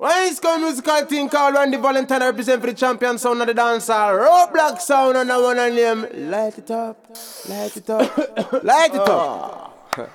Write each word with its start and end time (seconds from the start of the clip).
Why 0.00 0.26
is 0.26 0.38
called 0.38 0.60
musical 0.60 1.06
thing 1.06 1.28
called 1.28 1.54
Randy 1.54 1.76
Valentine 1.76 2.20
represent 2.20 2.60
for 2.60 2.68
the 2.68 2.72
champion 2.72 3.18
sound 3.18 3.40
of 3.40 3.48
the 3.48 3.52
dancehall? 3.52 4.14
Roadblock 4.24 4.80
sound 4.80 5.16
and 5.16 5.32
I 5.32 5.40
wanna 5.40 5.70
name. 5.70 6.06
Light 6.30 6.56
it 6.56 6.70
up, 6.70 7.04
light 7.48 7.76
it 7.76 7.90
up, 7.90 8.16
light 8.62 8.94
it 8.94 9.00
up. 9.00 9.74
Ah. 9.98 10.06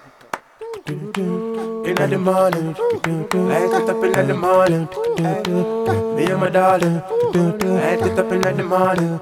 In 0.87 1.11
the 1.11 2.17
morning, 2.17 2.73
light 3.49 3.73
it 3.75 3.89
up 3.89 4.03
in 4.05 4.27
the 4.29 4.33
morning. 4.33 4.87
Me 6.15 6.31
and 6.31 6.39
my 6.39 6.47
darling, 6.49 7.01
light 7.33 8.01
it 8.07 8.17
up 8.17 8.31
in 8.31 8.41
the 8.41 8.63
morning. 8.63 9.19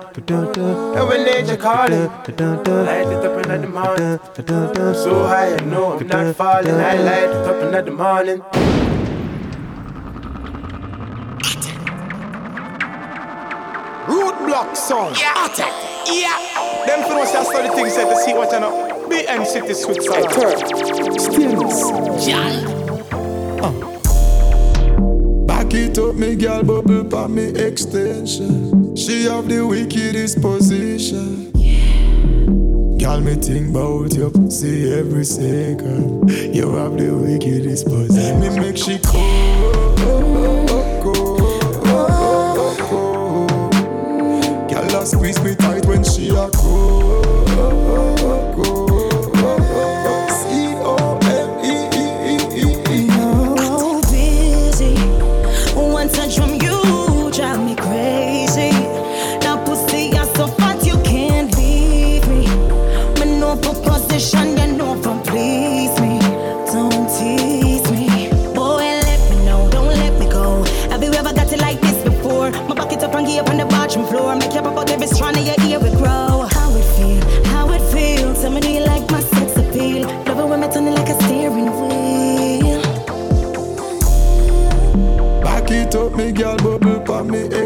And 0.96 1.08
when 1.10 1.26
nature 1.26 1.58
calling, 1.58 2.06
light 2.06 3.08
it 3.08 3.26
up 3.26 3.46
in 3.46 3.62
the 3.64 3.68
morning. 3.68 4.20
So 4.94 5.24
high, 5.24 5.56
I 5.56 5.66
know 5.66 5.98
I'm 5.98 6.06
not 6.06 6.36
falling. 6.36 6.76
I 6.76 6.98
light 6.98 7.30
it 7.30 7.48
up 7.48 7.64
in 7.64 7.86
the 7.86 7.92
morning. 7.92 8.81
Roadblock 14.12 14.76
song. 14.76 15.16
Yeah. 15.18 15.46
Attack. 15.46 15.72
Yeah. 16.06 16.86
Them 16.86 17.04
for 17.08 17.20
us 17.20 17.30
study 17.48 17.70
things 17.70 17.94
set 17.94 18.10
to 18.10 18.16
see 18.18 18.34
what 18.34 18.52
you 18.52 18.60
know. 18.60 19.08
BN 19.10 19.46
City 19.46 19.74
Switzerland. 19.74 20.30
Stillness. 21.22 22.26
Jal. 22.26 22.56
Uh. 23.64 23.72
Back 25.46 25.74
it 25.74 25.98
up, 25.98 26.16
me 26.16 26.36
girl 26.36 26.62
bubble 26.64 27.06
pa 27.06 27.28
me 27.30 27.46
extension. 27.56 28.96
She 28.98 29.24
have 29.24 29.48
the 29.48 29.66
wickedest 29.66 30.42
position. 30.42 31.52
Girl, 32.98 33.22
me 33.22 33.36
think 33.36 33.70
about 33.70 34.14
you, 34.14 34.30
see 34.52 34.94
every 34.94 35.24
second. 35.24 36.30
You 36.54 36.76
have 36.76 36.98
the 36.98 37.12
wickedest 37.16 37.86
position. 37.88 38.40
Me 38.42 38.50
make 38.60 38.78
she 38.78 39.00
cold, 39.00 39.51
squeeze 45.34 45.44
me 45.44 45.56
tight 45.56 45.86
when 45.86 46.04
she 46.04 46.30
a 46.30 46.50
go. 46.50 47.42
me 48.56 48.91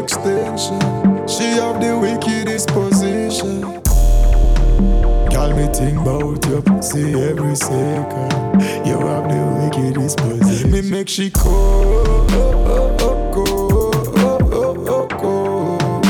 extension. 0.06 0.78
She 1.26 1.46
have 1.58 1.80
the 1.80 1.98
wickedest 2.00 2.68
position. 2.68 3.60
Girl, 5.32 5.50
me 5.56 5.66
think 5.74 5.98
about 5.98 6.46
you, 6.46 6.62
see 6.80 7.10
every 7.28 7.56
second. 7.56 8.30
You 8.86 8.98
have 9.10 9.26
the 9.32 9.42
wickedest 9.58 10.18
position. 10.18 10.70
Me 10.70 10.82
make 10.82 11.08
she 11.08 11.28
cold, 11.30 12.30
cold. 15.10 16.04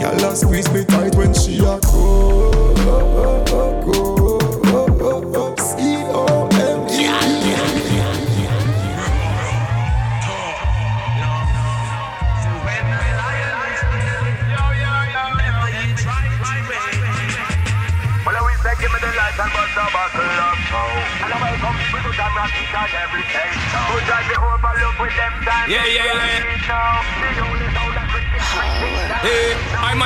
Girl, 0.00 0.34
squeeze 0.34 0.70
me 0.72 0.84
tight 0.84 1.14
when 1.14 1.34
she 1.34 1.58
a 1.58 1.78
cold. 1.80 2.78
Yeah, 2.78 4.23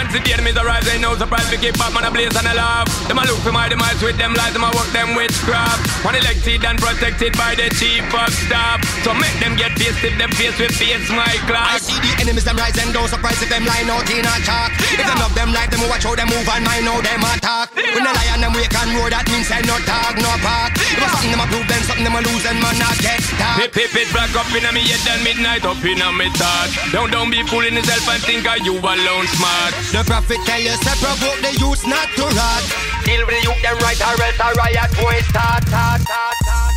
To 0.09 0.17
the 0.17 0.33
enemies 0.33 0.57
arise, 0.57 0.89
ain't 0.89 1.05
no 1.05 1.13
surprise, 1.21 1.45
we 1.53 1.61
keep 1.61 1.77
up 1.85 1.93
man 1.93 2.09
a 2.09 2.11
blaze 2.11 2.33
and 2.33 2.49
a 2.49 2.55
laugh. 2.57 2.89
Them 3.09 3.21
a 3.21 3.29
look 3.29 3.37
for 3.45 3.53
my 3.53 3.69
demise 3.69 4.01
with 4.01 4.17
them 4.17 4.33
lies, 4.33 4.57
them 4.57 4.65
a 4.65 4.73
work 4.73 4.89
them 4.97 5.13
witchcraft. 5.13 5.85
One 6.01 6.17
elected 6.17 6.65
and 6.65 6.81
protected 6.81 7.37
by 7.37 7.53
the 7.53 7.69
chief 7.77 8.09
of 8.17 8.33
staff. 8.33 8.81
So 9.05 9.13
make 9.13 9.37
them 9.37 9.53
get 9.61 9.77
pissed 9.77 10.01
if 10.01 10.17
them 10.17 10.33
face 10.33 10.57
with 10.57 10.73
face 10.73 11.11
my 11.13 11.37
class. 11.45 11.77
I 11.77 11.93
see 11.93 12.01
the 12.01 12.13
enemies 12.25 12.45
them 12.49 12.57
rise 12.57 12.77
and 12.81 12.89
don't 12.97 13.09
surprise 13.09 13.37
if 13.43 13.53
them 13.53 13.69
line 13.69 13.93
out 13.93 14.09
in 14.09 14.25
a 14.25 14.35
chalk. 14.49 14.73
If 14.97 15.05
them 15.05 15.21
love 15.21 15.35
them 15.37 15.53
like 15.53 15.69
them, 15.69 15.85
watch 15.93 16.05
how 16.09 16.17
them 16.17 16.29
move 16.33 16.49
and 16.49 16.65
mind 16.65 16.89
how 16.89 17.01
them 17.05 17.21
attack. 17.29 17.68
When 17.79 18.03
the 18.03 18.11
lion 18.11 18.43
them 18.43 18.53
wake 18.59 18.75
and 18.75 18.91
roar, 18.99 19.11
that 19.11 19.27
means 19.31 19.47
they 19.47 19.63
no 19.63 19.79
tag, 19.87 20.19
no 20.19 20.31
park. 20.43 20.75
If 20.75 20.99
something 21.15 21.31
them 21.31 21.43
a 21.43 21.47
prove, 21.47 21.67
then 21.71 21.83
something 21.87 22.07
them 22.07 22.19
a 22.19 22.23
lose, 22.27 22.45
and 22.47 22.59
man 22.59 22.75
not 22.79 22.99
get 22.99 23.23
stuck. 23.23 23.55
Pip, 23.59 23.71
pip, 23.71 23.95
it 23.95 24.11
black 24.11 24.35
up 24.35 24.51
in 24.51 24.67
a 24.67 24.71
me 24.75 24.83
head 24.83 25.07
and 25.07 25.23
midnight 25.23 25.63
up 25.63 25.79
in 25.87 26.03
a 26.03 26.09
me 26.11 26.27
thought. 26.35 26.71
Don't, 26.91 27.11
don't 27.15 27.31
be 27.31 27.47
fooling 27.47 27.79
yourself 27.79 28.03
and 28.11 28.23
think 28.27 28.51
are 28.51 28.59
you 28.67 28.75
alone 28.83 29.27
smart. 29.39 29.73
The 29.95 30.03
prophet 30.03 30.43
tell 30.43 30.59
you 30.59 30.75
to 30.75 30.93
provoke 30.99 31.39
the 31.39 31.53
youth 31.55 31.83
not 31.87 32.09
to 32.19 32.27
rot. 32.35 32.65
Deal 33.07 33.23
with 33.23 33.39
the 33.39 33.43
youth 33.47 33.61
them 33.63 33.79
right 33.79 34.01
or 34.03 34.17
else 34.19 34.39
a 34.43 34.49
riot 34.59 34.91
boy 34.99 35.19
start, 35.31 35.63
start, 35.71 36.01
start, 36.03 36.35
start. 36.43 36.75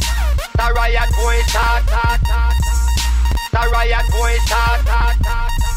The 0.54 0.68
riot 0.78 1.10
boy 1.18 1.38
start, 1.50 1.82
start, 1.90 2.20
start. 2.22 2.56
The 3.52 3.64
riot 3.74 4.06
boy 4.14 4.34
start, 4.46 4.80
start, 4.86 5.16
start. 5.18 5.71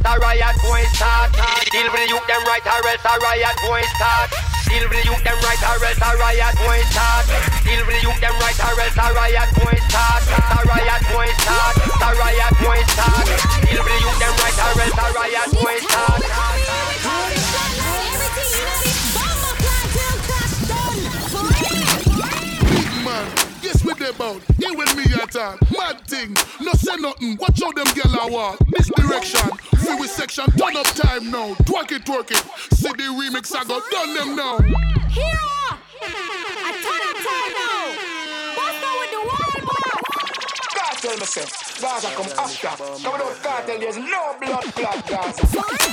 The 0.00 0.16
riot 0.16 0.56
boy 0.64 0.80
start. 0.96 1.28
Deal 1.68 1.84
with 1.92 2.00
the 2.00 2.08
youth 2.08 2.24
them 2.24 2.40
right 2.48 2.64
or 2.64 2.80
else 2.88 3.04
a 3.04 3.20
riot 3.20 3.56
boy 3.60 3.84
start. 3.94 4.32
Deal 4.64 4.88
with 4.88 4.96
the 4.96 5.04
youth 5.04 5.20
them 5.24 5.36
right 5.44 5.60
or 5.60 5.76
else 5.76 6.00
a 6.00 6.16
riot 6.16 6.56
boy 6.56 6.80
start. 6.88 7.28
Deal 7.68 7.84
with 7.84 8.00
the 8.00 8.08
youth 8.08 8.16
them 8.16 8.32
right 8.40 8.56
or 8.64 8.80
else 8.80 8.96
a 8.96 9.12
riot 9.12 9.50
boy 9.60 9.76
start. 9.92 10.24
The 10.24 10.56
riot 10.72 11.04
boy 11.12 11.28
start. 11.44 11.76
The 11.84 12.16
riot 12.16 12.54
boy 12.64 12.80
start. 12.88 13.28
Deal 13.60 13.84
with 13.84 13.92
the 13.92 14.00
youth 14.00 14.16
them 14.16 14.34
right 14.40 14.56
or 14.56 14.80
else 14.80 14.96
a 14.96 15.06
riot 15.12 15.52
boy 15.60 15.76
start. 15.84 16.24
With 23.90 23.98
them 23.98 24.14
about. 24.14 24.42
Here 24.58 24.76
when 24.76 24.96
me 24.96 25.04
attack. 25.22 25.58
Mad 25.76 26.00
thing. 26.06 26.34
No 26.60 26.72
say 26.72 26.96
nothing. 26.96 27.36
Watch 27.36 27.60
how 27.62 27.72
them 27.72 27.86
gyal 27.86 28.28
a 28.28 28.32
walk. 28.32 28.58
This 28.68 28.88
direction. 28.88 29.50
Free 29.78 29.96
with 29.96 30.10
section. 30.10 30.46
Turn 30.52 30.76
up 30.76 30.86
time 30.86 31.30
now. 31.30 31.54
Twerk 31.66 31.92
it, 31.92 32.04
twerk 32.04 32.30
it. 32.30 32.44
See 32.74 32.88
the 32.88 33.04
remix 33.04 33.54
I 33.54 33.64
got 33.64 33.82
done 33.90 34.14
them 34.14 34.36
now. 34.36 34.58
Hero! 35.08 35.78
I 36.02 36.72
turn 36.82 37.02
up 37.08 37.54
time 37.54 37.59
tell 41.00 41.16
myself. 41.16 41.80
Gaza 41.80 42.08
come 42.12 42.30
after. 42.36 42.68
Coming 43.02 43.20
out 43.20 43.36
Kartel, 43.42 43.78
there's 43.80 43.96
no 43.96 44.36
blood 44.38 44.64
clot 44.76 45.06
Gaza. 45.08 45.44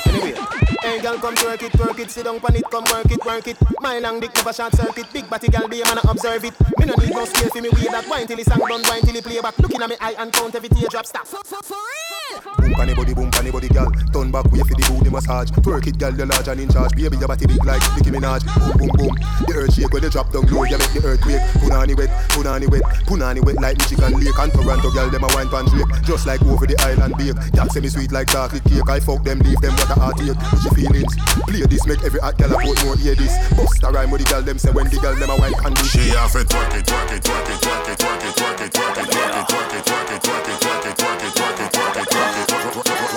Anyway, 0.10 0.36
hey 0.82 1.00
girl 1.02 1.18
come 1.18 1.36
twerk 1.36 1.64
it, 1.64 1.72
twerk 1.72 2.00
it, 2.00 2.12
sit 2.12 2.26
down 2.26 2.40
pon 2.40 2.56
it, 2.56 2.64
come 2.70 2.84
work 2.92 3.12
it, 3.12 3.26
work 3.26 3.48
it. 3.48 3.58
My 3.80 4.00
long 4.00 4.20
dick 4.20 4.36
never 4.36 4.54
short 4.54 4.74
circuit, 4.74 5.08
big 5.14 5.30
body 5.30 5.48
girl 5.48 5.68
be 5.68 5.82
a 5.82 5.86
man 5.86 6.00
observe 6.04 6.44
it. 6.44 6.54
Me 6.80 6.86
no 6.86 6.94
need 6.96 7.12
no 7.12 7.26
scale 7.26 7.50
for 7.50 7.62
me 7.62 7.70
way 7.70 7.88
that 7.92 8.08
wine 8.10 8.28
till 8.28 8.38
he 8.38 8.44
sang 8.44 8.60
done, 8.60 8.84
wine 8.84 9.02
till 9.02 9.14
he 9.14 9.22
play 9.22 9.40
back. 9.40 9.58
Looking 9.60 9.82
at 9.82 9.90
me 9.90 9.96
eye 10.02 10.16
and 10.18 10.32
count 10.34 10.56
every 10.56 10.70
teardrop 10.70 11.06
stop. 11.06 11.26
For, 11.26 11.42
for, 11.44 11.64
for 11.64 11.76
real. 11.76 12.42
Boom 12.58 12.74
panny 12.74 12.94
body, 12.94 13.14
boom 13.14 13.32
panny 13.32 13.52
body, 13.52 13.70
girl. 13.70 13.92
Turn 14.12 14.32
back 14.32 14.52
way 14.52 14.60
for 14.60 14.76
the 14.76 14.86
booty 14.92 15.10
massage. 15.10 15.52
Twerk 15.52 15.88
it, 15.88 15.98
girl, 15.98 16.14
you're 16.16 16.26
large 16.26 16.48
and 16.48 16.60
in 16.60 16.70
charge. 16.70 16.92
Baby, 16.96 17.18
your 17.18 17.28
body 17.28 17.46
big 17.48 17.64
like 17.64 17.82
Nicki 17.96 18.12
Minaj. 18.12 18.44
Boom, 18.44 18.78
boom, 18.78 18.92
boom. 18.98 19.16
The 19.48 19.54
earth 19.56 19.74
shake 19.74 19.92
when 19.94 20.04
they 20.04 20.10
drop 20.10 20.32
down 20.32 20.46
low, 20.48 20.64
you 20.64 20.78
make 20.78 20.92
the 20.92 21.02
earthquake. 21.06 21.42
Punani 21.64 21.96
wet, 21.96 22.10
punani 22.34 22.68
wet, 22.70 22.84
punani 23.08 23.44
wet 23.46 23.56
like 23.62 23.78
Michigan 23.78 24.14
Lake 24.20 24.38
and 24.38 24.52
Toronto, 24.52 24.92
girl, 24.98 25.10
them 25.14 25.24
a 25.24 25.30
wine 25.38 25.50
pan 25.50 25.66
Drake. 25.70 25.86
Just 26.02 26.26
like 26.26 26.42
over 26.50 26.66
the 26.66 26.74
island 26.82 27.14
bake. 27.18 27.38
That 27.54 27.70
me 27.78 27.90
sweet 27.90 28.12
like 28.12 28.30
chocolate 28.34 28.64
cake. 28.66 28.90
I 28.90 29.00
fuck 29.00 29.24
them, 29.24 29.40
leave 29.46 29.62
them 29.62 29.74
what 29.78 29.94
a 29.94 29.98
heartache. 30.00 30.26
Your 30.26 30.74
feelings. 30.74 31.14
Play 31.46 31.62
this, 31.70 31.86
make 31.86 32.02
every 32.02 32.20
hot 32.20 32.38
girl 32.38 32.54
a 32.54 32.58
put 32.58 32.78
more 32.84 32.98
hear 32.98 33.14
this. 33.14 33.38
Bust 33.54 33.84
a 33.86 33.94
rhyme 33.94 34.10
with 34.10 34.26
the 34.26 34.28
girl 34.28 34.42
them 34.42 34.58
say 34.58 34.72
when 34.74 34.90
the 34.90 34.98
girl 34.98 35.14
them 35.14 35.30
a 35.30 35.38
wine 35.38 35.54
can 35.54 35.74
do. 35.78 35.84
She 35.86 36.16
off 36.18 36.34
it, 36.34 36.50
twerk 36.50 36.74
it, 36.74 36.86
twerk 36.90 37.14
it, 37.14 37.22
twerk 37.22 37.46
it, 37.46 37.62
twerk 37.62 37.86
it, 37.86 38.02
twerk 38.02 38.58
it, 38.58 38.74
twerk 38.74 38.98
it, 38.98 39.06
twerk 39.06 39.38
it, 39.38 39.86
twerk 39.86 40.10
it, 40.10 40.10
twerk 40.10 40.10
it, 40.10 40.26
twerk 40.26 40.48
it, 40.48 40.64
twerk 40.66 40.82
it, 40.82 40.98
twerk 40.98 41.22
it, 41.22 41.38
twerk 41.38 41.38
it, 41.38 41.38
twerk 41.38 41.58
it, 41.58 41.78
twerk 41.78 41.98
it, 41.98 42.08
twerk 42.08 42.42
it, 42.42 42.42
twerk 42.42 42.42
it, 42.42 43.08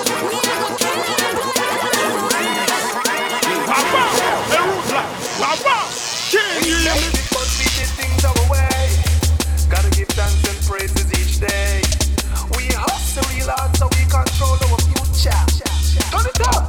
Gotta 5.40 6.60
give 6.62 7.19
and 10.20 10.60
praises 10.68 11.08
each 11.16 11.40
day. 11.40 11.80
We 12.56 12.68
hustle 12.76 13.24
real 13.32 13.48
hard 13.48 13.72
so 13.76 13.88
we 13.96 14.04
control 14.04 14.60
our 14.68 14.80
future. 14.92 15.32
Turn! 16.12 16.60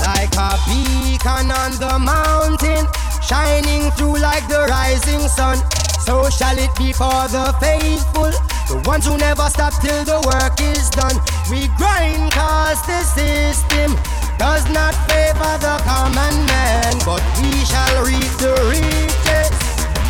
Like 0.00 0.32
a 0.40 0.56
beacon 0.64 1.52
on 1.52 1.76
the 1.76 1.98
mountain, 2.00 2.88
shining 3.20 3.90
through 3.92 4.18
like 4.18 4.48
the 4.48 4.64
rising 4.70 5.28
sun. 5.28 5.60
So 6.00 6.30
shall 6.30 6.56
it 6.56 6.72
be 6.78 6.92
for 6.92 7.28
the 7.28 7.52
faithful, 7.60 8.32
the 8.70 8.80
ones 8.88 9.04
who 9.04 9.18
never 9.18 9.48
stop 9.50 9.74
till 9.82 10.04
the 10.04 10.22
work 10.32 10.56
is 10.60 10.88
done. 10.90 11.20
We 11.50 11.68
grind 11.76 12.32
cause 12.32 12.80
the 12.86 13.02
system 13.02 13.92
does 14.38 14.64
not 14.70 14.94
favor 15.10 15.54
the 15.60 15.76
common 15.84 16.46
man, 16.46 16.94
but 17.04 17.20
we 17.42 17.52
shall 17.64 18.04
reap 18.06 18.32
the 18.40 18.54
riches. 18.72 19.45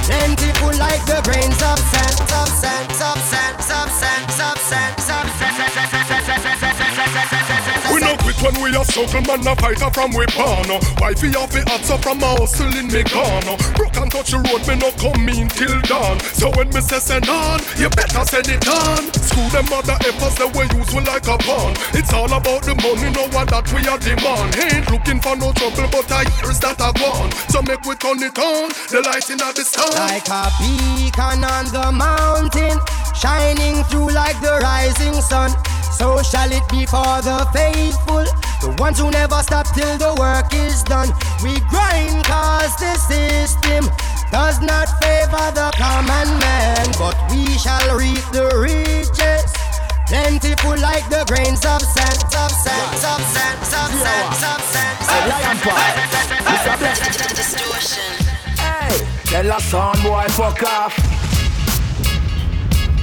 Plentiful 0.06 0.70
like 0.79 1.05
the 1.05 1.20
grains 1.25 1.61
of 1.62 1.79
sand, 1.91 2.20
of 2.31 2.49
sand, 2.49 2.91
of 2.93 3.19
sand, 3.26 3.58
of 3.58 3.91
sand, 3.91 4.31
of 4.31 4.56
sand, 4.56 4.99
of 5.03 5.08
sand. 5.11 6.06
We 6.06 6.06
no 6.06 6.15
quit 8.36 8.52
when 8.54 8.62
we 8.62 8.76
a 8.76 8.84
struggle, 8.84 9.22
man, 9.22 9.46
a 9.46 9.56
fighter 9.56 9.90
from 9.90 10.10
we 10.12 10.26
born. 10.36 10.68
Wifey 11.00 11.34
off 11.36 11.50
the 11.52 11.64
answer 11.72 11.98
from 11.98 12.22
a 12.22 12.30
hustle 12.36 12.72
in 12.76 12.88
me 12.88 13.02
gone. 13.04 13.56
Broke 13.76 13.96
and 13.96 14.10
touch 14.10 14.30
the 14.30 14.38
road, 14.38 14.62
me 14.68 14.74
no 14.76 14.90
come 14.96 15.28
in 15.28 15.48
till 15.48 15.80
dawn. 15.82 16.20
So 16.36 16.50
when 16.56 16.68
me 16.70 16.80
say 16.80 16.98
send 16.98 17.28
on, 17.28 17.60
you 17.76 17.88
better 17.90 18.24
send 18.24 18.48
it 18.48 18.66
on. 18.68 19.02
Screw 19.12 19.48
them 19.50 19.66
mother 19.70 19.96
efforts, 20.04 20.38
we 20.56 20.64
use 20.64 20.86
useful 20.86 21.04
like 21.04 21.26
a 21.28 21.36
pawn. 21.38 21.72
It's 21.94 22.12
all 22.12 22.30
about 22.32 22.62
the 22.62 22.74
money, 22.80 23.10
no 23.12 23.28
one 23.32 23.48
that 23.48 23.66
we 23.72 23.84
are 23.88 24.00
demand. 24.00 24.56
Ain't 24.56 24.90
looking 24.90 25.20
for 25.20 25.36
no 25.36 25.52
trouble, 25.52 25.88
but 25.90 26.10
I 26.12 26.24
hears 26.40 26.60
that 26.60 26.80
I 26.80 26.92
gone. 26.92 27.30
So 27.48 27.62
make 27.62 27.84
we 27.84 27.94
turn 27.96 28.22
it 28.22 28.36
on, 28.38 28.70
the 28.90 29.00
light 29.04 29.28
in 29.30 29.38
the 29.38 29.64
sun. 29.64 29.90
Like 29.96 30.28
a 30.28 30.50
beacon 30.60 31.44
on 31.44 31.64
the 31.72 31.88
mountain, 31.92 32.78
shining 33.14 33.84
through 33.88 34.12
like 34.12 34.38
the 34.40 34.58
rising 34.62 35.20
sun. 35.22 35.50
So 35.96 36.20
shall 36.22 36.52
it 36.52 36.66
be 36.68 36.84
for 36.84 37.24
the 37.24 37.48
faithful, 37.56 38.25
the 38.61 38.75
ones 38.78 38.99
who 38.99 39.11
never 39.11 39.43
stop 39.43 39.67
till 39.75 39.96
the 39.99 40.14
work 40.19 40.52
is 40.55 40.82
done. 40.82 41.08
We 41.43 41.61
grind 41.70 42.25
cause 42.25 42.75
the 42.76 42.94
system 42.96 43.87
does 44.31 44.61
not 44.61 44.88
favor 45.02 45.50
the 45.55 45.70
common 45.76 46.28
man, 46.38 46.87
but 46.99 47.17
we 47.31 47.46
shall 47.58 47.96
reap 47.96 48.25
the 48.32 48.49
riches. 48.58 49.52
Plentiful 50.06 50.78
like 50.78 51.08
the 51.08 51.25
grains 51.26 51.64
of 51.64 51.82
sand, 51.82 52.23
of 52.34 52.50
sand, 52.50 52.94
of 53.05 53.23
sand, 53.34 53.58
of 53.61 53.90
sand, 53.90 54.34
of 54.44 54.62
sand. 54.70 54.96
Lion 55.29 55.56
Hey, 58.56 59.06
tell 59.25 59.50
a 59.50 59.61
sound 59.61 60.02
boy 60.02 60.26
fuck 60.29 60.62
off. 60.62 60.99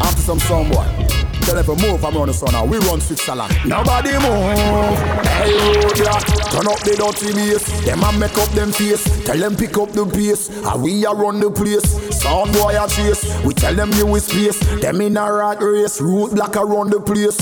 After 0.01 0.21
some 0.21 0.39
sound 0.39 0.71
boy. 0.71 1.22
Tell 1.45 1.61
to 1.61 1.75
move 1.85 1.99
from 1.99 2.15
around 2.15 2.27
the 2.27 2.33
sun. 2.33 2.69
We 2.69 2.77
run 2.87 3.01
Switzerland. 3.01 3.53
Nobody 3.65 4.13
move. 4.13 4.97
Hey, 5.27 5.51
road 5.75 5.99
yeah. 5.99 6.19
Turn 6.49 6.67
up 6.67 6.79
the 6.87 6.95
dirty 6.95 7.33
bass. 7.33 7.67
Them 7.85 8.01
a 8.01 8.11
make 8.13 8.37
up 8.37 8.49
them 8.49 8.71
face. 8.71 9.03
Tell 9.25 9.37
them 9.37 9.55
pick 9.55 9.77
up 9.77 9.91
the 9.91 10.05
pace. 10.05 10.47
And 10.49 10.81
we 10.81 11.05
a 11.05 11.11
run 11.11 11.41
the 11.41 11.51
place. 11.51 11.83
Sound 12.15 12.53
boy 12.53 12.71
a 12.81 12.87
chase. 12.87 13.43
We 13.43 13.53
tell 13.53 13.75
them 13.75 13.91
you 13.93 14.05
with 14.05 14.23
space. 14.23 14.57
Them 14.79 15.01
in 15.01 15.17
a 15.17 15.31
rat 15.31 15.61
race. 15.61 15.99
Roadblock 15.99 16.55
around 16.55 16.91
the 16.91 17.01
place. 17.01 17.37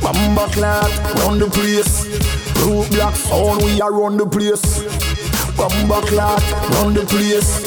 Bamba 0.00 0.50
clat 0.52 0.90
run 1.20 1.38
the 1.38 1.50
place. 1.50 2.06
Roadblock 2.64 3.14
sound 3.14 3.62
we 3.62 3.78
a 3.80 3.90
run 3.90 4.16
the 4.16 4.26
place. 4.26 4.80
Bamba 5.60 6.00
clat 6.08 6.42
run 6.72 6.94
the 6.94 7.04
place. 7.04 7.60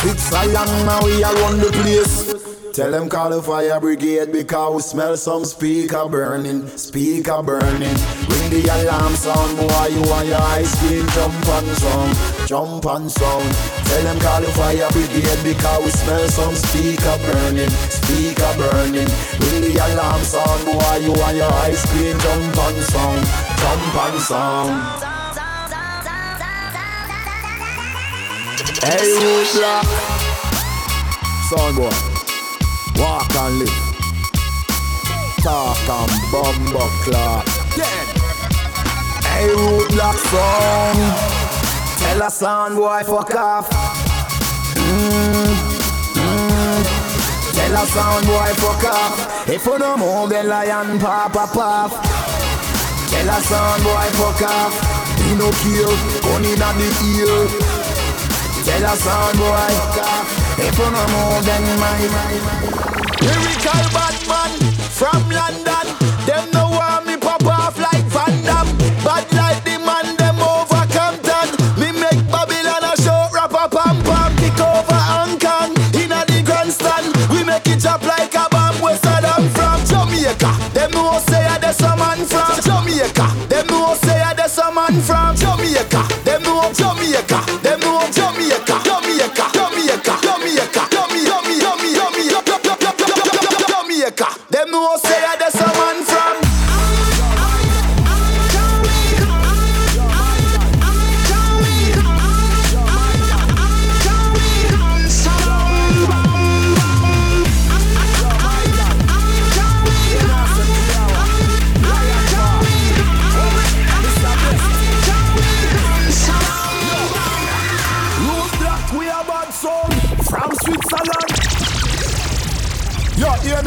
Switzerland 0.00 0.86
now 0.86 1.04
we 1.04 1.22
a 1.22 1.32
run 1.32 1.58
the 1.58 1.70
place. 1.70 2.47
Tell 2.78 2.92
them 2.92 3.08
call 3.08 3.30
the 3.30 3.42
fire 3.42 3.80
brigade 3.80 4.30
because 4.30 4.72
we 4.72 4.82
smell 4.82 5.16
some 5.16 5.44
speaker 5.44 6.08
burning, 6.08 6.64
speaker 6.78 7.42
burning. 7.42 7.98
Ring 8.30 8.50
the 8.54 8.70
alarm 8.70 9.14
sound, 9.16 9.58
boy, 9.58 9.86
you 9.90 9.98
and 10.06 10.28
your 10.28 10.38
ice 10.38 10.78
cream 10.78 11.04
jump 11.10 11.34
and 11.34 11.66
sound, 11.74 12.46
jump 12.46 12.86
and 12.86 13.10
sound. 13.10 13.50
Tell 13.82 14.02
them 14.04 14.20
call 14.20 14.40
the 14.42 14.46
fire 14.54 14.86
brigade 14.94 15.42
because 15.42 15.82
we 15.82 15.90
smell 15.90 16.28
some 16.28 16.54
speaker 16.54 17.18
burning, 17.26 17.68
speaker 17.90 18.54
burning. 18.54 19.10
Ring 19.42 19.58
the 19.58 19.74
alarm 19.74 20.22
sound, 20.22 20.62
boy, 20.62 21.02
you 21.02 21.10
and 21.18 21.36
your 21.36 21.52
ice 21.66 21.82
cream 21.90 22.16
jump 22.16 22.58
and 22.62 22.78
sound, 22.94 23.26
jump 23.58 23.96
and 24.06 24.22
sound. 24.22 24.70
Hey, 28.86 29.18
who's 29.18 29.58
that? 29.58 29.82
Walk 32.98 33.32
and 33.36 33.58
live. 33.60 33.88
Talk 35.42 35.78
and 35.88 36.10
bumbo 36.32 36.82
clock. 37.06 37.44
Dead. 37.76 38.06
Hey, 39.22 39.46
Roadblock 39.54 40.18
song. 40.26 40.98
Tell 42.00 42.22
a 42.22 42.30
sound 42.30 42.74
boy 42.74 43.02
fuck 43.04 43.34
off. 43.36 43.70
Mm, 44.74 45.54
mm. 46.18 46.82
Tell 47.54 47.74
a 47.82 47.86
sound 47.86 48.26
boy 48.26 48.52
fuck 48.58 48.84
off. 48.90 49.48
If 49.48 49.64
you 49.64 49.78
don't 49.78 50.00
move, 50.00 50.30
the 50.30 50.42
lion 50.42 50.98
pop 50.98 51.32
pop 51.34 51.52
pop. 51.52 51.90
Tell 53.10 53.28
a 53.30 53.38
sound 53.40 53.84
boy 53.84 54.08
fuck 54.18 54.42
off. 54.42 54.74
He 55.22 55.36
no 55.36 55.48
kill, 55.62 55.94
gun 56.26 56.44
inna 56.44 56.72
the 56.74 56.88
ear. 57.14 57.46
Tell 58.66 58.84
a 58.90 58.96
sound 58.96 59.38
boy 59.38 59.70
fuck 59.78 59.98
off. 60.02 60.58
If 60.58 60.76
you 60.76 60.90
don't 60.90 61.10
move, 61.12 61.44
then 61.46 61.62
my 61.78 62.08
my 62.10 62.70
my. 62.72 62.77
Lyrical 63.28 63.84
Batman 63.92 64.52
from 64.98 65.22
London. 65.28 65.86
Them 66.24 66.48
no 66.52 66.70
want 66.72 67.06
me 67.06 67.16
pop 67.16 67.44
off 67.44 67.78
like 67.78 68.04
Van 68.14 68.34
Damme. 68.44 68.72
Bad 69.04 69.26
like 69.36 69.60
the 69.64 69.76
man 69.84 70.16
them 70.16 70.40
over 70.40 70.84
Compton. 70.88 71.48
Me 71.80 71.92
make 71.92 72.22
Babylon 72.32 72.84
a 72.88 72.92
show 73.04 73.28
rapper 73.36 73.68
pam 73.68 73.96
pam. 74.08 74.32
Kick 74.40 74.58
over 74.60 75.02
Ancan 75.20 75.70
in 76.00 76.12
a 76.12 76.24
the 76.24 76.40
grandstand. 76.44 77.12
We 77.30 77.44
make 77.44 77.68
it 77.68 77.84
up 77.84 78.02
like 78.02 78.34
a 78.34 78.48
bomb. 78.50 78.80
Where 78.80 78.96
Saddam 78.96 79.44
from 79.56 79.80
Jamaica. 79.84 80.52
Them 80.72 80.90
no 80.92 81.20
say 81.28 81.44
a 81.44 81.58
there's 81.60 81.80
a 81.80 81.92
man 81.96 82.24
from 82.24 82.56
Jamaica. 82.64 83.26
Them 83.48 83.66
no 83.68 83.94
say 83.94 84.20
a 84.24 84.34
there's 84.34 84.58
a 84.58 84.72
man 84.72 84.96
from 85.02 85.36
Jamaica. 85.36 86.02
Them 86.24 86.42
no 86.42 86.72
Jamaica. 86.72 87.40
Them 87.62 87.80
no. 87.80 88.00
Jamaica. 88.10 88.27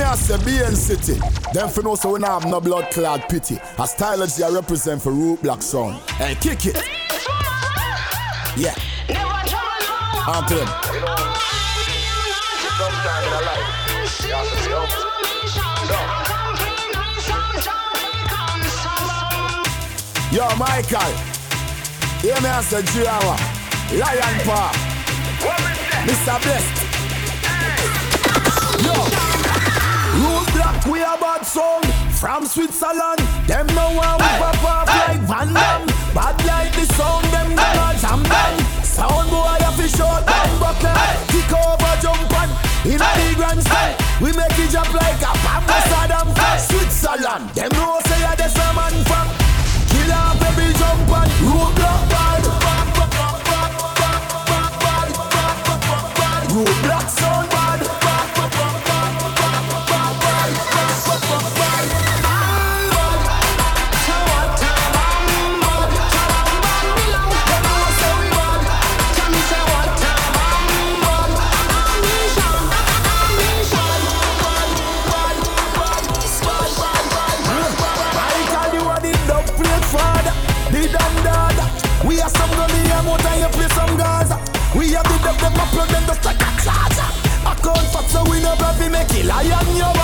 Me 0.01 0.08
I 0.08 0.15
say 0.15 0.38
BN 0.38 0.75
City. 0.75 1.20
Them 1.53 1.70
for 1.70 1.84
know 1.84 1.93
so 1.93 2.13
we 2.13 2.20
not 2.20 2.41
have 2.41 2.51
no 2.51 2.60
blood 2.60 2.89
clad 2.89 3.29
pity. 3.29 3.60
A 3.77 3.86
stylish 3.86 4.41
I 4.41 4.50
represent 4.50 5.00
for 5.00 5.12
Roadblock 5.12 5.62
sound. 5.62 5.98
Hey, 6.17 6.34
kick 6.34 6.65
it. 6.65 6.75
Yeah. 8.58 8.74
On 10.27 10.43
to 10.48 10.55
them. 10.55 10.67
Sometime 12.77 13.24
in 13.27 13.34
a 13.34 13.41
life, 13.46 13.67
you 14.25 14.34
have 14.34 14.50
to 14.50 14.58
see 14.63 14.74
out. 14.74 14.89
Yo, 20.31 20.55
Michael. 20.55 21.13
Hear 22.22 22.41
me 22.41 22.50
I 22.50 22.62
say 22.63 22.81
Jiawa. 22.81 23.38
Lion 24.00 24.39
Paw. 24.48 24.72
Mr. 26.08 26.41
Blessed. 26.41 26.77
Yo. 28.84 29.30
Black, 30.61 30.85
we 30.85 31.01
a 31.01 31.17
bad 31.17 31.41
song 31.41 31.81
from 32.13 32.45
Switzerland. 32.45 33.17
Them 33.47 33.65
no 33.73 33.97
one 33.97 34.17
we 34.21 34.29
pop 34.37 34.63
off 34.63 34.87
like 34.87 35.21
Van 35.25 35.49
Damme. 35.51 35.87
Bad 36.13 36.37
like 36.45 36.71
the 36.77 36.85
sound, 36.93 37.25
them 37.33 37.55
no 37.55 37.65
a 37.65 37.97
jam 37.97 38.21
bang. 38.29 38.61
Sound 38.85 39.31
boy 39.31 39.57
a 39.57 39.71
fish 39.73 39.99
out, 39.99 40.21
bang 40.23 40.53
buckler. 40.61 40.93
Kick 41.33 41.49
over, 41.49 41.93
jump 41.97 42.29
on, 42.37 42.49
in 42.85 43.01
a 43.01 43.09
the 43.17 43.33
grandstand. 43.33 43.97
We 44.21 44.33
make 44.37 44.53
it 44.61 44.69
jump 44.69 44.93
like 44.93 45.17
a 45.25 45.33
bomb, 45.41 45.65
Saddam 45.89 46.29
from 46.29 46.57
Switzerland. 46.69 47.49
Them 47.57 47.71
no 47.73 47.97
say 48.05 48.21
a 48.21 48.37
there's 48.37 48.53
a 48.53 48.67
man 48.77 48.93
from. 49.09 49.27
Kill 49.89 50.13
off 50.13 50.45
every 50.45 50.69
jump 50.77 51.09
on, 51.09 51.27
Roadblock 51.41 52.01
bad. 52.13 52.43
Roadblock 56.53 57.09
sound 57.09 57.50
make 89.01 89.20
it 89.20 89.25
lion 89.25 89.75
your 89.75 90.00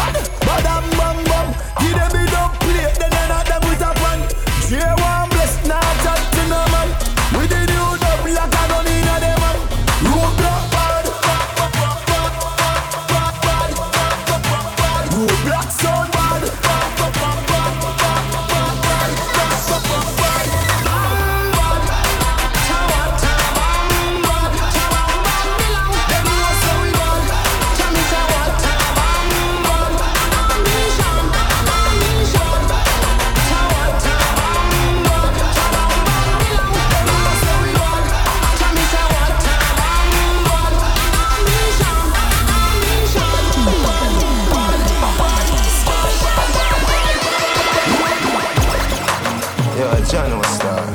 John 50.09 50.37
was 50.37 50.47
star. 50.47 50.85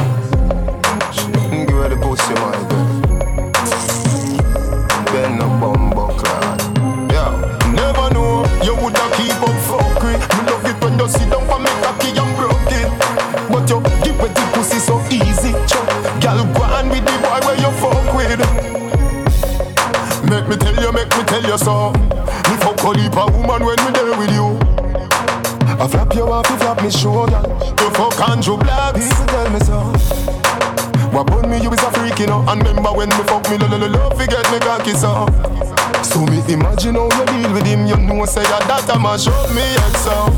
Shouldn't 1.13 1.69
give 1.69 1.77
her 1.77 1.89
the 1.91 1.97
pussy, 2.01 2.33
my 2.41 2.57
girl. 2.65 2.89
Bend 5.13 5.39
no 5.39 5.47
bumbo 5.61 6.17
clot. 6.17 6.61
Yeah, 7.13 7.29
never 7.77 8.09
know 8.15 8.41
you 8.65 8.75
woulda 8.75 9.05
keep 9.13 9.37
up 9.37 9.53
fuckery. 9.69 10.17
Me 10.17 10.41
love 10.49 10.65
it 10.65 10.81
when 10.83 10.99
you 10.99 11.09
sit 11.09 11.29
down 11.29 11.45
for 11.45 11.61
me 11.61 11.69
cocky 11.85 12.09
and 12.17 12.33
broke 12.41 12.73
it. 12.73 12.89
But 13.53 13.69
you 13.69 13.85
give 14.01 14.17
it 14.17 14.33
the 14.33 14.45
pussy 14.55 14.79
so 14.81 14.97
easy. 15.13 15.53
Chop, 15.69 15.85
girl, 16.25 16.41
go 16.57 16.63
on 16.73 16.89
with 16.89 17.05
the 17.05 17.13
boy 17.21 17.41
where 17.45 17.61
you 17.61 17.71
fuck 17.85 18.17
with. 18.17 18.41
Make 20.25 20.49
me 20.49 20.57
tell 20.57 20.75
you, 20.81 20.91
make 20.91 21.13
me 21.13 21.23
tell 21.25 21.45
you 21.45 21.59
so. 21.59 21.93
Me 22.49 22.57
fuck 22.65 22.81
a 22.81 23.27
woman 23.37 23.61
when 23.61 23.77
me 23.85 23.91
there 23.93 24.17
with 24.17 24.33
you. 24.33 24.57
I 25.79 25.87
flap 25.87 26.15
you 26.15 26.33
off, 26.33 26.49
you 26.49 26.57
flap 26.57 26.83
me 26.83 26.91
shoulder. 26.91 27.52
You 28.23 28.29
Andrew 28.29 28.57
Black, 28.57 28.95
people 28.95 29.27
tell 29.27 29.51
me 29.51 29.59
so. 29.67 29.83
What 31.11 31.27
put 31.27 31.49
me, 31.49 31.59
you 31.59 31.73
is 31.73 31.83
a 31.83 31.91
freak, 31.91 32.21
you 32.21 32.27
know. 32.27 32.45
And 32.47 32.63
remember 32.63 32.93
when 32.93 33.09
me 33.09 33.23
fuck 33.27 33.51
me, 33.51 33.59
lo 33.59 33.67
lo 33.67 33.77
lo 33.79 33.89
love, 33.89 34.15
forget 34.15 34.47
me 34.53 34.61
cocky 34.61 34.95
so. 34.95 35.27
So 36.07 36.23
me 36.31 36.39
imagine 36.47 36.95
how 36.95 37.11
you 37.11 37.25
deal 37.27 37.53
with 37.53 37.67
him, 37.67 37.87
you 37.87 37.97
know 37.97 38.25
say 38.27 38.45
that 38.45 38.63
that 38.71 38.87
a 38.87 39.19
show 39.19 39.35
me 39.51 39.67
head 39.75 39.97
so. 39.99 40.31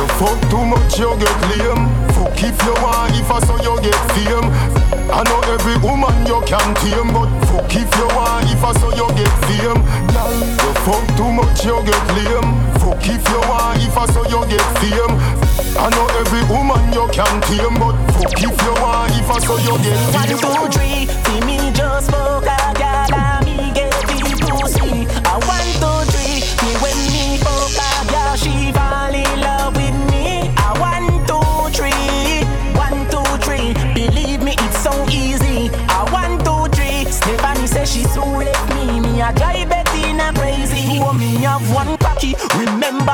You 0.00 0.06
fuck 0.16 0.40
too 0.48 0.64
much, 0.64 0.96
you 0.96 1.12
get 1.20 1.36
lame. 1.52 1.84
Fuck 2.16 2.40
if 2.40 2.56
you 2.64 2.72
want, 2.80 3.12
if 3.20 3.30
I 3.30 3.38
saw 3.44 3.60
you 3.60 3.76
get 3.84 4.00
fame. 4.16 4.48
I 5.12 5.20
know 5.28 5.40
every 5.52 5.76
woman 5.84 6.16
you 6.24 6.40
can 6.48 6.72
tame, 6.80 7.12
but 7.12 7.28
fuck 7.52 7.68
if 7.68 7.90
you 8.00 8.08
want, 8.16 8.48
if 8.48 8.64
I 8.64 8.72
saw 8.80 8.88
you 8.96 9.08
get 9.12 9.28
fame. 9.44 9.76
Girl, 10.08 10.32
you 10.40 10.72
fuck 10.88 11.04
too 11.20 11.28
much, 11.28 11.64
you 11.68 11.76
get 11.84 12.00
lame. 12.16 12.63
Fuck 12.84 13.00
if 13.08 13.24
you 13.30 13.40
want, 13.48 13.80
if 13.80 13.96
I 13.96 14.04
saw 14.12 14.28
you 14.28 14.44
get 14.44 14.60
fame. 14.76 15.16
I 15.80 15.88
know 15.88 16.06
every 16.20 16.44
woman 16.52 16.92
you 16.92 17.08
can 17.08 17.40
tame, 17.48 17.80
but 17.80 17.96
fuck 18.12 18.36
if 18.36 18.44
you 18.44 18.72
want, 18.76 19.10
if 19.16 19.30
I 19.30 19.38
saw 19.40 19.56
you 19.56 19.80
get 19.80 19.96
fame. 20.12 20.36
One, 20.44 20.68
two, 20.68 20.76
three, 20.76 21.08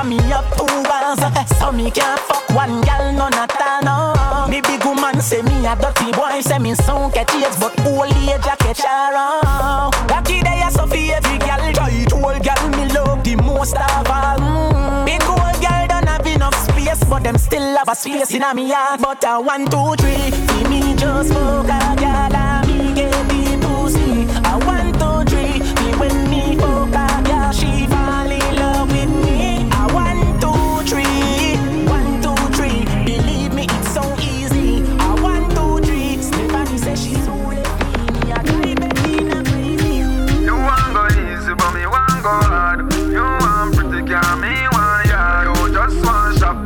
Remember 0.02 0.22
me 0.22 0.30
have 0.30 0.48
two 0.56 0.82
balls. 0.84 1.20
So 1.58 1.72
me 1.72 1.90
can't 1.90 2.18
fuck 2.20 2.48
one 2.50 2.80
gal, 2.82 3.12
none 3.12 3.34
at 3.34 3.52
all. 3.60 3.82
No. 3.82 4.48
Me 4.48 4.60
big 4.62 4.82
woman 4.84 5.20
say 5.20 5.42
me 5.42 5.66
a 5.66 5.76
dirty 5.76 6.12
boy. 6.12 6.40
Say 6.40 6.58
me 6.58 6.74
sound 6.74 7.12
catch 7.12 7.34
AIDS, 7.34 7.58
but 7.58 7.78
old 7.86 8.10
age 8.16 8.46
a 8.46 8.56
catch 8.56 8.80
around. 8.80 9.92
Cocky 10.08 10.40
they 10.42 10.62
a 10.62 10.70
so 10.70 10.86
for 10.86 10.96
every 10.96 11.38
gal. 11.38 11.72
Try 11.74 12.04
to 12.04 12.14
old 12.14 12.42
gal 12.42 12.68
me 12.70 12.86
love 12.94 13.22
the 13.22 13.36
most 13.36 13.76
of 13.76 14.08
all. 14.08 14.38
Mm. 14.38 15.04
Big 15.04 15.22
old 15.24 15.60
gal 15.60 15.88
don't 15.88 16.08
have 16.08 16.26
enough 16.26 16.54
space, 16.54 17.04
but 17.04 17.22
them 17.22 17.36
still 17.36 17.76
have 17.76 17.88
a 17.88 17.94
space 17.94 18.34
in 18.34 18.42
a 18.42 18.54
me 18.54 18.70
heart. 18.70 19.00
But 19.00 19.24
a 19.24 19.40
one, 19.40 19.66
two, 19.66 19.94
three, 19.96 20.30
see 20.30 20.64
me 20.68 20.96
just 20.96 21.32
fuck 21.32 21.64
a 21.66 21.96
gal 22.00 22.49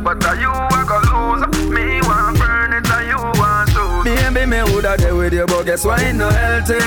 but 0.05 0.23
are 0.23 0.35
you 0.35 0.51
a 0.51 0.85
go 0.85 0.97
lose? 1.09 1.41
Me 1.67 1.99
want 2.03 2.37
burn 2.37 2.73
it, 2.73 2.87
and 2.87 3.07
you 3.09 3.17
want 3.41 3.69
shoes. 3.71 4.03
Baby, 4.05 4.45
me 4.45 4.61
woulda 4.71 4.95
there 4.97 5.15
with 5.15 5.33
you, 5.33 5.47
but 5.47 5.63
guess 5.65 5.83
why 5.83 5.99
it 5.99 6.13
no 6.13 6.29
healthy? 6.29 6.77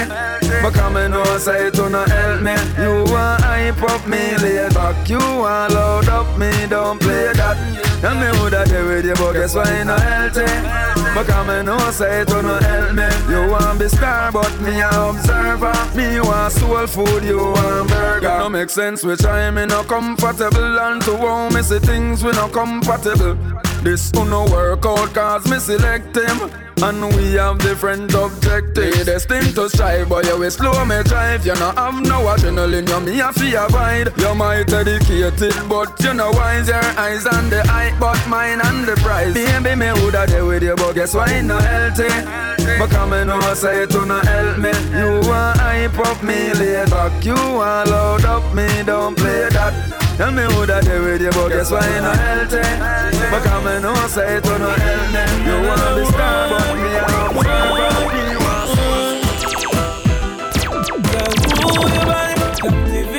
But 0.63 0.73
Because 0.73 0.95
me 0.95 1.09
know 1.09 1.39
say 1.39 1.67
it 1.67 1.77
no 1.77 2.05
help 2.05 2.41
me. 2.43 2.55
You 2.81 3.13
want 3.13 3.43
hype 3.43 3.83
up 3.83 4.07
me, 4.07 4.37
lay 4.39 4.69
back. 4.71 5.09
You 5.09 5.19
want 5.19 5.75
load 5.75 6.09
up 6.09 6.39
me, 6.39 6.51
don't 6.69 7.01
play 7.01 7.33
that. 7.35 7.57
And 8.05 8.21
me 8.21 8.31
woulda 8.39 8.65
there 8.67 8.87
with 8.87 9.05
you, 9.05 9.15
but 9.15 9.33
guess 9.33 9.55
why 9.55 9.65
it 9.81 9.85
no 9.85 9.97
healthy? 9.97 10.98
Because 11.19 11.49
me 11.49 11.63
know 11.65 11.91
say 11.91 12.21
it 12.21 12.29
no 12.29 12.59
help 12.59 12.95
me. 12.95 13.09
You 13.29 13.51
want 13.51 13.81
be 13.81 13.89
star, 13.89 14.31
but 14.31 14.61
me 14.61 14.81
a 14.81 14.89
observer. 14.89 15.75
Me 15.97 16.21
want 16.21 16.53
soul 16.53 16.87
food, 16.87 17.25
you 17.25 17.39
want 17.39 17.89
burger. 17.89 18.29
It 18.29 18.39
no 18.39 18.49
make 18.49 18.71
sense 18.71 19.03
which 19.03 19.25
I 19.25 19.51
me 19.51 19.67
no 19.67 19.83
comfortable, 19.83 20.79
and 20.79 21.03
to 21.03 21.17
how 21.17 21.49
me 21.49 21.63
see 21.63 21.81
things 21.81 22.23
we 22.23 22.31
no 22.33 22.49
compatible. 22.49 23.37
This 23.83 24.13
no 24.13 24.45
work 24.47 24.85
out 24.85 25.15
cause 25.15 25.49
me 25.51 25.59
select 25.59 26.17
him. 26.17 26.51
And 26.81 27.05
we 27.17 27.35
have 27.35 27.59
different 27.59 28.15
objectives. 28.15 29.07
Destined 29.07 29.55
to 29.57 29.69
strive 29.69 30.09
but 30.09 30.25
you 30.27 30.39
will 30.39 30.51
slow 30.51 30.85
me 30.85 31.03
drive. 31.05 31.45
You 31.45 31.55
no 31.55 31.73
have 31.73 32.01
no 32.03 32.21
adrenaline 32.27 32.89
you 32.89 33.01
me 33.01 33.21
a 33.21 33.33
fear 33.33 33.65
abide. 33.67 34.13
You 34.17 34.35
might 34.35 34.73
educated 34.73 35.55
but 35.69 36.01
you 36.03 36.15
know 36.15 36.31
wise 36.31 36.69
Your 36.69 36.85
eyes 36.99 37.27
on 37.27 37.51
the 37.51 37.61
eye 37.69 37.97
but 37.99 38.19
mine 38.29 38.61
on 38.61 38.87
the 38.87 38.95
prize 38.97 39.35
Baby 39.35 39.75
me 39.75 39.93
woulda 39.93 40.27
there 40.27 40.45
with 40.45 40.63
you 40.63 40.77
but 40.77 40.95
guess 40.95 41.15
why 41.15 41.41
no 41.41 41.59
healthy 41.59 42.09
But 42.79 42.89
Because 42.91 43.11
me 43.11 43.25
know 43.25 43.55
say 43.55 43.83
it 43.83 43.93
no 43.93 44.21
help 44.21 44.59
me. 44.59 44.71
You 44.97 45.29
want 45.29 45.59
hype 45.59 45.99
up 45.99 46.23
me 46.23 46.53
back 46.91 47.25
You 47.25 47.35
want 47.35 47.91
load 47.91 48.25
up 48.25 48.55
me 48.55 48.69
don't 48.85 49.17
play 49.17 49.49
that 49.51 50.08
Tell 50.19 50.33
me 50.33 50.43
who 50.43 50.67
that 50.67 50.83
there 50.83 51.01
with 51.01 51.23
you, 51.23 51.31
but 51.31 51.49
guess 51.49 51.71
why 51.71 51.79
you 51.79 52.01
not 52.03 52.19
healthy? 52.19 52.59
Because 52.59 53.63
me 53.63 53.79
know 53.79 53.95
say 54.11 54.39
it 54.39 54.45
not 54.59 54.75
help 54.75 55.15
me. 55.15 55.23
You 55.47 55.63
wanna 55.63 55.95
be 55.95 56.03
star, 56.11 56.51
but 56.51 56.75
me 56.75 56.91
observer. 56.99 58.03
Me 58.19 58.35
want 58.43 58.75
Move 61.55 61.95
your 61.95 62.03
body, 62.03 62.35
activate 62.67 63.18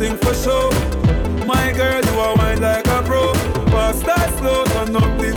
thing 0.00 0.16
for 0.16 0.32
sure. 0.32 0.72
My 1.44 1.72
girl, 1.76 2.00
you 2.02 2.20
a 2.20 2.34
wine 2.34 2.62
like 2.62 2.86
a 2.86 3.02
pro. 3.02 3.34
Fast 3.70 4.08
or 4.08 4.38
slow, 4.38 4.64
turn 4.72 4.96
up 4.96 5.20
the 5.20 5.29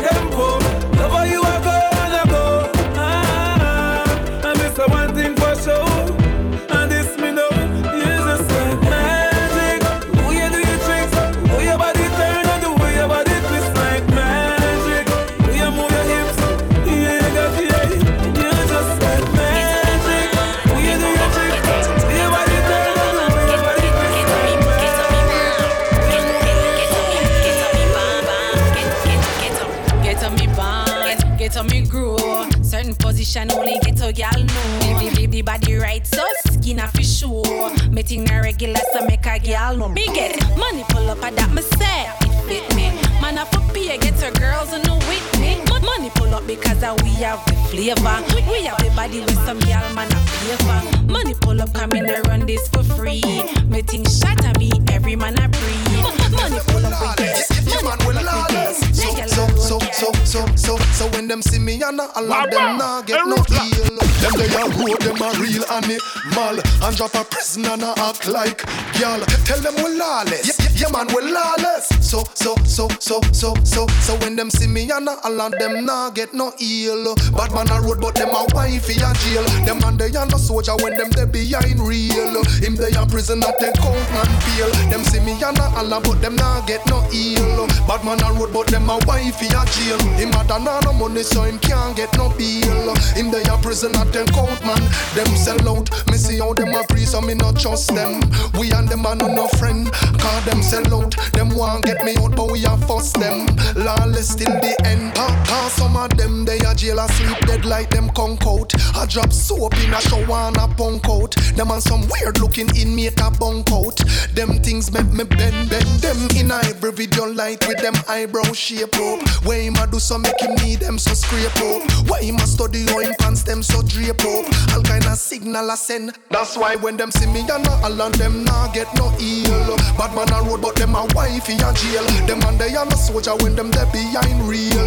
Position 33.33 33.57
only 33.57 33.79
get 33.79 33.99
a 33.99 34.13
gal 34.13 34.31
know. 34.31 34.79
Baby, 34.99 35.15
baby, 35.15 35.41
body 35.41 35.75
right, 35.75 36.05
so 36.05 36.23
skin 36.51 36.79
off 36.79 36.93
for 36.93 37.01
sure. 37.01 37.73
Me 37.89 38.03
think 38.03 38.29
na 38.29 38.37
regular, 38.37 38.79
so 38.91 39.03
make 39.07 39.25
a 39.25 39.39
gal 39.39 39.75
know. 39.75 39.89
Me 39.89 40.05
get 40.13 40.37
money 40.55 40.83
pull 40.89 41.09
up, 41.09 41.23
at 41.23 41.35
that 41.35 41.49
say 41.79 42.05
it 42.21 42.43
fit 42.47 42.75
me. 42.75 42.91
Man, 43.21 43.39
I 43.39 43.45
for 43.45 43.61
pay, 43.73 43.97
get 43.97 44.21
her 44.21 44.31
girls 44.39 44.71
and 44.73 44.85
no 44.85 44.97
with 45.09 45.39
me. 45.39 45.72
Mo- 45.83 45.93
Money 45.93 46.09
pull 46.15 46.33
up 46.33 46.45
because 46.47 46.81
uh, 46.83 46.95
we 47.03 47.09
have 47.21 47.43
the 47.45 47.53
flavor. 47.69 48.17
We 48.51 48.63
have 48.65 48.77
the 48.79 48.91
body 48.95 49.19
with 49.21 49.35
some 49.45 49.59
gal, 49.59 49.93
man, 49.93 50.07
I 50.11 50.19
pay 50.25 50.55
for. 50.63 51.11
Money 51.11 51.33
pull 51.39 51.61
up, 51.61 51.73
come 51.73 51.93
in 51.93 52.09
and 52.09 52.27
run 52.27 52.45
this 52.45 52.67
for 52.69 52.83
free. 52.83 53.21
Me 53.67 53.81
think 53.83 54.07
shot 54.09 54.43
at 54.43 54.57
me, 54.59 54.71
every 54.91 55.15
man 55.15 55.37
I 55.39 55.47
breathe. 55.47 56.31
Money 56.31 56.59
pull 56.67 56.85
up, 56.85 56.99
we 56.99 57.23
get 57.23 57.49
it. 57.49 57.83
Money 57.83 58.03
pull 58.03 58.17
up, 58.17 58.49
we 58.49 58.55
get. 58.55 59.29
So, 59.29 59.47
so, 59.57 59.79
so, 59.79 59.79
so, 59.93 60.11
so, 60.25 60.45
so, 60.55 60.77
so 60.77 61.07
when 61.11 61.27
them 61.27 61.41
see 61.41 61.59
me 61.59 61.81
and 61.81 61.99
all 61.99 62.31
of 62.33 62.49
them 62.51 62.77
nah 62.77 63.01
get 63.01 63.25
no 63.25 63.35
deal. 63.43 63.97
Them 64.23 64.33
they 64.37 64.47
a 64.55 64.63
road, 64.79 64.99
them 65.01 65.21
a 65.21 65.31
real 65.39 65.63
animal 65.71 66.59
and 66.83 66.95
drop 66.97 67.13
a 67.15 67.23
prison 67.23 67.65
and 67.65 67.83
a 67.83 67.93
act 67.99 68.27
like 68.27 68.63
y'all. 68.99 69.19
Tell 69.45 69.59
them 69.59 69.75
we 69.75 69.97
lawless, 69.97 70.47
yeah, 70.59 70.65
yeah, 70.65 70.87
yeah 70.87 70.89
man 70.91 71.07
we 71.15 71.31
lawless. 71.31 71.87
So, 72.01 72.23
so, 72.33 72.55
so, 72.65 72.87
so, 72.99 73.19
so, 73.31 73.53
so, 73.63 73.87
so 73.87 74.15
when 74.17 74.35
them 74.35 74.49
see 74.49 74.67
me 74.67 74.89
and 74.91 75.09
all 75.09 75.41
of 75.41 75.51
them 75.53 75.72
nah 75.81 76.09
get 76.09 76.33
no 76.33 76.51
heal. 76.57 77.15
Bad 77.35 77.53
man 77.53 77.69
a 77.71 77.81
road, 77.81 78.01
but 78.01 78.15
them 78.15 78.29
a 78.29 78.45
wifey 78.53 78.95
a 79.01 79.13
jail. 79.23 79.43
Them 79.65 79.79
man 79.79 79.97
they 79.97 80.07
a 80.07 80.25
no 80.25 80.37
soldier 80.37 80.75
when 80.81 80.97
them 80.97 81.09
they 81.11 81.25
behind 81.25 81.79
real. 81.79 82.43
Him 82.61 82.75
they 82.75 82.91
a 82.91 83.05
prison 83.05 83.43
at 83.43 83.57
take 83.59 83.79
out 83.79 83.95
and 83.95 84.43
feel. 84.43 84.69
Them 84.89 85.03
see 85.03 85.19
me 85.19 85.33
and 85.41 85.59
all 85.59 86.01
but 86.01 86.21
them 86.21 86.35
nah 86.35 86.61
get 86.65 86.85
no 86.87 87.01
heal. 87.09 87.67
Bad 87.87 88.03
man 88.05 88.21
a 88.23 88.33
road, 88.33 88.53
but 88.53 88.67
them 88.67 88.89
a 88.89 88.99
wifey 89.07 89.47
a 89.47 89.63
jail. 89.73 89.99
Him 90.19 90.29
a 90.33 90.43
done 90.47 90.65
no 90.65 90.93
money, 90.93 91.23
so 91.23 91.43
him 91.43 91.59
can't 91.59 91.95
get 91.95 92.15
no 92.17 92.29
bail. 92.37 92.95
Him 93.15 93.31
they 93.31 93.43
a 93.43 93.57
prison 93.57 93.95
at 93.95 94.11
take 94.13 94.33
out 94.35 94.61
man. 94.65 94.81
Them 95.15 95.27
sell 95.35 95.69
out. 95.69 95.89
Me 96.07 96.17
see 96.17 96.39
how 96.39 96.53
them 96.53 96.73
a 96.73 96.83
free, 96.87 97.05
so 97.05 97.21
me 97.21 97.33
not 97.33 97.59
trust 97.59 97.93
them. 97.95 98.21
We 98.59 98.71
and 98.71 98.87
them 98.89 99.05
a 99.05 99.15
no 99.15 99.27
no 99.27 99.47
friend. 99.59 99.91
Cause 99.91 100.45
them 100.45 100.61
sell 100.61 100.93
out. 100.93 101.15
Them 101.33 101.49
want 101.55 101.85
get 101.85 102.03
me 102.03 102.15
out, 102.17 102.35
but 102.35 102.51
we 102.51 102.65
a 102.65 102.77
fuss 102.87 103.11
them. 103.13 103.47
Lawless 103.75 104.35
till 104.35 104.53
the 104.61 104.75
end. 104.85 105.13
Cause, 105.15 105.62
cause 105.63 105.73
some 105.73 105.95
of 105.95 106.09
them 106.17 106.45
they 106.45 106.57
a 106.57 106.75
jail 106.75 106.99
asleep 106.99 107.37
dead 107.47 107.65
like 107.65 107.89
them 107.89 108.09
conk 108.09 108.45
out. 108.45 108.71
I 108.95 109.05
drop 109.05 109.31
soap 109.31 109.73
in 109.83 109.93
a 109.93 110.01
shower 110.01 110.47
and 110.47 110.57
a 110.57 110.67
punk 110.67 111.07
out. 111.07 111.35
Them 111.55 111.71
and 111.71 111.81
some 111.81 112.03
weird 112.09 112.39
looking 112.39 112.69
inmate 112.75 113.19
a 113.21 113.31
bunk 113.31 113.71
out. 113.71 113.97
Them 114.35 114.59
things 114.61 114.91
make 114.91 115.11
me 115.11 115.23
bend 115.23 115.69
bend 115.69 115.93
them 116.03 116.17
in 116.35 116.51
a 116.51 116.59
every 116.65 116.91
video 116.91 117.25
light 117.25 117.65
with 117.67 117.79
them 117.79 117.93
eyebrow 118.09 118.51
shape 118.53 118.95
up. 118.95 119.19
Where 119.45 119.61
him 119.61 119.75
a 119.75 119.87
do 119.87 119.99
so 119.99 120.17
make 120.17 120.39
him 120.39 120.55
need 120.63 120.79
them 120.79 120.99
so 120.99 121.13
scrape 121.13 121.55
up. 121.55 122.09
Why 122.09 122.21
him 122.21 122.35
a 122.35 122.47
study 122.47 122.83
how 122.85 122.99
him 122.99 123.13
pants 123.19 123.43
them 123.43 123.63
so 123.63 123.81
drape 123.83 124.19
up. 124.19 124.45
All 124.75 124.83
kind 124.83 125.05
of 125.05 125.17
signal 125.17 125.71
I 125.71 125.75
send. 125.75 126.17
That's 126.29 126.57
why 126.57 126.75
when 126.75 126.97
them 126.97 127.11
see 127.11 127.27
me 127.27 127.41
and 127.41 127.67
all 127.67 128.01
of 128.01 128.17
them 128.17 128.43
nah 128.43 128.71
get 128.73 128.87
no 128.97 129.09
heal. 129.11 129.77
Bad 129.97 130.13
man 130.15 130.31
a 130.33 130.43
road 130.43 130.61
but 130.61 130.75
them 130.75 130.95
a 130.95 131.07
wifey 131.15 131.55
a 131.55 131.71
jail. 131.73 132.05
Them 132.27 132.41
and 132.43 132.59
they 132.59 132.75
a 132.75 132.83
no 132.83 132.97
soldier 132.97 133.35
when 133.37 133.55
them 133.55 133.71
they 133.71 133.85
behind 133.91 134.43
real. 134.47 134.82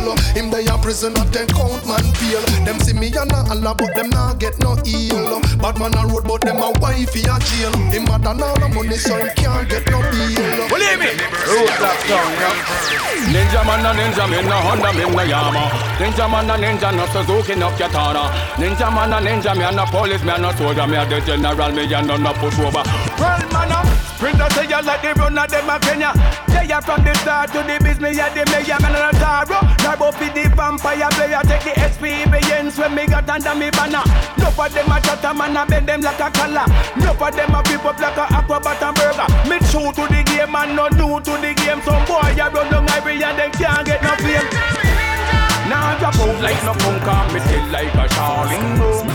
They 0.57 0.65
a 0.73 0.79
prison 0.79 1.13
at 1.21 1.37
count 1.53 1.85
man 1.85 2.01
peel. 2.17 2.41
Them 2.65 2.81
see 2.81 2.97
me 2.97 3.13
and 3.13 3.29
all 3.29 3.75
but 3.77 3.93
them 3.93 4.09
nah 4.09 4.33
get 4.41 4.59
no 4.59 4.73
heal. 4.89 5.37
Bad 5.61 5.77
man 5.77 5.93
a 5.93 6.09
road 6.09 6.25
but 6.25 6.41
them 6.41 6.57
a 6.57 6.73
wifey 6.81 7.29
a 7.29 7.37
jail. 7.45 7.77
Him 7.93 8.09
a 8.09 8.17
done 8.17 8.41
all 8.41 8.57
the 8.57 8.67
money 8.73 8.97
so 8.97 9.21
he 9.21 9.29
can't 9.37 9.69
get 9.69 9.85
no 9.93 10.01
deal. 10.09 10.41
Believe 10.73 10.97
me, 10.97 11.13
roadblock 11.45 12.01
down. 12.09 12.33
Ninja 13.29 13.61
man 13.69 13.85
a 13.85 13.93
ninja, 13.93 14.25
me 14.25 14.41
no 14.49 14.57
Honda, 14.65 14.97
me 14.97 15.05
no 15.05 15.23
Yama. 15.29 15.69
Ninja 16.01 16.25
man 16.25 16.49
a 16.49 16.57
ninja, 16.57 16.89
no 16.89 17.05
Suzuki, 17.13 17.55
no 17.55 17.69
Katana. 17.77 18.33
Ninja 18.57 18.89
man 18.89 19.13
a 19.13 19.21
ninja, 19.21 19.55
me 19.55 19.63
a 19.63 19.71
no 19.73 19.85
police, 19.85 20.25
me 20.25 20.31
a 20.31 20.39
no 20.39 20.53
soldier, 20.53 20.87
me 20.87 20.97
a 20.97 21.05
the 21.05 21.21
general, 21.21 21.71
me 21.71 21.85
a 21.85 22.01
no 22.01 22.17
no 22.17 22.33
pushover. 22.33 22.81
Well, 23.21 23.45
man, 23.53 23.77
a 23.77 23.85
sprinter 24.09 24.49
say 24.57 24.65
you 24.65 24.81
like 24.81 25.03
the 25.03 25.13
run 25.21 25.37
of 25.37 25.51
them 25.51 25.69
a 25.69 25.79
Kenya. 25.81 26.46
Yeah, 26.67 26.83
from 26.83 27.07
the 27.07 27.15
start 27.23 27.55
to 27.55 27.63
the 27.63 27.79
business, 27.79 28.19
yeah, 28.19 28.27
the 28.35 28.43
mayor, 28.51 28.75
man 28.83 28.99
a 28.99 29.15
taro. 29.23 29.63
Turbo 29.79 30.11
for 30.11 30.27
the 30.35 30.51
vampire 30.51 31.07
player, 31.15 31.39
take 31.47 31.63
the 31.63 31.73
experience 31.79 32.75
when 32.75 32.91
me 32.91 33.07
got 33.07 33.31
under 33.31 33.55
me 33.55 33.71
banner. 33.71 34.03
No 34.35 34.51
of 34.51 34.75
them 34.75 34.91
a 34.91 34.99
chatter, 34.99 35.31
man 35.31 35.55
a 35.55 35.63
bend 35.63 35.87
them 35.87 36.03
like 36.03 36.19
a 36.19 36.27
collar. 36.27 36.67
No 36.99 37.15
of 37.15 37.31
them 37.31 37.55
a 37.55 37.63
up 37.63 37.99
like 38.03 38.19
a 38.19 38.27
acrobat 38.35 38.83
and 38.83 38.99
burger. 38.99 39.31
Me 39.47 39.63
true 39.71 39.95
to 39.95 40.11
the 40.11 40.27
game 40.27 40.59
and 40.59 40.75
no 40.75 40.91
new 40.99 41.23
to 41.23 41.39
the 41.39 41.55
game. 41.55 41.79
Some 41.87 42.03
boy 42.03 42.35
a 42.35 42.51
run 42.51 42.67
down 42.67 42.91
ivory 42.91 43.23
and 43.23 43.39
they 43.39 43.51
can't 43.55 43.87
get 43.87 44.03
no 44.03 44.19
fame. 44.19 44.51
Now 45.71 45.95
drop 46.03 46.19
out 46.19 46.35
like 46.43 46.59
no 46.67 46.75
punk 46.83 47.07
and 47.07 47.31
me 47.31 47.39
still 47.47 47.63
like 47.71 47.95
a 47.95 48.11
Charling 48.11 48.67
boom. 48.75 49.07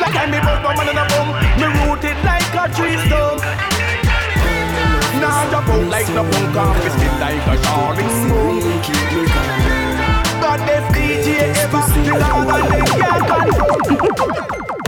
Like 0.00 0.16
I'm 0.16 0.32
me 0.32 0.40
bump 0.40 0.64
man 0.72 0.88
in 0.88 0.96
a 0.96 1.04
bum, 1.04 1.36
me 1.60 1.68
rooted 1.84 2.16
like 2.24 2.48
a 2.56 2.64
tree 2.72 2.96
stump. 3.04 3.75
Now 5.20 5.48
drop 5.50 5.68
out 5.68 5.88
like 5.88 6.08
no 6.10 6.22
punk 6.24 6.76
and 6.76 6.84
me 6.84 6.90
still 6.90 7.16
like 7.20 7.46
a 7.46 7.56
Charling 7.64 8.28
boom. 8.28 8.60
God 10.40 10.60
this 10.68 10.84
DJ 10.94 11.28
ever, 11.62 11.84
the 12.04 12.14
and 12.54 12.66
they 12.72 12.84
can't 13.00 13.24
control. 13.26 14.85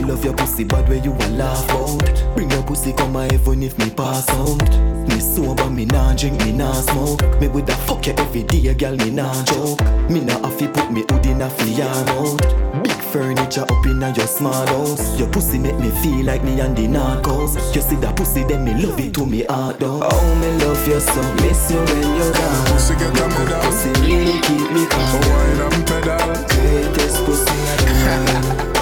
Me 0.00 0.06
love 0.06 0.24
your 0.24 0.32
pussy 0.32 0.64
bad 0.64 0.88
where 0.88 0.96
you 0.96 1.12
a 1.12 1.28
laugh 1.36 1.70
out 1.72 2.34
Bring 2.34 2.50
your 2.50 2.62
pussy 2.62 2.94
come 2.94 3.12
my 3.12 3.24
heaven 3.24 3.62
if 3.62 3.76
me 3.78 3.90
pass 3.90 4.26
out. 4.30 4.66
Me 5.06 5.20
sober, 5.20 5.68
me 5.68 5.84
nah 5.84 6.14
drink, 6.14 6.42
me 6.42 6.52
nah 6.52 6.72
smoke. 6.72 7.20
Me 7.38 7.48
with 7.48 7.68
a 7.68 7.74
fuck 7.84 8.06
you 8.06 8.14
every 8.16 8.42
day, 8.44 8.72
girl, 8.72 8.96
me 8.96 9.10
nah 9.10 9.44
joke. 9.44 9.78
Me 10.08 10.20
nah 10.20 10.38
have 10.40 10.56
to 10.56 10.68
put 10.68 10.90
me 10.90 11.04
hood 11.10 11.26
in 11.26 11.42
a 11.42 11.50
flea 11.50 11.82
out 11.82 12.82
Big 12.82 12.96
furniture 13.12 13.60
up 13.60 13.84
in 13.84 14.02
a 14.02 14.10
your 14.14 14.26
small 14.26 14.66
house. 14.68 15.18
Your 15.18 15.28
pussy 15.28 15.58
make 15.58 15.78
me 15.78 15.90
feel 16.02 16.24
like 16.24 16.42
me 16.44 16.58
and 16.60 16.74
the 16.74 16.86
narcos. 16.86 17.74
You 17.76 17.82
see 17.82 17.96
that 17.96 18.16
pussy, 18.16 18.44
then 18.44 18.64
me 18.64 18.72
love 18.82 18.98
it 18.98 19.12
to 19.14 19.26
me 19.26 19.44
heart 19.44 19.80
down 19.80 20.00
Oh, 20.02 20.34
me 20.40 20.64
love 20.64 20.88
you 20.88 20.98
so, 20.98 21.22
miss 21.44 21.70
you 21.70 21.76
when 21.76 22.16
you're 22.16 22.32
gone. 22.32 22.66
Pussy 22.72 22.94
get 22.94 23.20
a 23.20 23.28
medal. 23.28 23.60
Pussy 23.60 23.90
really 24.00 24.40
keep 24.40 24.70
me 24.72 24.86
calm. 24.86 25.20
Wine 25.28 25.60
and 25.60 25.86
pedal. 25.86 26.16
Greatest 26.48 27.22
pussy 27.26 27.52
I 27.52 28.64
the 28.64 28.70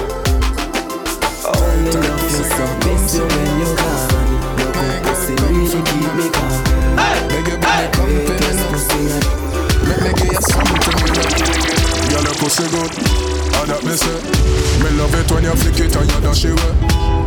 Oh, 1.69 1.77
love 1.85 2.23
you 2.23 2.43
so, 2.49 2.65
miss 2.81 3.13
you 3.15 3.25
when 3.29 3.59
you're 3.61 3.75
gone. 3.77 4.09
Your 4.57 4.99
pussy 5.05 5.33
really 5.37 5.69
keep 5.69 6.11
me 6.17 6.27
calm. 6.33 6.53
Make 7.29 7.47
your 7.47 7.59
body 7.61 7.87
Greatest 8.25 8.63
pussy 8.73 8.99
I 9.05 9.21
Make 9.85 10.01
me 10.01 10.11
give 10.17 10.33
you 10.33 10.41
something, 10.41 10.97
you. 10.99 11.13
Girl, 12.09 12.25
your 12.25 12.35
pussy 12.41 12.65
good. 12.73 12.91
And 13.59 13.69
that 13.69 13.81
me 13.85 13.93
say. 13.93 14.17
Me 14.83 14.89
love 14.97 15.13
it 15.13 15.31
when 15.31 15.43
you 15.43 15.55
flick 15.55 15.79
it 15.79 15.95
and 15.95 16.09
you 16.09 16.19
dash 16.21 16.45
it. 16.45 16.55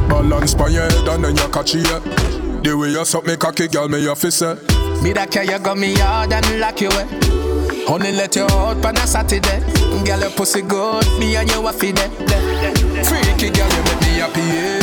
Balance 0.08 0.54
by 0.54 0.68
your 0.68 0.82
head 0.90 1.08
and 1.08 1.24
then 1.24 1.36
you 1.36 1.48
catch 1.48 1.74
it. 1.74 2.64
The 2.64 2.76
way 2.76 2.90
you 2.90 3.04
suck 3.04 3.26
me 3.26 3.36
cocky, 3.36 3.68
girl, 3.68 3.88
me 3.88 4.02
your 4.02 4.16
fist 4.16 4.38
say. 4.38 4.54
Me 5.02 5.12
that 5.12 5.30
care 5.30 5.44
you 5.44 5.58
got 5.58 5.76
me 5.78 5.94
hard 5.94 6.32
and 6.32 6.60
lock 6.60 6.80
you 6.80 6.88
away. 6.88 7.06
Only 7.88 8.12
let 8.12 8.36
you 8.36 8.44
out 8.44 8.84
on 8.84 8.96
a 8.96 9.06
Saturday. 9.06 9.60
Girl, 10.04 10.20
your 10.20 10.30
pussy 10.30 10.62
good, 10.62 11.06
me 11.18 11.36
and 11.36 11.50
you 11.50 11.66
a 11.66 11.72
feed 11.72 11.98
it. 11.98 12.51
Freaky 13.42 13.58
girl, 13.58 13.68
you 13.72 13.82
make 13.82 14.00
me 14.02 14.06
happy. 14.20 14.40
Yeah. 14.40 14.81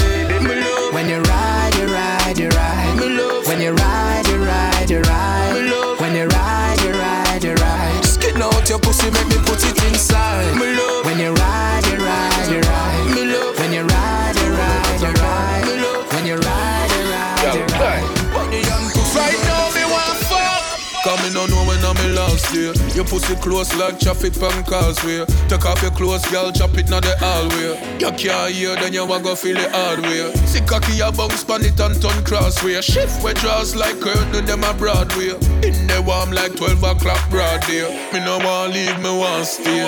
Your 23.00 23.08
pussy 23.08 23.36
close 23.36 23.74
like 23.78 23.98
traffic 23.98 24.36
on 24.44 24.62
causeway. 24.66 25.24
Take 25.48 25.66
off 25.66 25.82
your 25.82 25.92
clothes, 25.92 26.26
girl, 26.30 26.52
chop 26.52 26.78
it 26.78 26.90
now 26.90 27.00
the 27.00 27.16
hallway. 27.16 27.80
You 27.96 28.12
can't 28.12 28.52
hear, 28.52 28.76
then 28.76 28.92
you 28.92 29.06
want 29.08 29.24
go 29.24 29.36
feel 29.36 29.56
it 29.56 29.72
hard 29.72 30.02
way. 30.02 30.34
See 30.52 30.60
cocky 30.60 31.00
a 31.00 31.10
bounce 31.10 31.46
pan 31.46 31.64
it 31.64 31.80
and 31.80 31.96
turn 32.02 32.22
crossway. 32.26 32.82
Shift 32.82 33.24
where 33.24 33.34
draws 33.36 33.74
like 33.74 34.02
curtain, 34.02 34.44
them 34.44 34.66
a 34.66 34.74
Broadway. 34.74 35.32
In 35.64 35.88
the 35.88 36.04
warm 36.06 36.32
like 36.32 36.58
12 36.58 36.84
o'clock 36.84 37.24
broad 37.30 37.62
day. 37.62 37.88
Me 38.12 38.20
no 38.20 38.38
want 38.40 38.74
leave, 38.74 39.00
me 39.00 39.16
want 39.16 39.48
stay. 39.48 39.80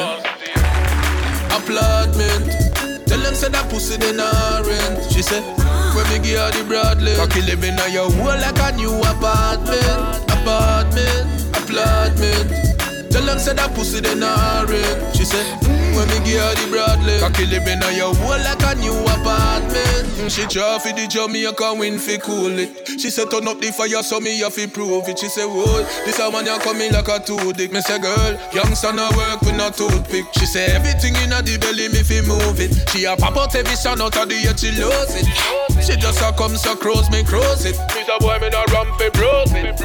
Applaudment. 1.52 2.48
Tell 3.12 3.20
them 3.20 3.36
say 3.36 3.50
that 3.50 3.68
pussy 3.70 3.98
they 3.98 4.16
not 4.16 4.66
rent. 4.66 5.12
She 5.12 5.22
said, 5.22 5.44
when 6.00 6.08
me 6.08 6.24
give 6.24 6.40
her 6.40 6.52
the 6.56 6.64
Bradley. 6.64 7.16
Cocky 7.20 7.42
living 7.42 7.76
on 7.76 7.92
your 7.92 8.08
wall 8.24 8.40
like 8.40 8.56
a 8.56 8.72
new 8.72 8.96
apartment. 9.04 10.32
Apartment, 10.32 11.28
applaudment. 11.60 12.71
Tell 13.12 13.26
them 13.26 13.40
say 13.40 13.54
that 13.54 13.76
pussy 13.76 14.00
they 14.00 14.16
not 14.16 14.70
rent. 14.70 15.16
She 15.16 15.26
said, 15.26 15.44
mm, 15.62 15.96
when 16.00 16.08
me 16.08 16.18
give 16.24 16.40
her 16.40 16.56
the 16.56 16.66
Bradley. 16.72 17.20
Cocky 17.20 17.46
living 17.46 17.84
on 17.84 17.94
your 17.96 18.16
wall 18.24 18.40
like 18.40 18.64
a 18.64 18.76
new 18.80 18.96
apartment. 19.04 20.08
Mm, 20.16 20.32
she 20.32 20.48
try 20.48 20.80
for 20.80 20.96
the 20.96 21.08
Jamaica 21.12 21.76
win 21.76 22.00
fi 22.00 22.18
cool 22.18 22.56
it. 22.56 22.88
She 22.88 23.10
said 23.12 23.30
turn 23.30 23.48
up 23.48 23.60
the 23.60 23.72
fire 23.76 24.02
so 24.02 24.20
me 24.20 24.40
have 24.40 24.56
to 24.56 24.68
prove 24.68 25.10
it. 25.10 25.20
She 25.20 25.28
said, 25.28 25.48
whoa, 25.48 25.84
this 26.08 26.20
a 26.20 26.32
man 26.32 26.46
you 26.48 26.58
coming 26.64 26.92
like 26.94 27.12
a 27.12 27.20
two 27.20 27.52
dick. 27.52 27.72
Me 27.72 27.82
say, 27.82 28.00
girl, 28.00 28.40
youngster 28.56 28.94
no 28.94 29.12
work 29.20 29.42
with 29.42 29.60
no 29.60 29.70
toothpick. 29.70 30.26
She 30.40 30.46
say 30.48 30.72
everything 30.72 31.16
in 31.20 31.36
the 31.36 31.58
belly 31.60 31.92
me 31.92 32.08
fi 32.08 32.24
move 32.24 32.64
it. 32.64 32.72
She 32.96 33.04
a 33.04 33.18
pop 33.20 33.36
out 33.36 33.56
every 33.56 33.76
sound 33.76 34.00
out 34.00 34.16
of 34.16 34.30
the 34.30 34.36
ear 34.40 34.56
she 34.56 34.72
lose 34.72 35.20
it. 35.20 35.28
She 35.84 36.00
just 36.00 36.24
a 36.24 36.32
come 36.32 36.56
so 36.56 36.76
cross 36.76 37.12
me 37.12 37.24
cross 37.24 37.66
it. 37.66 37.76
A 37.76 38.20
boy 38.24 38.40
me 38.40 38.48
no 38.50 38.64
ramp 38.72 38.96
fi 38.96 39.10
bros 39.12 39.52
it. 39.52 39.76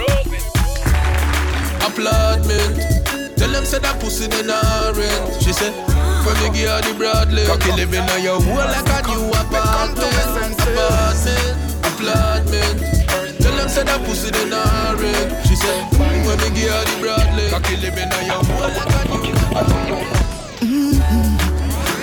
Applaudment. 1.83 3.06
Tell 3.37 3.51
them 3.53 3.65
say 3.65 3.79
that 3.79 4.01
pussy 4.01 4.27
they 4.27 4.43
not 4.43 4.97
rent. 4.97 5.43
She 5.43 5.53
said, 5.53 5.73
when 6.25 6.37
me 6.41 6.49
give 6.57 6.69
her 6.69 6.81
the 6.81 6.95
Bradley. 6.97 7.45
Cocky 7.45 7.73
living 7.77 8.01
on 8.01 8.23
your 8.23 8.41
wall 8.41 8.65
like 8.65 8.89
a 8.89 9.03
new 9.09 9.29
apartment. 9.31 10.01
Apartment, 10.01 10.57
applaudment. 11.85 12.81
Tell 13.41 13.55
them 13.57 13.69
say 13.69 13.85
that 13.85 14.01
pussy 14.05 14.31
they 14.31 14.49
not 14.49 14.99
rent. 14.99 15.31
She 15.47 15.55
said, 15.57 15.85
when 16.01 16.39
me 16.41 16.49
give 16.57 16.73
her 16.73 16.85
the 16.89 16.97
Bradley. 17.05 17.49
Cocky 17.53 17.77
living 17.77 18.09
on 18.09 18.25
your 18.25 18.43
wall 18.49 18.73
like 18.73 18.89
a 18.89 19.17
new 19.21 19.37
apartment. 19.53 20.27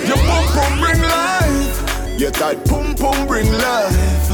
Your 0.06 0.18
pum 0.18 0.44
pum 0.52 0.72
bring 0.80 1.00
life. 1.00 2.20
Your 2.20 2.30
tight 2.30 2.64
pum 2.66 2.94
pum 2.94 3.26
bring 3.26 3.50
life. 3.50 4.28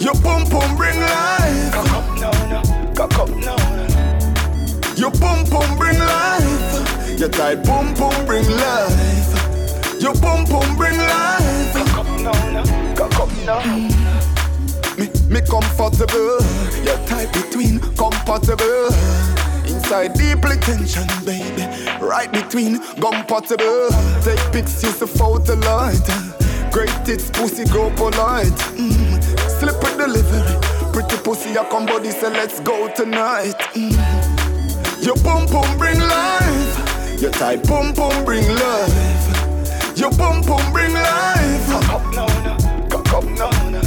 Your 0.00 0.14
pum 0.14 0.46
pum 0.46 0.76
bring 0.76 0.98
life. 0.98 1.72
Cock 1.72 1.92
up 1.92 2.06
now, 2.18 2.30
now. 2.48 2.62
Cock 2.94 3.18
up 3.18 3.28
now, 3.30 3.56
now. 3.56 3.71
Your 5.02 5.10
boom 5.10 5.42
boom 5.50 5.76
bring 5.76 5.98
life. 5.98 7.18
Your 7.18 7.28
tight 7.28 7.64
boom 7.64 7.92
boom 7.94 8.24
bring 8.24 8.48
life. 8.48 10.00
Your 10.00 10.14
boom 10.14 10.44
boom 10.44 10.76
bring 10.76 10.96
life. 10.96 11.74
Come 11.74 12.06
up 12.06 12.20
now, 12.20 13.08
come 13.08 13.44
now. 13.44 13.64
Me, 14.96 15.10
me 15.28 15.40
comfortable. 15.40 16.38
Your 16.84 16.96
tight 17.08 17.32
between 17.32 17.80
compatible. 17.96 18.94
Inside 19.66 20.14
deeply 20.14 20.54
tension, 20.58 21.08
baby. 21.24 21.66
Right 22.00 22.30
between 22.32 22.78
compatible. 23.00 23.88
Take 24.22 24.38
pics, 24.52 24.84
use 24.84 25.00
the 25.00 25.08
photo 25.08 25.54
light. 25.54 25.98
Great 26.70 26.94
tits, 27.04 27.28
pussy, 27.28 27.64
grow 27.64 27.90
polite. 27.96 28.54
Mm. 28.78 29.20
Slip 29.58 29.82
with 29.82 29.98
delivery. 29.98 30.92
Pretty 30.92 31.16
pussy, 31.24 31.58
I 31.58 31.68
come 31.68 31.86
body, 31.86 32.10
say 32.10 32.30
let's 32.30 32.60
go 32.60 32.88
tonight. 32.94 33.58
Mm. 33.74 34.21
Your 35.02 35.16
boom 35.16 35.46
boom 35.46 35.78
bring 35.78 35.98
life. 35.98 37.20
Your 37.20 37.32
tight 37.32 37.66
boom 37.66 37.92
boom 37.92 38.24
bring 38.24 38.46
love. 38.54 39.98
Your 39.98 40.10
boom 40.12 40.42
boom 40.42 40.72
bring 40.72 40.94
life. 40.94 41.66
Cock 41.68 41.88
up 41.90 42.14
now, 42.14 42.26
now. 42.44 42.56
Cock 42.88 43.12
up 43.12 43.24
now, 43.24 43.50
now. 43.70 43.82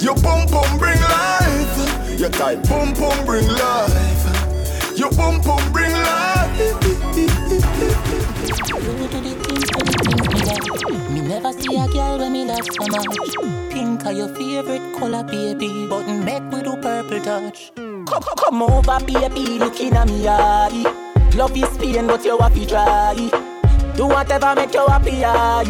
Your 0.00 0.14
pum 0.16 0.46
pum 0.48 0.78
bring 0.78 1.00
life. 1.00 2.20
Your 2.20 2.28
tight 2.28 2.62
boom 2.68 2.92
boom 2.92 3.24
bring 3.24 3.48
life. 3.48 4.98
Your 4.98 5.10
boom 5.12 5.40
boom 5.40 5.72
bring 5.72 5.92
life. 5.92 6.58
Me 11.10 11.20
never 11.22 11.52
see 11.54 11.74
a 11.76 11.86
girl 11.88 12.18
when 12.18 12.32
me 12.32 12.44
love 12.44 12.66
so 12.66 12.86
much. 12.88 13.06
Pink 13.72 14.04
are 14.04 14.12
your 14.12 14.28
favorite 14.34 14.94
color, 14.98 15.24
baby. 15.24 15.86
But 15.88 16.06
make 16.06 16.42
we 16.52 16.60
do 16.62 16.76
purple 16.82 17.20
touch. 17.20 17.72
Come, 18.12 18.22
come 18.36 18.62
over, 18.62 18.98
baby, 19.06 19.58
looking 19.58 19.94
at 19.94 20.06
me 20.06 20.28
eye. 20.28 21.30
Love 21.34 21.56
is 21.56 21.78
pain, 21.78 22.06
but 22.06 22.22
you 22.22 22.36
have 22.36 22.52
to 22.54 22.66
try. 22.66 23.30
Do 23.96 24.06
whatever 24.06 24.54
make 24.54 24.74
you 24.74 24.86
happy, 24.86 25.24
aye. 25.24 25.62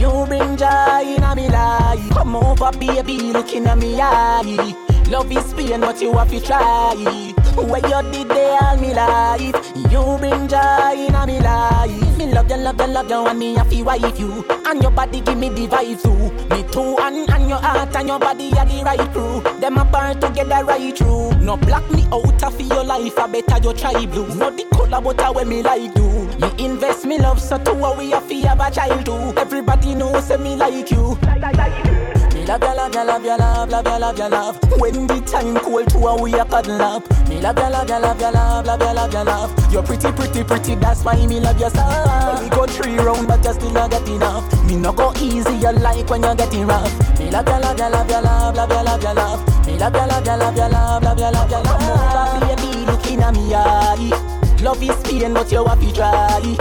You 0.00 0.26
bring 0.26 0.56
joy 0.56 1.14
in 1.14 1.22
a 1.22 1.36
me 1.36 1.48
life. 1.48 2.10
Come 2.10 2.34
over, 2.34 2.72
baby, 2.72 3.32
looking 3.32 3.66
at 3.66 3.78
me 3.78 4.00
eye. 4.00 4.74
Love 5.08 5.30
is 5.30 5.54
pain, 5.54 5.80
but 5.82 6.00
you 6.02 6.12
have 6.14 6.30
to 6.30 6.40
try. 6.40 7.33
Where 7.56 7.80
you 7.86 8.12
did 8.12 8.28
they 8.28 8.58
all 8.60 8.76
me 8.76 8.94
life. 8.94 9.54
You 9.90 10.18
bring 10.18 10.48
joy 10.48 11.06
in 11.06 11.26
me 11.26 11.40
life. 11.40 12.18
Me 12.18 12.32
love 12.32 12.50
you, 12.50 12.56
love 12.56 12.80
you, 12.80 12.86
love 12.86 13.10
you, 13.10 13.26
and 13.26 13.38
me 13.38 13.54
to 13.54 13.82
wife 13.82 14.18
you. 14.18 14.44
And 14.66 14.82
your 14.82 14.90
body 14.90 15.20
give 15.20 15.38
me 15.38 15.48
the 15.48 15.68
vibe 15.68 16.02
too. 16.02 16.54
Me 16.54 16.62
too, 16.70 16.96
and, 16.98 17.30
and 17.30 17.48
your 17.48 17.58
heart 17.58 17.94
and 17.96 18.08
your 18.08 18.18
body 18.18 18.52
are 18.58 18.66
the 18.66 18.82
right 18.84 19.12
crew. 19.12 19.40
Them 19.60 19.78
apart 19.78 20.20
together 20.20 20.64
right 20.64 20.96
through. 20.96 21.30
No 21.38 21.56
block 21.56 21.88
me 21.90 22.04
out 22.12 22.42
of 22.42 22.60
your 22.60 22.84
life, 22.84 23.18
I 23.18 23.26
better 23.26 23.58
you 23.62 23.74
try 23.74 24.06
blue. 24.06 24.34
No 24.34 24.50
the 24.50 24.64
color, 24.72 25.00
but 25.00 25.20
I 25.20 25.30
when 25.30 25.48
me 25.48 25.62
like 25.62 25.94
do. 25.94 26.08
Me 26.38 26.64
invest 26.64 27.04
me 27.04 27.18
love, 27.18 27.40
so 27.40 27.58
to 27.58 27.70
a 27.72 27.96
we 27.96 28.10
have 28.10 28.60
a 28.60 28.70
child 28.70 29.06
too. 29.06 29.34
Everybody 29.36 29.94
knows 29.94 30.28
me 30.38 30.56
like 30.56 30.90
you. 30.90 31.16
Me 31.16 31.38
love 31.40 31.56
ya, 31.56 31.66
love 31.68 32.23
ya, 32.46 32.56
love 32.56 32.94
ya, 33.24 33.36
love, 33.36 33.70
love 33.70 33.84
ya, 33.86 33.98
love 33.98 34.18
ya, 34.18 34.28
love. 34.28 34.58
When 34.78 35.06
the 35.06 35.20
time 35.22 35.56
cold 35.56 35.88
to 35.90 35.98
a 35.98 36.20
we 36.22 36.34
a 36.34 36.44
cuddle 36.44 36.80
up. 36.82 37.28
Me 37.28 37.40
love 37.40 37.56
ya, 37.56 37.68
love, 37.68 37.88
love 37.88 38.20
ya, 38.20 38.30
love 38.30 39.12
ya, 39.12 39.22
love. 39.22 39.72
You're 39.72 39.82
pretty, 39.82 40.12
pretty, 40.12 40.44
pretty. 40.44 40.74
That's 40.74 41.04
why 41.04 41.26
me 41.26 41.40
love 41.40 41.58
you 41.60 41.70
so. 41.70 42.38
We 42.42 42.48
go 42.50 42.66
three 42.66 42.96
round, 42.96 43.28
but 43.28 43.44
you 43.44 43.52
still 43.54 43.70
not 43.70 43.90
get 43.90 44.08
enough. 44.08 44.44
Me 44.66 44.76
no 44.76 44.92
go 44.92 45.12
easy, 45.20 45.54
you 45.54 45.72
like 45.72 46.08
when 46.10 46.22
you're 46.22 46.34
getting 46.34 46.66
rough. 46.66 47.18
Me 47.18 47.30
love 47.30 47.46
ya, 47.46 47.58
love, 47.58 47.78
love 47.78 48.08
ya, 48.08 48.20
love 48.20 49.02
ya, 49.02 49.12
love. 49.12 49.66
Me 49.66 49.78
love 49.78 49.94
ya, 49.94 50.04
love, 50.04 50.26
love 50.26 50.56
ya, 50.56 50.66
love 50.66 51.18
ya, 51.18 51.30
love. 51.30 51.50
Come 51.50 51.90
over, 51.90 52.46
baby, 52.46 52.84
looking 52.86 53.22
at 53.22 53.32
me 53.34 53.54
eye. 53.54 54.30
Love 54.62 54.82
is 54.82 54.96
pain, 55.02 55.32
but 55.34 55.50
you 55.50 55.64
to 55.64 55.92
try. 55.94 56.56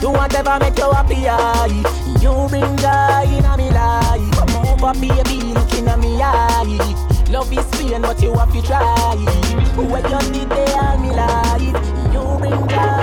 Do 0.00 0.10
whatever 0.10 0.58
make 0.60 0.78
you 0.78 0.90
happy. 0.90 1.22
You 2.22 2.48
bring 2.48 2.76
joy 2.76 3.36
in 3.36 3.44
a 3.44 3.56
me 3.56 3.70
life. 3.70 4.11
Over, 4.82 4.94
baby, 4.94 5.36
looking 5.54 5.86
at 5.86 6.00
me 6.00 6.20
eye. 6.20 6.64
Love 7.30 7.52
is 7.52 7.64
pain, 7.70 8.02
but 8.02 8.20
you 8.20 8.34
have 8.34 8.52
to 8.52 8.60
try. 8.62 9.14
When 9.76 10.02
you 10.10 10.44
they 10.46 10.72
all 10.72 10.98
me 10.98 11.10
life. 11.10 11.62
You 12.12 12.38
bring 12.40 12.66
joy 12.68 13.01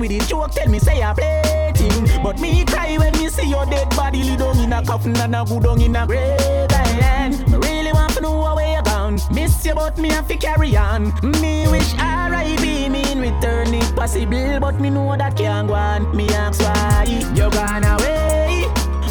with 0.00 0.10
the 0.10 0.18
joke, 0.26 0.50
tell 0.52 0.68
me 0.68 0.78
say 0.78 1.02
I 1.02 1.12
played 1.12 1.76
him. 1.76 2.22
But 2.22 2.40
me 2.40 2.64
cry 2.64 2.96
when 2.96 3.12
me 3.12 3.28
see 3.28 3.48
your 3.48 3.66
dead 3.66 3.90
body 3.90 4.22
lay 4.22 4.36
down 4.36 4.58
in 4.58 4.72
a 4.72 4.82
coffin 4.84 5.16
and 5.16 5.36
a 5.36 5.44
good 5.44 5.62
down 5.62 5.80
in 5.80 5.94
a 5.94 6.06
grave. 6.06 6.40
And 6.70 7.38
me 7.50 7.56
really 7.58 7.92
want 7.92 8.14
to 8.14 8.20
know 8.22 8.54
where 8.54 8.76
you 8.76 8.82
gone. 8.82 9.18
Miss 9.32 9.64
you, 9.64 9.74
but 9.74 9.98
me 9.98 10.08
have 10.08 10.26
to 10.28 10.36
carry 10.36 10.76
on. 10.76 11.12
Me 11.40 11.68
wish 11.68 11.94
R.I.P. 11.98 12.88
me 12.88 13.12
in 13.12 13.20
return 13.20 13.74
if 13.74 13.94
possible, 13.94 14.58
but 14.60 14.80
me 14.80 14.90
know 14.90 15.16
that 15.16 15.36
can't 15.36 15.68
go 15.68 15.74
on. 15.74 16.16
Me 16.16 16.28
ask 16.30 16.60
why 16.60 17.04
you 17.34 17.50
gone 17.50 17.84
away. 17.84 18.66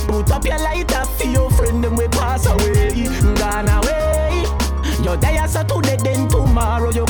Put 0.07 0.31
up 0.31 0.43
your 0.45 0.57
lighter 0.57 1.05
for 1.05 1.27
your 1.27 1.51
friend, 1.51 1.83
them 1.83 1.95
we 1.95 2.07
pass 2.07 2.45
away. 2.47 2.89
Gone 3.35 3.69
away. 3.69 4.45
You're 5.03 5.17
there 5.17 5.47
so 5.47 5.63
today, 5.63 5.97
then 6.03 6.27
tomorrow 6.27 6.91
you 6.91 7.05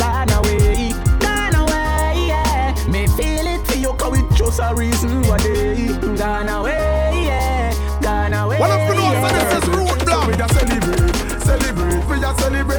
a 4.61 4.75
reason 4.75 5.21
why 5.23 5.37
they 5.39 5.87
gone 6.17 6.49
away, 6.49 7.23
yeah. 7.25 7.73
Gone 8.01 8.33
away. 8.33 8.59
One 8.59 8.71
of 8.71 8.87
the 8.87 8.93
yeah. 8.95 9.21
ones 9.21 9.31
that 9.31 9.57
is 9.57 9.69
Roadblock. 9.69 10.27
We 10.27 10.33
a 10.35 10.47
celebrate, 10.49 11.15
celebrate, 11.41 12.03
we 12.09 12.17
a 12.19 12.31
celebrate, 12.39 12.77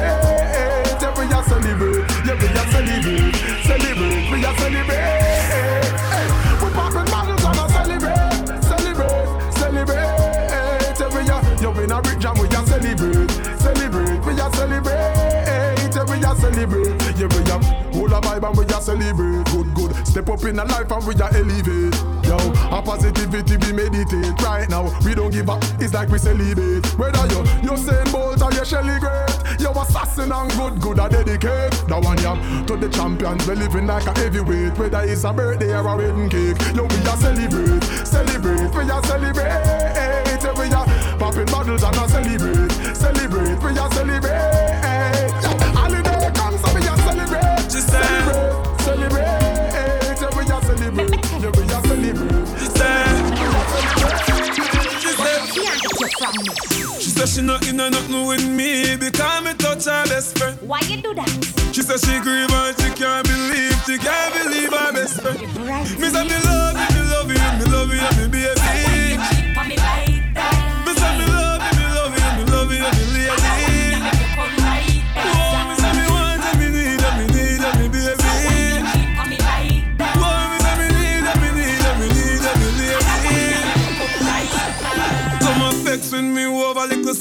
yeah, 1.01 1.11
we 1.17 1.25
a 1.25 1.39
celebrate, 1.43 2.05
yeah, 2.25 2.37
we 2.37 2.47
a 2.47 2.63
celebrate, 2.71 3.35
celebrate, 3.65 4.29
we 4.31 4.37
a 4.45 4.51
celebrate. 4.61 5.21
Hey, 5.51 6.27
we 6.61 6.69
popping 6.71 7.09
bottles 7.09 7.43
and 7.43 7.59
a 7.59 7.65
celebrate, 7.71 8.63
celebrate, 8.63 9.25
celebrate, 9.57 10.05
yeah, 11.27 11.71
we 11.71 11.83
in 11.83 11.91
a 11.91 12.01
rich 12.01 12.19
jam, 12.19 12.35
we 12.37 12.47
a 12.47 12.61
celebrate, 12.65 13.31
celebrate, 13.57 14.21
we 14.25 14.33
a 14.33 14.47
celebrate, 14.53 15.41
yeah, 15.95 16.03
we 16.05 16.17
a 16.21 16.31
celebrate. 16.35 17.01
Yeah, 17.21 17.27
we 17.27 17.41
a 17.51 17.57
whole 17.93 18.09
vibe 18.09 18.47
and 18.47 18.57
we 18.57 18.63
a 18.65 18.81
celebrate. 18.81 19.45
Good. 19.51 19.70
Step 20.11 20.27
up 20.27 20.43
in 20.43 20.59
a 20.59 20.65
life 20.65 20.91
and 20.91 21.07
we 21.07 21.15
a 21.15 21.27
elevate. 21.39 21.95
Yo, 22.27 22.35
a 22.67 22.81
positivity 22.83 23.55
we 23.55 23.71
meditate 23.71 24.35
right 24.43 24.67
now. 24.69 24.91
We 25.05 25.15
don't 25.15 25.31
give 25.31 25.49
up. 25.49 25.63
It's 25.79 25.93
like 25.93 26.09
we 26.09 26.17
celebrate. 26.17 26.85
Whether 26.99 27.27
you 27.31 27.39
you 27.63 27.71
Usain 27.71 28.11
Bolt 28.11 28.41
or 28.41 28.51
you 28.51 28.65
Shelly 28.65 28.99
Great, 28.99 29.31
you 29.57 29.71
assassin 29.71 30.33
and 30.33 30.51
good, 30.51 30.81
good 30.81 30.99
a 30.99 31.07
dedicate. 31.07 31.71
That 31.87 32.03
one 32.03 32.17
yeah 32.19 32.35
to 32.67 32.75
the 32.75 32.89
champions. 32.89 33.47
We 33.47 33.55
living 33.55 33.87
like 33.87 34.05
a 34.05 34.11
heavyweight. 34.19 34.77
Whether 34.77 34.99
it's 35.03 35.23
a 35.23 35.31
birthday 35.31 35.73
or 35.73 35.87
a 35.87 35.95
wedding 35.95 36.27
cake, 36.27 36.59
yo 36.75 36.83
we 36.83 36.99
a 37.07 37.15
celebrate, 37.15 37.83
celebrate. 38.03 38.67
We 38.75 38.83
a 38.91 38.99
celebrate. 39.07 40.11
We 40.59 40.67
a 40.67 40.83
popping 41.19 41.45
bottles 41.45 41.83
and 41.83 41.95
a 41.95 42.09
celebrate, 42.09 42.95
celebrate. 42.97 43.63
We 43.63 43.79
a 43.79 43.87
celebrate. 43.95 45.31
Holiday 45.71 46.31
comes 46.35 46.59
so 46.59 46.67
we 46.75 46.81
a 46.83 46.97
celebrate, 46.99 47.71
celebrate, 47.71 48.81
celebrate. 48.81 49.40
She 52.59 52.67
said 52.67 53.31
she 56.99 57.09
said 57.09 57.27
she 57.29 57.41
not 57.41 57.67
in 57.67 57.77
nothing 57.77 58.25
with 58.27 58.47
me 58.47 58.95
because 58.95 59.43
me 59.43 59.53
touch 59.53 59.85
her 59.85 60.05
best 60.05 60.37
friend. 60.37 60.57
Why 60.61 60.79
you 60.81 61.01
do 61.01 61.13
that? 61.13 61.29
She 61.73 61.81
said 61.81 61.99
she 61.99 62.19
grieve 62.21 62.51
and 62.51 62.77
she 62.79 62.89
can't 62.93 63.27
believe, 63.27 63.75
she 63.85 63.97
can't 63.97 64.33
believe 64.33 64.71
her 64.71 64.93
best 64.93 65.21
friend. 65.21 65.39
Me 65.99 66.09
say 66.09 66.23
me 66.23 66.37
love 66.45 66.77
you, 66.77 66.87
me 66.95 67.01
love 67.09 67.29
you, 67.31 67.39
me 67.59 67.65
love 67.71 67.93
you, 67.93 68.21
me 68.21 68.27
baby. 68.27 69.00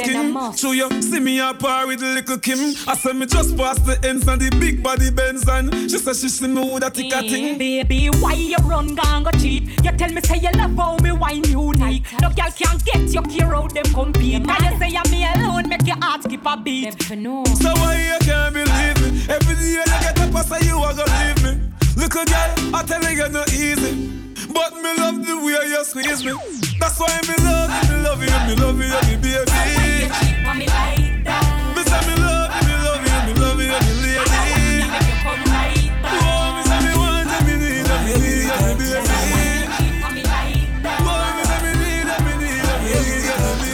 Skin. 0.04 0.52
Show 0.56 0.72
you 0.72 1.02
see 1.02 1.20
me 1.20 1.40
a 1.40 1.54
par 1.54 1.86
with 1.86 2.00
little 2.00 2.38
Kim. 2.38 2.58
I 2.86 2.96
say 2.96 3.12
me 3.12 3.26
just 3.26 3.56
past 3.56 3.84
the 3.86 3.98
ends 4.06 4.26
and 4.26 4.40
the 4.40 4.50
big 4.58 4.82
body 4.82 5.10
Benz 5.10 5.48
and 5.48 5.72
she 5.90 5.98
said 5.98 6.16
she 6.16 6.28
see 6.28 6.48
me 6.48 6.72
with 6.72 6.82
a 6.84 6.90
tick 6.90 7.12
a 7.12 7.20
thing. 7.20 7.58
Baby, 7.58 8.08
why 8.20 8.34
you 8.34 8.56
run 8.64 8.94
gang 8.94 9.24
go 9.24 9.30
cheat? 9.32 9.68
You 9.84 9.92
tell 9.92 10.10
me 10.10 10.20
say 10.22 10.38
you 10.38 10.50
love 10.54 10.76
how 10.76 10.96
me 10.98 11.12
wine 11.12 11.44
unique. 11.44 12.04
No 12.20 12.30
girl 12.30 12.50
can 12.50 12.78
get 12.84 13.12
your 13.12 13.22
gear 13.24 13.54
out 13.54 13.74
them 13.74 13.84
compete. 13.94 14.46
Cause 14.46 14.62
you 14.62 14.78
say 14.78 14.96
I'm 14.96 15.10
me 15.10 15.26
alone, 15.26 15.68
make 15.68 15.86
your 15.86 15.96
heart 15.96 16.24
skip 16.24 16.44
a 16.44 16.56
beat. 16.56 17.00
So 17.02 17.72
why 17.74 17.96
you 18.12 18.18
can't 18.26 18.54
believe 18.54 18.98
me? 19.02 19.24
Every 19.28 19.54
day 19.54 19.72
you 19.72 19.84
get 19.84 20.18
up 20.18 20.34
and 20.34 20.46
say 20.46 20.66
you 20.66 20.76
are 20.78 20.94
gonna 20.94 21.24
leave 21.24 21.42
me. 21.44 21.70
Little 21.96 22.24
girl, 22.24 22.74
I 22.74 22.82
tell 22.86 23.02
you 23.02 23.16
you're 23.16 23.28
not 23.28 23.52
easy. 23.52 24.08
But 24.52 24.74
me 24.74 24.96
love 24.96 25.24
the 25.26 25.36
way 25.36 25.68
you 25.68 25.84
squeeze 25.84 26.24
me. 26.24 26.69
That's 26.80 26.98
why 26.98 27.20
me 27.28 27.34
love 27.44 27.70
you, 27.70 27.84
me 27.90 27.96
love 28.02 28.22
you, 28.22 28.36
me 28.48 28.54
love 28.56 28.80
you, 28.80 28.88
me 29.06 29.16
baby. 29.20 29.52
Me 31.76 31.82
say 31.84 32.00
me 32.08 32.14
love 32.16 32.50
you, 32.56 32.66
me 32.66 32.74
love 32.84 33.04
you, 33.04 33.18
me 33.26 33.32
love 33.40 33.60
you, 33.60 33.68
me 33.68 33.92
lady. 34.02 34.40
Oh, 36.12 36.56
me 36.56 36.62
say 36.64 36.80
me 36.84 36.92
want 36.96 37.30
you, 37.30 37.40
me 37.46 37.54
need 37.60 37.86
you, 37.86 37.96
me 38.04 38.12
need 38.16 38.48
you, 38.48 38.58
me 38.64 38.72
baby. 38.80 39.18
Oh, 41.00 41.28
me 41.36 41.42
say 41.44 41.58
me 41.64 41.72
need 41.80 42.08
you, 42.08 42.18
me 42.24 42.32
need 42.40 42.64
you, 42.64 42.76
me 42.80 42.92
need 43.04 43.24
you, 43.28 43.36
me 43.60 43.72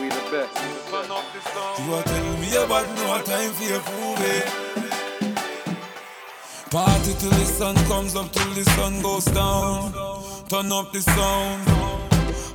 We 0.00 0.06
the 0.08 0.22
best. 0.30 0.54
You 1.86 1.90
are 1.94 2.02
telling 2.02 2.38
me 2.40 2.48
about 2.56 2.86
no 2.96 3.04
time 3.22 3.52
for 3.52 3.64
your 3.64 3.80
prove 3.80 4.20
eh? 4.20 4.42
it. 4.42 4.65
Party 6.70 7.14
till 7.20 7.30
the 7.30 7.44
sun 7.44 7.76
comes 7.86 8.16
up, 8.16 8.32
till 8.32 8.50
the 8.54 8.64
sun 8.70 9.00
goes 9.00 9.24
down. 9.26 9.92
Turn 10.48 10.72
up 10.72 10.92
the 10.92 11.00
sound. 11.00 11.64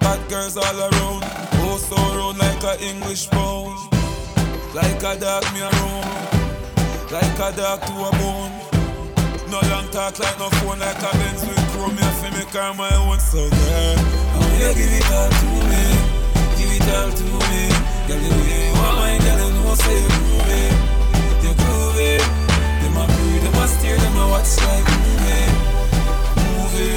Bad 0.02 0.19
girls 0.30 0.58
all 0.58 0.80
around. 0.80 1.24
Oh, 1.63 1.78
so 1.80 1.95
round 1.95 2.38
like 2.38 2.62
a 2.63 2.84
English 2.84 3.30
pound. 3.30 3.71
Like 4.76 5.00
a 5.00 5.15
dog 5.15 5.47
me 5.54 5.62
around. 5.62 6.12
Like 7.10 7.39
a 7.39 7.56
dog 7.56 7.80
to 7.88 7.93
a 8.04 8.12
bone. 8.19 8.52
No 9.50 9.60
long 9.71 9.88
talk 9.91 10.19
like 10.19 10.38
no 10.39 10.50
phone, 10.60 10.80
like 10.80 11.00
a 11.00 11.12
Benz 11.15 11.47
with 11.47 11.71
chrome. 11.71 11.95
Me 11.95 12.02
have 12.02 12.19
to 12.19 12.32
make 12.38 12.52
her 12.52 12.74
my 12.74 12.93
own. 12.95 13.19
So 13.19 13.50
girl, 13.50 13.95
I 13.95 14.38
want 14.39 14.60
you 14.60 14.74
give 14.76 14.91
it 14.91 15.12
all 15.12 15.32
to 15.39 15.47
me. 15.71 15.84
Give 16.60 16.71
it 16.76 16.88
all 16.91 17.12
to 17.15 17.28
me. 17.47 17.63
Girl, 18.08 18.19
you 18.19 18.74
want 18.76 18.95
my 19.00 19.17
girl, 19.24 19.47
you 19.47 19.63
know 19.63 19.76
say 19.76 20.20
like 24.31 24.87
movie. 25.03 25.51
Movie. 26.55 26.95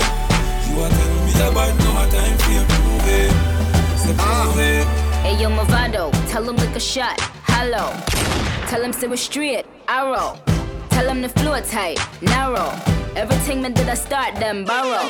You 0.66 0.74
a 0.78 0.88
tell 0.88 1.14
me 1.26 1.32
about 1.50 1.74
no 1.82 1.90
time 2.14 2.38
for. 2.38 3.28
Say 3.98 4.14
groovy. 4.14 4.84
Hey 5.22 5.40
yo, 5.40 5.50
Mavado, 5.50 6.12
tell 6.30 6.48
him 6.48 6.56
lick 6.56 6.76
a 6.76 6.80
shot. 6.80 7.20
Hello. 7.46 7.90
Tell 8.68 8.82
him 8.82 8.92
say 8.92 9.08
we're 9.08 9.16
straight. 9.16 9.66
Arrow. 9.88 10.38
Tell 10.94 11.08
him 11.08 11.22
the 11.22 11.28
floor 11.28 11.60
tight. 11.60 11.98
Narrow. 12.22 12.70
Everything 13.16 13.62
that 13.62 13.74
did 13.74 13.88
I 13.88 13.94
start 13.94 14.34
them 14.36 14.64
borrow. 14.64 15.02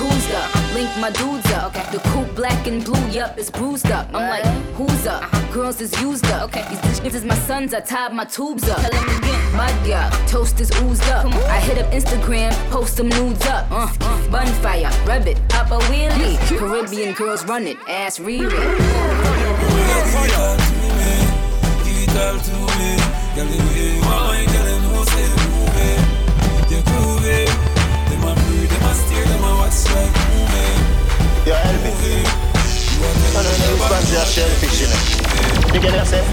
Who's 0.00 0.30
up? 0.32 0.74
Link 0.74 0.90
my 0.98 1.10
dudes 1.10 1.50
up. 1.52 1.72
The 1.92 1.98
coupe 2.10 2.34
black 2.34 2.66
and 2.66 2.84
blue, 2.84 3.06
yup, 3.08 3.38
it's 3.38 3.50
bruised 3.50 3.90
up. 3.90 4.08
I'm 4.14 4.28
like, 4.28 4.44
who's 4.74 5.06
up? 5.06 5.22
Girls 5.52 5.80
is 5.80 5.92
used 6.00 6.26
up. 6.26 6.42
Okay. 6.44 6.64
These 6.68 7.00
bitches 7.00 7.14
is 7.14 7.24
my 7.24 7.34
sons, 7.34 7.74
I 7.74 7.80
tied 7.80 8.12
my 8.12 8.24
tubes 8.24 8.68
up. 8.68 8.80
Tell 8.80 8.92
him 8.92 9.18
again. 9.18 9.56
Mud 9.56 9.86
girl, 9.86 10.10
toast 10.26 10.60
is 10.60 10.70
oozed 10.82 11.08
up. 11.10 11.26
I 11.26 11.60
hit 11.60 11.78
up 11.78 11.92
Instagram, 11.92 12.52
post 12.70 12.96
some 12.96 13.08
nudes 13.08 13.46
up. 13.46 13.70
Uh, 13.70 13.88
uh, 14.00 14.30
bonfire, 14.30 14.90
rub 15.06 15.26
it, 15.26 15.38
pop 15.48 15.70
a 15.70 15.78
wheelie. 15.90 16.36
Caribbean 16.58 17.14
girls 17.14 17.44
run 17.44 17.66
it, 17.66 17.76
ass 17.88 18.18
read 18.18 18.42
it 18.42 18.52
all 20.34 20.56
to 20.56 20.72
me. 20.72 21.14
Give 21.84 22.02
it 22.02 22.16
all 22.16 22.38
to 22.38 22.52
me. 22.78 22.90
Girl, 23.34 23.46
the 23.46 23.58
way 23.66 23.94
you 23.94 24.02
want 24.02 24.10
my 24.10 24.14
girl, 24.14 24.18
you 24.18 24.23
Yo, 31.44 31.52
Elvis. 31.52 32.24
I 33.36 33.42
don't 33.42 33.58
know, 33.60 33.76
fancy 33.84 34.16
a 34.16 34.24
shellfish, 34.24 34.80
you 34.80 34.88
know. 34.88 35.74
You 35.74 35.80
get 35.80 35.92
it, 35.92 36.00
I 36.00 36.04
say? 36.04 36.24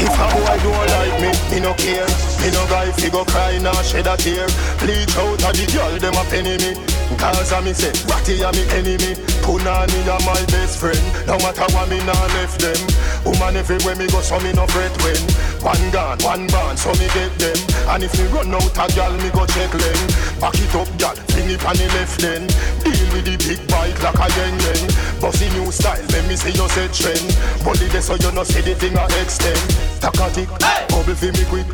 If 0.00 0.10
a 0.10 0.26
boy 0.34 0.58
don't 0.58 0.88
like 0.90 1.16
me, 1.22 1.30
me 1.54 1.60
no 1.62 1.70
care. 1.78 2.08
Me 2.42 2.50
no 2.50 2.66
guy 2.66 2.90
fi 2.90 3.10
go 3.10 3.24
cry 3.24 3.58
nor 3.62 3.78
shed 3.86 4.08
a 4.08 4.16
tear. 4.16 4.48
Bleach 4.82 5.14
out 5.14 5.38
a 5.38 5.50
the 5.54 5.70
girl 5.70 5.94
them 6.02 6.18
a 6.18 6.24
penny 6.26 6.58
me. 6.58 6.74
Cause 7.14 7.52
a 7.52 7.62
me 7.62 7.72
say, 7.72 7.94
Ratty 8.10 8.42
a 8.42 8.50
me 8.50 8.66
enemy. 8.74 9.14
Punani 9.46 10.02
a 10.02 10.16
my 10.26 10.40
best 10.50 10.80
friend. 10.80 10.98
No 11.30 11.38
matter 11.38 11.68
what 11.70 11.88
me 11.88 12.02
nah 12.02 12.26
left 12.34 12.58
them. 12.58 12.80
Woman 13.24 13.56
everywhere 13.56 13.96
me 13.96 14.06
go, 14.08 14.20
so 14.20 14.38
me 14.40 14.52
no 14.52 14.66
fret 14.68 14.92
when. 15.02 15.16
One 15.64 15.90
gun, 15.90 16.18
one 16.20 16.46
band, 16.48 16.78
so 16.78 16.92
me 17.00 17.08
get 17.16 17.32
them. 17.40 17.56
And 17.88 18.04
if 18.04 18.12
me 18.18 18.28
run 18.28 18.52
out 18.52 18.76
a 18.76 18.84
gal, 18.92 19.12
me 19.16 19.30
go 19.32 19.46
check 19.46 19.72
them. 19.72 19.98
Back 20.40 20.60
it 20.60 20.74
up, 20.76 20.88
gal, 21.00 21.16
fling 21.32 21.50
it 21.50 21.64
on 21.64 21.76
the 21.76 21.88
left 21.96 22.20
then. 22.20 22.46
Deal 22.84 23.08
with 23.16 23.24
the 23.24 23.36
big 23.40 23.60
bike 23.68 23.96
like 24.04 24.20
a 24.20 24.28
yen 24.36 24.54
yen. 24.60 24.82
Bossy 25.20 25.48
new 25.56 25.72
style, 25.72 26.04
let 26.12 26.28
me 26.28 26.36
see 26.36 26.52
you 26.52 26.68
say 26.68 26.88
trend. 26.92 27.28
Body 27.64 27.88
there 27.88 28.04
so 28.04 28.14
you 28.14 28.30
no 28.32 28.44
see 28.44 28.60
the 28.60 28.74
thing 28.76 28.96
a 28.96 29.04
extend. 29.20 29.56
Takatic, 30.04 30.48
bubble 30.92 31.14
fi 31.16 31.32
me 31.32 31.44
quick. 31.48 31.68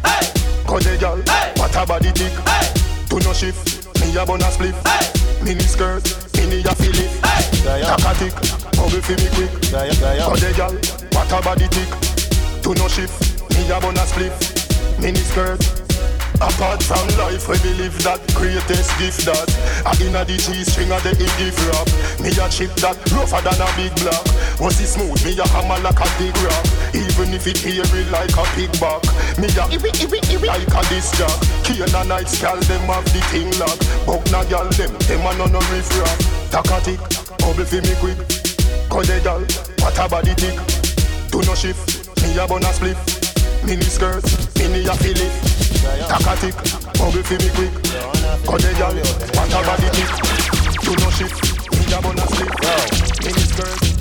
Go 0.66 0.78
the 0.78 0.96
gal, 0.98 1.18
what 1.58 1.74
a 1.74 1.86
body 1.86 2.12
tick. 2.12 2.32
Do 3.10 3.18
no 3.26 3.32
shift, 3.32 3.90
me 4.00 4.16
a 4.16 4.24
bun 4.24 4.40
a 4.40 4.50
spliff. 4.54 5.19
Mini 5.42 5.62
skirt, 5.62 6.04
mini 6.36 6.62
a 6.62 6.74
feel 6.74 6.94
it. 6.94 7.10
Takatic, 7.62 8.34
bubble 8.76 9.00
fi 9.02 9.14
me 9.16 9.28
quick. 9.34 9.52
Go 9.70 10.36
the 10.36 10.52
gal, 10.56 10.72
what 11.12 11.32
a 11.32 11.42
body 11.42 11.68
tick. 11.68 12.62
Do 12.62 12.74
no 12.74 12.88
shift, 12.88 13.50
me 13.50 13.70
a 13.70 13.80
bun 13.80 13.96
a 13.96 14.04
spliff. 14.04 15.00
Mini 15.00 15.18
skirt. 15.18 15.79
Apart 16.40 16.82
from 16.82 17.04
life, 17.20 17.48
we 17.52 17.60
believe 17.60 17.92
that 18.00 18.16
greatest 18.32 18.88
gift 18.96 19.28
that 19.28 19.44
I 19.84 19.92
inna 20.00 20.24
the 20.24 20.40
G 20.40 20.64
string 20.64 20.88
of 20.88 21.04
the 21.04 21.12
give 21.12 21.52
rap. 21.68 21.84
Me 22.16 22.32
a 22.32 22.48
chip 22.48 22.72
that 22.80 22.96
rougher 23.12 23.44
than 23.44 23.60
a 23.60 23.68
big 23.76 23.92
block. 24.00 24.24
Was 24.56 24.80
it 24.80 24.88
smooth? 24.88 25.20
Me 25.20 25.36
a 25.36 25.44
hammer 25.52 25.76
like 25.84 26.00
a 26.00 26.08
big 26.16 26.32
rock. 26.40 26.64
Even 26.96 27.36
if 27.36 27.44
it 27.44 27.60
hairy 27.60 28.08
like 28.08 28.32
a 28.32 28.44
pig 28.56 28.72
back. 28.80 29.04
Me 29.36 29.52
a 29.52 29.68
iwi 29.68 29.92
iwi 30.00 30.18
iwi 30.32 30.48
like 30.48 30.72
a 30.72 30.80
disc 30.88 31.12
jack. 31.20 31.36
Key 31.60 31.84
and 31.84 31.92
a 31.92 32.08
night 32.08 32.32
scale 32.32 32.56
them 32.64 32.88
have 32.88 33.04
the 33.12 33.20
thing 33.28 33.52
lock. 33.60 33.76
Bug 34.08 34.24
na 34.32 34.40
gal 34.48 34.68
them, 34.80 34.96
them 35.04 35.20
a 35.28 35.36
no 35.36 35.44
no 35.44 35.60
riff 35.68 35.92
rap. 36.00 36.18
Takatic, 36.48 37.00
bubble 37.36 37.68
fi 37.68 37.84
me 37.84 37.92
quick. 38.00 38.16
Cause 38.88 39.12
the 39.12 39.20
gal, 39.20 39.44
what 39.84 39.98
a 40.00 40.08
body 40.08 40.32
tick. 40.40 40.56
Do 41.28 41.44
no 41.44 41.52
shift, 41.52 42.08
me 42.24 42.32
a 42.40 42.48
bun 42.48 42.64
a 42.64 42.72
spliff. 42.72 42.96
Mini 43.60 43.84
skirt, 43.84 44.24
mini 44.56 44.88
a 44.88 44.96
feel 44.96 45.59
Takatik, 46.10 46.54
bubble 46.98 47.22
fi 47.22 47.36
me 47.38 47.48
quick 47.54 47.72
Cut 48.46 48.64
gal, 48.78 48.94
watch 49.34 49.52
her 49.52 49.62
body 49.64 49.88
kick 49.94 50.40
no 50.98 51.10
shit, 51.10 51.32
me 51.72 51.84
a 51.86 52.26
slip 52.26 54.00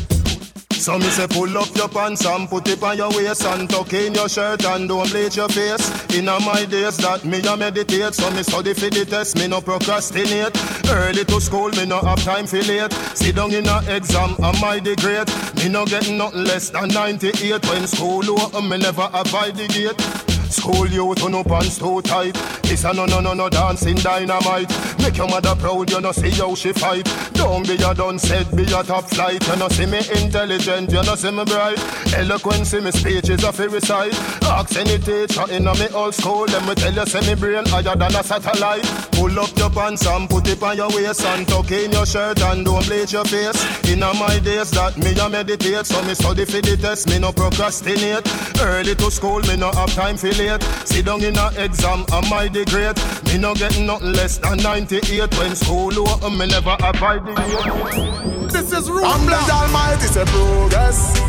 so 0.79 0.97
me 0.97 1.09
say 1.09 1.27
pull 1.27 1.57
up 1.57 1.75
your 1.75 1.89
pants 1.89 2.25
and 2.25 2.49
put 2.49 2.67
it 2.69 2.81
on 2.81 2.95
your 2.95 3.09
waist 3.09 3.43
and 3.43 3.69
tuck 3.69 3.91
in 3.91 4.13
your 4.13 4.29
shirt 4.29 4.63
and 4.65 4.87
don't 4.87 5.11
bleach 5.11 5.35
your 5.35 5.49
face. 5.49 6.15
In 6.15 6.29
all 6.29 6.39
my 6.39 6.63
days 6.63 6.95
that 6.97 7.25
me 7.25 7.41
a 7.41 7.57
meditate, 7.57 8.15
so 8.15 8.31
me 8.31 8.43
study 8.43 8.73
for 8.73 8.89
the 8.89 9.05
test, 9.05 9.37
me 9.37 9.47
no 9.47 9.59
procrastinate. 9.59 10.57
Early 10.89 11.25
to 11.25 11.41
school, 11.41 11.69
me 11.71 11.85
no 11.85 11.99
have 11.99 12.23
time 12.23 12.47
for 12.47 12.61
late. 12.63 12.93
Sit 13.13 13.35
down 13.35 13.53
in 13.53 13.67
a 13.67 13.83
exam, 13.93 14.37
I 14.41 14.57
my 14.61 14.79
degrade. 14.79 15.27
Me 15.57 15.67
no 15.67 15.85
get 15.85 16.09
nothing 16.09 16.45
less 16.45 16.69
than 16.69 16.87
98 16.87 17.67
when 17.67 17.85
school 17.85 18.39
open, 18.39 18.69
me 18.69 18.77
never 18.77 19.09
abide 19.13 19.57
the 19.57 19.67
gate. 19.67 20.28
School 20.49 20.87
youth 20.87 21.23
on 21.23 21.31
no 21.31 21.43
pants 21.43 21.77
too 21.77 22.01
tight. 22.01 22.33
This 22.63 22.83
a 22.83 22.93
no 22.93 23.05
no 23.05 23.19
no 23.19 23.33
no 23.33 23.49
dancing 23.49 23.97
dynamite. 23.97 24.69
Make 24.99 25.17
your 25.17 25.27
mother 25.27 25.55
proud, 25.55 25.89
you 25.91 26.01
know 26.01 26.11
see 26.11 26.31
how 26.31 26.55
she 26.55 26.73
fight. 26.73 27.07
Don't 27.33 27.67
be 27.67 27.75
a 27.75 27.93
done 27.93 28.17
said, 28.17 28.49
be 28.55 28.63
a 28.63 28.83
top 28.83 29.05
flight. 29.05 29.45
You 29.47 29.55
know 29.57 29.69
see 29.69 29.85
me 29.85 29.99
intelligent, 30.21 30.91
you 30.91 31.03
know 31.03 31.15
see 31.15 31.31
me 31.31 31.45
bright. 31.45 31.77
Eloquence 32.15 32.73
in 32.73 32.83
me 32.83 32.91
speech 32.91 33.29
is 33.29 33.43
a 33.43 33.53
fairy 33.53 33.79
side. 33.79 34.13
Ask 34.43 34.75
any 34.75 34.97
teacher 34.97 35.45
in 35.51 35.67
a 35.67 35.73
me 35.75 35.87
old 35.93 36.15
school, 36.15 36.45
let 36.45 36.65
me 36.67 36.73
tell 36.75 36.93
you 36.93 37.05
see 37.05 37.21
me 37.21 37.35
brain 37.35 37.65
higher 37.67 37.95
than 37.95 38.15
a 38.15 38.23
satellite. 38.23 38.83
Pull 39.11 39.39
up 39.39 39.55
your 39.57 39.69
pants 39.69 40.05
and 40.07 40.29
put 40.29 40.47
it 40.47 40.61
on 40.63 40.77
your 40.77 40.89
waist 40.89 41.21
and 41.25 41.47
tuck 41.47 41.71
in 41.71 41.91
your 41.91 42.05
shirt 42.05 42.41
and 42.41 42.65
don't 42.65 42.85
bleach 42.87 43.13
your 43.13 43.25
face. 43.25 43.59
In 43.87 44.01
a 44.01 44.13
my 44.15 44.39
days 44.39 44.71
that 44.71 44.97
me 44.97 45.17
a 45.19 45.29
meditate, 45.29 45.85
so 45.85 46.01
me 46.03 46.15
study 46.15 46.45
for 46.45 46.61
the 46.61 46.75
test, 46.75 47.07
me 47.07 47.19
no 47.19 47.31
procrastinate. 47.31 48.27
Early 48.61 48.95
to 48.95 49.11
school, 49.11 49.39
me 49.41 49.55
no 49.55 49.71
have 49.71 49.93
time 49.93 50.17
for 50.17 50.38
late. 50.39 50.63
Sit 50.87 51.05
down 51.05 51.23
in 51.23 51.37
a 51.37 51.51
exam, 51.57 52.05
am 52.11 52.31
I 52.31 52.47
the 52.47 52.63
great? 52.71 52.95
Me 53.27 53.37
no 53.37 53.53
get 53.53 53.77
nothing 53.79 54.13
less 54.13 54.37
than 54.37 54.57
98 54.57 55.37
when 55.37 55.55
school 55.55 55.93
over, 55.99 56.29
me 56.29 56.47
never 56.47 56.75
abide 56.79 57.23
the 57.27 57.33
gate. 57.35 58.51
This 58.51 58.71
is 58.71 58.89
rude. 58.89 59.03
Humble 59.03 59.35
Almighty 59.35 60.07
say 60.07 60.25
progress. 60.25 61.19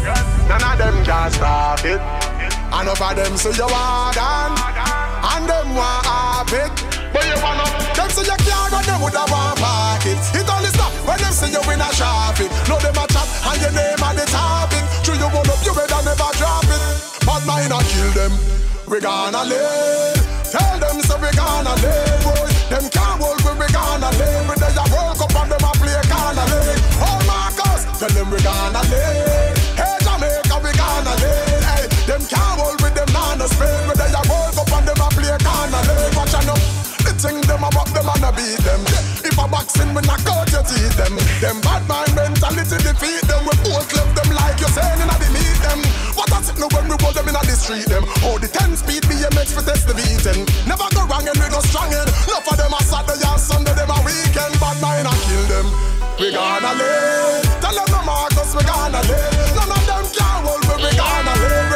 None 0.49 0.63
of 0.63 0.79
them 0.79 0.97
can 1.05 1.31
stop 1.31 1.85
it. 1.85 2.01
Enough 2.71 3.03
of 3.03 3.17
them 3.19 3.35
say 3.37 3.53
you 3.53 3.67
want 3.67 4.17
on, 4.17 4.55
and 4.55 5.45
them 5.51 5.75
want 5.75 6.07
have 6.07 6.53
it. 6.55 6.73
But 7.13 7.27
you 7.27 7.37
wanna, 7.43 7.67
them 7.99 8.09
say 8.15 8.23
you 8.23 8.39
can't 8.39 8.71
go, 8.71 8.79
them 8.87 9.03
woulda 9.03 9.25
want 9.29 9.59
park 9.59 10.07
it. 10.07 10.21
It 10.39 10.47
only 10.47 10.71
stop 10.71 10.93
when 11.05 11.19
them 11.19 11.35
say 11.35 11.51
you 11.51 11.63
in 11.67 11.83
a 11.83 11.91
traffic. 11.99 12.51
No 12.71 12.79
them 12.79 12.95
a 12.95 13.05
chat 13.11 13.27
and 13.27 13.59
your 13.61 13.73
name 13.75 14.03
on 14.03 14.15
the 14.15 14.25
topic. 14.31 14.85
True 15.03 15.19
you 15.19 15.29
roll 15.29 15.51
up, 15.51 15.61
you 15.67 15.75
better 15.75 16.01
never 16.07 16.31
drop 16.39 16.65
it. 16.65 16.83
Bad 17.27 17.43
mind 17.45 17.75
a 17.75 17.79
kill 17.91 18.11
them. 18.15 18.70
We 18.91 18.99
gonna 18.99 19.45
live. 19.45 20.19
Tell 20.51 20.75
them 20.83 20.99
so 21.07 21.15
we 21.23 21.31
gonna 21.39 21.79
live. 21.79 22.27
Boy. 22.27 22.51
Them 22.75 22.91
can't 22.91 23.23
hold 23.23 23.39
we, 23.47 23.55
we 23.55 23.67
gonna 23.71 24.11
live. 24.19 24.51
We 24.51 24.55
they 24.59 24.75
a 24.75 24.85
work 24.91 25.15
up 25.15 25.31
and 25.31 25.47
them 25.47 25.63
a 25.63 25.71
play 25.79 25.95
gonna 26.11 26.43
live. 26.51 26.83
Oh 26.99 27.23
Marcus, 27.23 27.87
tell 28.03 28.11
them 28.11 28.35
we 28.35 28.43
gonna 28.43 28.83
live. 28.91 29.55
Hey 29.79 29.95
Jamaica, 30.03 30.57
we 30.59 30.75
gonna 30.75 31.15
live. 31.23 31.63
Hey, 31.71 31.87
them 32.11 32.27
can't 32.27 32.59
hold 32.59 32.83
with 32.83 32.99
them 32.99 33.07
nana 33.15 33.47
spin. 33.47 33.79
We 33.87 33.95
they 33.95 34.11
a 34.11 34.23
work 34.27 34.59
up 34.59 34.75
and 34.75 34.83
them 34.83 34.99
a 34.99 35.09
play 35.15 35.39
gonna 35.39 35.81
live. 35.87 36.17
Watch 36.19 36.35
out. 36.35 36.59
The 37.07 37.15
thing 37.15 37.47
them 37.47 37.63
about 37.63 37.95
them 37.95 38.11
and 38.11 38.27
a 38.27 38.35
beat 38.35 38.59
them. 38.67 38.83
If 39.23 39.39
a 39.39 39.47
boxing, 39.47 39.95
we 39.95 40.03
knock 40.03 40.27
out 40.27 40.51
your 40.51 40.67
teeth 40.67 40.99
them. 40.99 41.15
Them 41.39 41.63
bad 41.63 41.87
mind 41.87 42.11
mentality 42.19 42.83
defeat 42.83 43.23
them. 43.31 43.47
We 43.47 43.55
both 43.63 43.87
left 43.95 44.19
them 44.19 44.35
like 44.35 44.59
you're 44.59 44.75
saying 44.75 44.99
in 44.99 45.07
the 45.07 45.31
meet 45.31 45.63
them. 45.63 46.00
What 46.15 46.31
a 46.31 46.39
signal 46.43 46.69
when 46.75 46.89
we 46.89 46.97
roll 47.03 47.13
them 47.13 47.29
in 47.29 47.35
the 47.35 47.57
street 47.57 47.87
them. 47.87 48.05
Oh, 48.27 48.39
the 48.39 48.49
10 48.49 48.77
speed 48.77 49.03
BMX 49.05 49.55
for 49.55 49.63
test 49.63 49.87
the 49.87 49.95
beating. 49.95 50.47
Never 50.67 50.87
go 50.95 51.07
wrong 51.07 51.27
and 51.27 51.37
we 51.39 51.47
go 51.49 51.61
strong 51.67 51.91
in. 51.93 52.07
Enough 52.27 52.47
of 52.51 52.57
them 52.57 52.73
a 52.73 52.81
Saturday 52.83 53.27
and 53.27 53.41
Sunday, 53.41 53.75
them 53.75 53.91
a 53.91 53.99
weekend. 54.03 54.55
Bad 54.59 54.77
mind 54.83 55.07
I 55.07 55.15
kill 55.27 55.45
them. 55.47 55.67
We 56.19 56.33
gonna 56.33 56.73
live. 56.75 57.45
Tell 57.63 57.75
them 57.75 57.89
no 57.91 58.01
Marcus, 58.05 58.55
we 58.55 58.63
gonna 58.65 59.01
live. 59.09 59.55
None 59.57 59.73
of 59.73 59.83
them 59.87 60.05
can 60.13 60.39
hold 60.45 60.63
me, 60.69 60.75
we 60.85 60.91
gonna 60.97 61.35
live. 61.41 61.70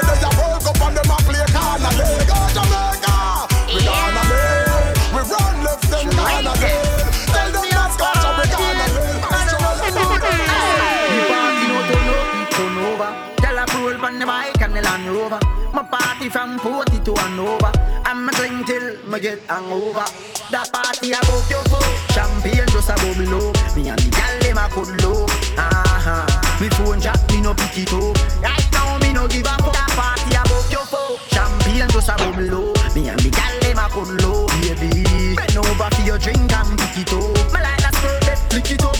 Party 16.24 16.30
from 16.30 16.58
40 16.58 17.00
to 17.04 17.14
Hanover. 17.14 17.72
I'm 18.04 18.28
a 18.28 18.32
drink 18.32 18.66
till 18.66 18.96
me 19.08 19.20
get 19.20 19.40
hangover. 19.48 20.04
That 20.50 20.70
party 20.72 21.12
about 21.12 21.50
your 21.50 21.62
foot. 21.68 21.84
Champagne 22.12 22.66
just 22.68 22.88
a 22.88 22.94
bubble 22.94 23.28
low. 23.30 23.52
Me 23.76 23.88
and 23.88 23.98
the 23.98 24.10
gal 24.10 24.38
them 24.40 24.58
a 24.58 24.68
cuddle 24.68 24.96
low. 25.04 25.26
Uh-huh. 25.56 26.60
Me 26.60 26.68
phone 26.70 27.00
jack, 27.00 27.20
me 27.30 27.40
no 27.40 27.54
pick 27.54 27.78
it 27.78 27.92
up. 27.92 28.16
Right 28.40 28.68
now 28.72 28.98
me 28.98 29.12
no 29.12 29.28
give 29.28 29.44
a 29.44 29.56
fuck. 29.60 29.72
That 29.72 29.90
party 29.96 30.36
about 30.36 30.66
your 30.72 30.86
foot. 30.86 31.20
Champagne 31.28 31.88
just 31.90 32.08
a 32.08 32.16
bubble 32.16 32.42
low. 32.42 32.72
Me 32.94 33.08
and 33.08 33.20
the 33.20 33.30
gal 33.30 33.54
them 33.60 33.78
a 33.78 33.88
cuddle 33.88 34.16
low. 34.24 34.46
Baby, 34.62 35.36
bend 35.36 35.56
over 35.56 35.90
for 35.90 36.02
your 36.02 36.18
drink 36.18 36.52
and 36.52 36.78
pick 36.78 37.04
it 37.04 37.12
up. 37.12 37.52
Me 37.52 37.60
like 37.60 37.80
that 37.84 37.94
skirt, 38.00 38.38
flick 38.48 38.70
it 38.70 38.84
up. 38.84 38.96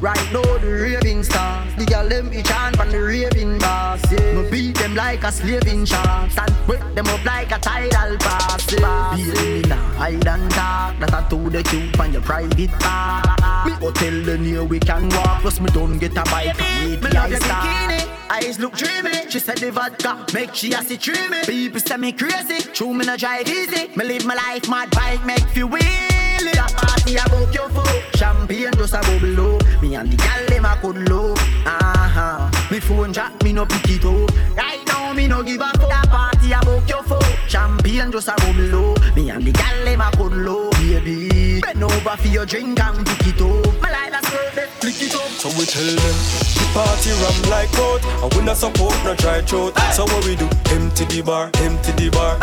Right 0.00 0.30
now 0.30 0.42
the 0.58 0.66
raving 0.66 1.22
stars 1.22 1.74
The 1.76 1.86
girl 1.86 2.06
them 2.06 2.28
be 2.28 2.42
chant 2.42 2.76
from 2.76 2.90
the 2.90 3.00
raving 3.00 3.58
bars 3.58 4.02
yeah. 4.12 4.34
Me 4.34 4.50
beat 4.50 4.76
them 4.76 4.94
like 4.94 5.24
a 5.24 5.32
slaving 5.32 5.86
chance 5.86 6.36
And 6.36 6.66
break 6.66 6.82
them 6.94 7.06
up 7.06 7.24
like 7.24 7.50
a 7.50 7.58
tidal 7.58 8.18
pass 8.18 8.70
yeah. 8.72 9.16
Baby, 9.16 9.66
nah, 9.68 9.76
hide 9.96 10.26
and 10.26 10.50
talk 10.50 10.98
That 10.98 11.14
I 11.14 11.26
to 11.30 11.48
the 11.48 11.62
cute 11.62 11.98
on 11.98 12.12
your 12.12 12.20
private 12.20 12.70
part 12.72 13.26
Me 13.64 13.72
go 13.80 13.90
tell 13.90 14.22
the 14.22 14.36
near 14.36 14.64
we 14.64 14.78
can 14.80 15.08
walk 15.08 15.40
Plus 15.40 15.60
me 15.60 15.70
don't 15.70 15.98
get 15.98 16.12
a 16.12 16.24
bike 16.24 16.60
and 16.60 16.90
Me 16.90 16.96
the 16.96 17.14
love 17.14 17.30
your 17.30 17.40
bikini, 17.40 18.06
eyes 18.30 18.58
look 18.58 18.74
dreamy. 18.74 19.30
She 19.30 19.38
said 19.38 19.56
the 19.58 19.72
vodka 19.72 20.26
make 20.34 20.54
she 20.54 20.72
a 20.74 20.82
see 20.82 20.98
dreamy. 20.98 21.42
People 21.46 21.80
say 21.80 21.96
me 21.96 22.12
crazy, 22.12 22.60
true 22.72 22.92
me 22.92 23.06
no 23.06 23.16
drive 23.16 23.48
easy. 23.48 23.88
Me 23.96 24.04
live 24.04 24.26
my 24.26 24.34
life, 24.34 24.68
mad 24.68 24.90
bike 24.90 25.24
make 25.24 25.46
feel 25.48 25.68
wheelie. 25.68 26.52
That 26.52 26.72
party 26.76 27.16
about 27.16 27.54
your 27.54 27.68
foot 27.70 28.16
Champagne 28.16 28.72
just 28.72 28.94
a 28.94 29.00
bubble 29.00 29.28
Me 29.28 29.55
and 29.96 30.12
the 30.12 30.16
gal 30.16 30.46
them 30.46 30.64
a 30.64 30.76
cuddle 30.76 31.02
low 31.08 31.34
Uh-huh. 31.66 32.50
Me 32.70 32.80
phone 32.80 33.12
jack, 33.12 33.32
me 33.42 33.52
no 33.52 33.64
pick 33.66 33.88
it 33.90 34.04
up. 34.04 34.30
Right 34.56 34.84
now 34.86 35.12
me 35.12 35.26
no 35.26 35.42
give 35.42 35.60
a 35.60 35.70
fuck. 35.78 35.88
That 35.88 36.08
party 36.08 36.52
about 36.52 36.88
your 36.88 37.02
foot. 37.02 37.24
Champagne 37.48 38.12
just 38.12 38.28
a 38.28 38.34
low 38.72 38.94
Me 39.14 39.30
and 39.30 39.44
the 39.44 39.52
gal 39.52 39.84
them 39.84 40.00
a 40.00 40.10
cuddle 40.12 40.38
low 40.38 40.70
Baby. 40.72 41.60
Bend 41.60 41.82
over 41.82 42.16
for 42.16 42.28
your 42.28 42.46
drink 42.46 42.78
and 42.80 43.06
pick 43.06 43.26
it 43.28 43.40
up. 43.40 43.82
Like 43.82 44.10
that 44.12 44.24
skirt, 44.24 44.56
let 44.56 44.68
flick 44.80 45.00
it 45.02 45.14
up. 45.14 45.28
So 45.40 45.48
we 45.58 45.64
tell 45.64 45.84
them 45.84 46.16
the 46.56 46.64
party 46.74 47.10
ram 47.10 47.50
like 47.50 47.72
goat 47.72 48.04
And 48.22 48.34
we 48.34 48.44
not 48.44 48.56
support 48.56 48.94
no 49.04 49.14
dry 49.14 49.40
throat 49.42 49.74
So 49.92 50.04
what 50.04 50.24
we 50.24 50.36
do? 50.36 50.48
Empty 50.70 51.04
the 51.06 51.22
bar, 51.22 51.50
empty 51.56 51.92
the 51.92 52.10
bar. 52.10 52.38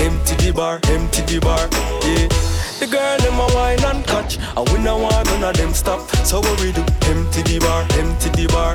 Empty 0.00 0.34
the 0.46 0.52
bar, 0.52 0.80
empty 0.88 1.22
the 1.22 1.40
bar. 1.40 1.68
Yeah 2.02 2.49
the 2.80 2.86
girl 2.86 3.18
them 3.18 3.38
a 3.38 3.46
wine 3.54 3.84
and 3.84 4.06
catch. 4.06 4.38
And 4.56 4.68
we 4.70 4.82
no 4.82 4.96
want 4.96 5.26
none 5.26 5.44
of 5.44 5.56
them 5.56 5.74
stop. 5.74 6.00
So 6.24 6.40
what 6.40 6.60
we 6.60 6.72
do? 6.72 6.80
Empty 7.12 7.42
the 7.42 7.58
bar, 7.60 7.82
empty 8.00 8.30
the 8.30 8.48
bar. 8.48 8.72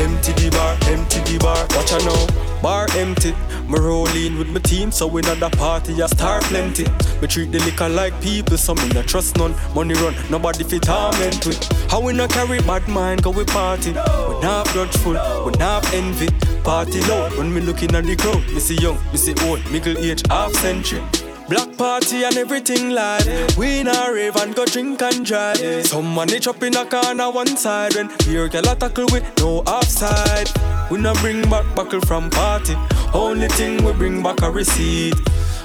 Empty 0.00 0.32
the 0.32 0.50
bar, 0.50 0.72
empty 0.90 1.20
the 1.20 1.38
bar. 1.38 1.60
Watch 1.76 1.92
out 1.92 2.04
know. 2.04 2.62
Bar 2.62 2.86
empty. 2.96 3.34
Me 3.68 3.78
roll 3.78 4.06
in 4.08 4.38
with 4.38 4.48
my 4.50 4.60
team 4.60 4.92
So 4.92 5.08
we 5.08 5.22
not 5.22 5.40
the 5.40 5.50
party 5.50 6.00
a 6.00 6.08
star 6.08 6.40
plenty. 6.42 6.84
Me 7.20 7.26
treat 7.26 7.50
the 7.50 7.58
liquor 7.64 7.88
like 7.88 8.18
people 8.22 8.56
So 8.56 8.74
me 8.74 8.88
not 8.88 9.06
trust 9.06 9.36
none. 9.36 9.54
Money 9.74 9.94
run, 9.94 10.14
nobody 10.30 10.64
fit 10.64 10.84
torment 10.84 11.44
with. 11.44 11.90
How 11.90 12.00
we 12.00 12.12
not 12.12 12.30
carry 12.30 12.60
bad 12.60 12.86
mind 12.88 13.22
Cause 13.24 13.34
we 13.34 13.44
party. 13.44 13.90
We 13.90 14.40
not 14.40 14.66
grudgeful, 14.68 15.44
we 15.44 15.52
not 15.58 15.92
envy. 15.92 16.28
Party 16.62 17.00
loud. 17.02 17.36
When 17.36 17.52
me 17.52 17.60
looking 17.60 17.94
at 17.94 18.04
the 18.04 18.16
crowd 18.16 18.42
Me 18.52 18.60
see 18.60 18.76
young, 18.76 18.98
me 19.12 19.18
see 19.18 19.34
old, 19.46 19.60
middle 19.70 19.98
age, 19.98 20.22
half 20.30 20.52
century 20.54 21.02
Black 21.48 21.76
party 21.76 22.24
and 22.24 22.36
everything 22.36 22.90
live. 22.90 23.56
We 23.56 23.84
not 23.84 24.12
rave 24.12 24.34
and 24.34 24.52
go 24.52 24.64
drink 24.64 25.00
and 25.00 25.24
drive. 25.24 25.86
Someone 25.86 26.26
they 26.26 26.40
chop 26.40 26.60
in 26.64 26.76
a 26.76 26.84
corner 26.84 27.30
one 27.30 27.56
side 27.56 27.94
when 27.94 28.10
beer 28.24 28.48
girl 28.48 28.68
a 28.68 28.74
tackle 28.74 29.06
with 29.12 29.24
no 29.38 29.60
offside. 29.60 30.50
We 30.90 30.98
not 30.98 31.16
bring 31.18 31.48
back 31.48 31.64
buckle 31.76 32.00
from 32.00 32.30
party. 32.30 32.74
Only 33.14 33.46
thing 33.48 33.84
we 33.84 33.92
bring 33.92 34.24
back 34.24 34.42
a 34.42 34.50
receipt. 34.50 35.14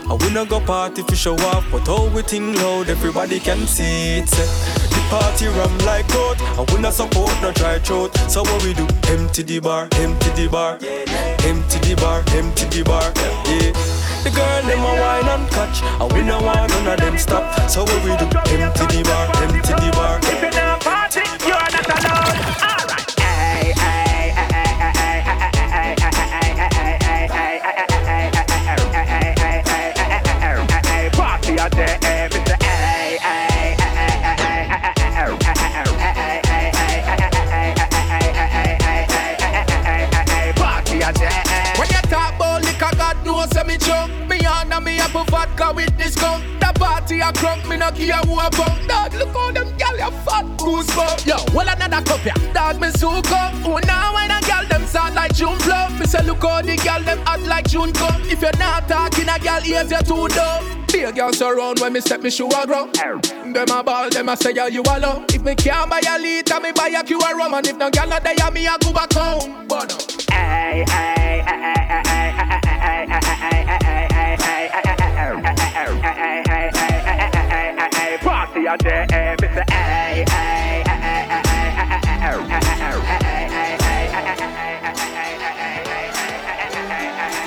And 0.08 0.22
we 0.22 0.30
not 0.32 0.50
go 0.50 0.60
party 0.60 1.02
for 1.02 1.16
show 1.16 1.36
off, 1.36 1.66
but 1.72 1.90
all 1.90 2.10
we 2.10 2.22
think 2.22 2.58
loud, 2.58 2.90
everybody 2.90 3.40
can 3.40 3.66
see 3.66 4.20
it. 4.20 4.30
The 4.30 5.08
party 5.10 5.48
ram 5.48 5.76
like 5.80 6.08
goat, 6.10 6.40
and 6.60 6.70
we 6.70 6.80
not 6.80 6.94
support 6.94 7.32
no 7.42 7.52
dry 7.54 7.80
throat. 7.80 8.16
So 8.30 8.44
what 8.44 8.64
we 8.64 8.76
do? 8.76 8.88
Empty 9.08 9.44
the 9.44 9.60
bar, 9.60 9.88
empty 9.94 10.30
the 10.32 10.48
bar, 10.52 10.74
empty 10.76 11.80
the 11.80 11.96
bar, 12.00 12.24
empty 12.36 12.66
the 12.66 12.84
bar. 12.84 13.12
Yeah. 13.48 14.01
The 14.24 14.30
girl 14.30 14.62
them 14.64 14.80
a 14.80 15.02
wine 15.02 15.28
and 15.28 15.50
catch. 15.52 15.82
And 15.82 16.12
we 16.14 16.22
no 16.22 16.42
want 16.42 16.70
none 16.70 16.88
of 16.88 17.00
them 17.00 17.18
stop. 17.18 17.70
So 17.70 17.84
what 17.84 18.04
we 18.04 18.16
do? 18.18 18.26
Empty 18.62 18.98
the 18.98 19.04
bar, 19.04 19.26
empty 19.42 19.74
the 19.74 19.92
bar 19.94 20.31
a 47.22 47.32
crunk, 47.34 47.68
me 47.70 47.78
no 47.78 47.92
care 47.92 48.18
who 48.26 48.40
a 48.40 48.50
bump. 48.50 48.88
Dog, 48.88 49.14
look 49.14 49.30
how 49.30 49.52
them 49.52 49.68
gal 49.78 49.98
ya 49.98 50.10
fat 50.10 50.46
goosebump. 50.58 51.26
Yo, 51.26 51.38
well 51.54 51.68
another 51.70 52.04
cup 52.04 52.26
ya. 52.26 52.34
Dog, 52.54 52.82
me 52.82 52.90
so 52.92 53.22
come. 53.22 53.64
Oh, 53.66 53.80
now 53.86 54.14
when 54.14 54.32
a 54.32 54.42
gal 54.42 54.66
them 54.68 54.86
sound 54.86 55.16
like 55.16 55.34
June 55.34 55.58
plum. 55.60 56.00
Me 56.00 56.06
say 56.06 56.24
look 56.24 56.42
how 56.42 56.62
the 56.62 56.76
gal 56.78 57.02
them 57.04 57.20
act 57.26 57.44
like 57.44 57.68
June 57.68 57.94
come. 57.94 58.22
If 58.24 58.42
you're 58.42 58.58
not 58.58 58.88
talking, 58.88 59.30
a 59.30 59.40
gal 59.40 59.64
ears 59.66 59.92
you 59.92 60.02
too 60.02 60.28
dumb. 60.30 60.86
Be 60.92 61.04
a 61.04 61.12
girl 61.12 61.32
surround 61.32 61.80
when 61.80 61.94
me 61.94 62.02
step 62.02 62.22
me 62.22 62.30
shoe 62.30 62.48
a 62.48 62.66
grow. 62.66 62.88
Them 62.92 63.70
a 63.72 63.84
ball, 63.84 64.10
them 64.10 64.30
a 64.30 64.36
say 64.36 64.54
yeah, 64.54 64.68
you 64.68 64.82
alone. 64.82 65.26
If 65.30 65.44
me 65.44 65.56
can't 65.56 65.90
buy 65.90 66.02
a 66.08 66.20
liter, 66.20 66.60
me 66.60 66.72
buy 66.72 66.90
a 66.90 67.02
a 67.02 67.36
rum. 67.36 67.54
And 67.54 67.68
if 67.68 67.78
no 67.78 67.90
gal 67.90 68.08
not 68.08 68.24
there, 68.24 68.52
me 68.52 68.66
a 68.66 68.78
go 68.82 68.92
back 68.92 69.14
home. 69.14 69.68
But 69.68 69.92
hey, 70.30 70.84
hey, 70.88 71.44
hey, 71.46 71.64
hey, 71.66 72.02
hey, 72.04 73.06
hey, 73.08 73.20
hey, 73.22 73.78
hey, 73.82 74.11
Party 78.62 78.68
a 78.68 78.78
day, 78.78 79.06
hey, 79.10 79.36
hey, 80.30 80.84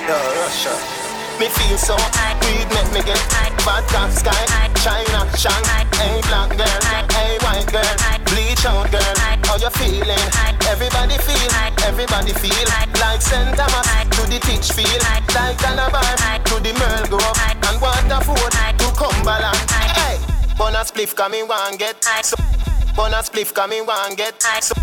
Yo, 0.07 0.17
Russia. 0.43 0.75
Me 1.39 1.47
feel 1.47 1.77
so 1.77 1.95
weed 1.95 2.67
make 2.71 2.91
me 2.91 3.01
get 3.03 3.19
vodka 3.63 4.11
sky 4.11 4.31
China 4.83 5.27
shine 5.35 5.87
Hey 5.95 6.21
black 6.27 6.49
girl, 6.55 6.81
hey 7.11 7.37
white 7.43 7.67
girl 7.71 7.95
Bleach 8.25 8.65
out 8.65 8.91
girl, 8.91 9.15
how 9.43 9.57
you 9.57 9.69
feeling? 9.71 10.27
Everybody 10.67 11.17
feel, 11.17 11.51
everybody 11.83 12.33
feel 12.33 12.67
Like 12.99 13.21
St. 13.21 13.55
Thomas 13.55 13.87
to 14.15 14.21
the 14.31 14.39
teach 14.47 14.71
feel 14.71 14.99
Like 15.11 15.27
Calabar 15.59 16.03
to 16.45 16.55
the 16.63 16.71
Merl 16.79 17.07
Grove 17.09 17.39
And 17.67 17.81
Waterford 17.81 18.51
to 18.79 18.87
Cumberland 18.95 19.59
Hey, 19.71 20.04
bonus 20.57 20.91
spliff 20.91 21.15
coming 21.15 21.47
one 21.47 21.77
get 21.77 22.03
so 22.23 22.35
Bonus 22.95 23.29
spliff 23.29 23.53
coming 23.53 23.85
one 23.85 24.15
get 24.15 24.41
so 24.61 24.75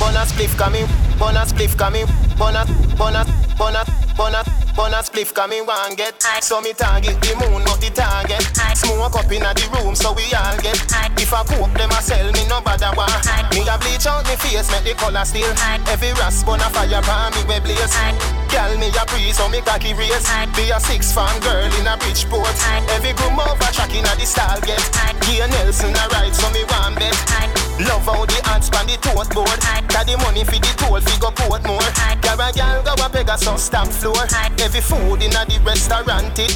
Bonus 0.00 0.32
spliff 0.32 0.56
coming, 0.56 0.86
bonus 1.18 1.52
spliff 1.52 1.76
coming, 1.76 2.06
bonus, 2.38 2.70
bonus, 2.96 3.28
bonus, 3.58 3.86
bonus, 4.16 4.48
bonus 4.74 5.10
spliff 5.10 5.34
coming 5.34 5.66
one 5.66 5.94
get. 5.94 6.16
So 6.40 6.62
me 6.62 6.72
target 6.72 7.20
the 7.20 7.36
moon, 7.36 7.62
not 7.64 7.82
the 7.82 7.90
target. 7.90 8.40
Smoke 8.78 9.14
up 9.14 9.30
inna 9.30 9.52
the 9.52 9.68
room, 9.76 9.94
so 9.94 10.14
we 10.14 10.24
all 10.32 10.56
get. 10.64 10.80
If 11.20 11.34
I 11.34 11.44
cook 11.44 11.76
them, 11.76 11.92
I 11.92 12.00
sell 12.00 12.32
me 12.32 12.48
no 12.48 12.62
bother 12.62 12.96
one. 12.96 13.12
Me 13.52 13.60
a 13.68 13.76
bleach 13.76 14.06
out 14.06 14.24
me 14.24 14.36
face, 14.36 14.70
make 14.72 14.84
the 14.84 14.94
color 14.96 15.24
still. 15.26 15.52
Every 15.92 16.12
rasp 16.16 16.48
on 16.48 16.60
a 16.60 16.70
fire 16.72 17.02
pan 17.02 17.32
me 17.36 17.44
we 17.44 17.60
blaze. 17.60 18.39
Girl 18.50 18.76
me 18.78 18.88
a 18.88 19.06
breeze, 19.06 19.36
so 19.36 19.48
me 19.48 19.60
cocky 19.60 19.94
race. 19.94 20.26
Be 20.56 20.70
a 20.70 20.80
six 20.80 21.12
farm 21.12 21.38
girl 21.40 21.70
in 21.78 21.86
a 21.86 21.96
Bridgeport. 21.96 22.50
Every 22.90 23.12
groom 23.12 23.38
over 23.38 23.70
track 23.72 23.94
inna 23.94 24.14
the 24.16 24.26
stall 24.26 24.60
get. 24.60 24.82
Gear 25.22 25.46
Nelson 25.48 25.94
a 25.94 26.08
ride, 26.08 26.34
so 26.34 26.50
me 26.50 26.64
want 26.64 26.98
bet. 26.98 27.59
Love 27.88 28.04
how 28.04 28.24
the 28.26 28.36
ants 28.52 28.66
span 28.66 28.86
the 28.86 28.96
toast 29.00 29.32
board. 29.32 29.48
Got 29.88 30.04
the 30.04 30.16
money 30.20 30.44
for 30.44 30.60
the 30.60 30.72
toll, 30.76 31.00
fi 31.00 31.14
go 31.16 31.30
Portmore. 31.32 31.80
Girl 32.20 32.40
a 32.40 32.52
girl 32.52 32.82
go 32.84 32.92
a 33.00 33.08
Pegasus 33.08 33.64
stamp 33.64 33.90
floor. 33.90 34.20
Every 34.60 34.80
food 34.80 35.22
inna 35.22 35.48
the 35.48 35.56
restaurant 35.64 36.38
it. 36.38 36.52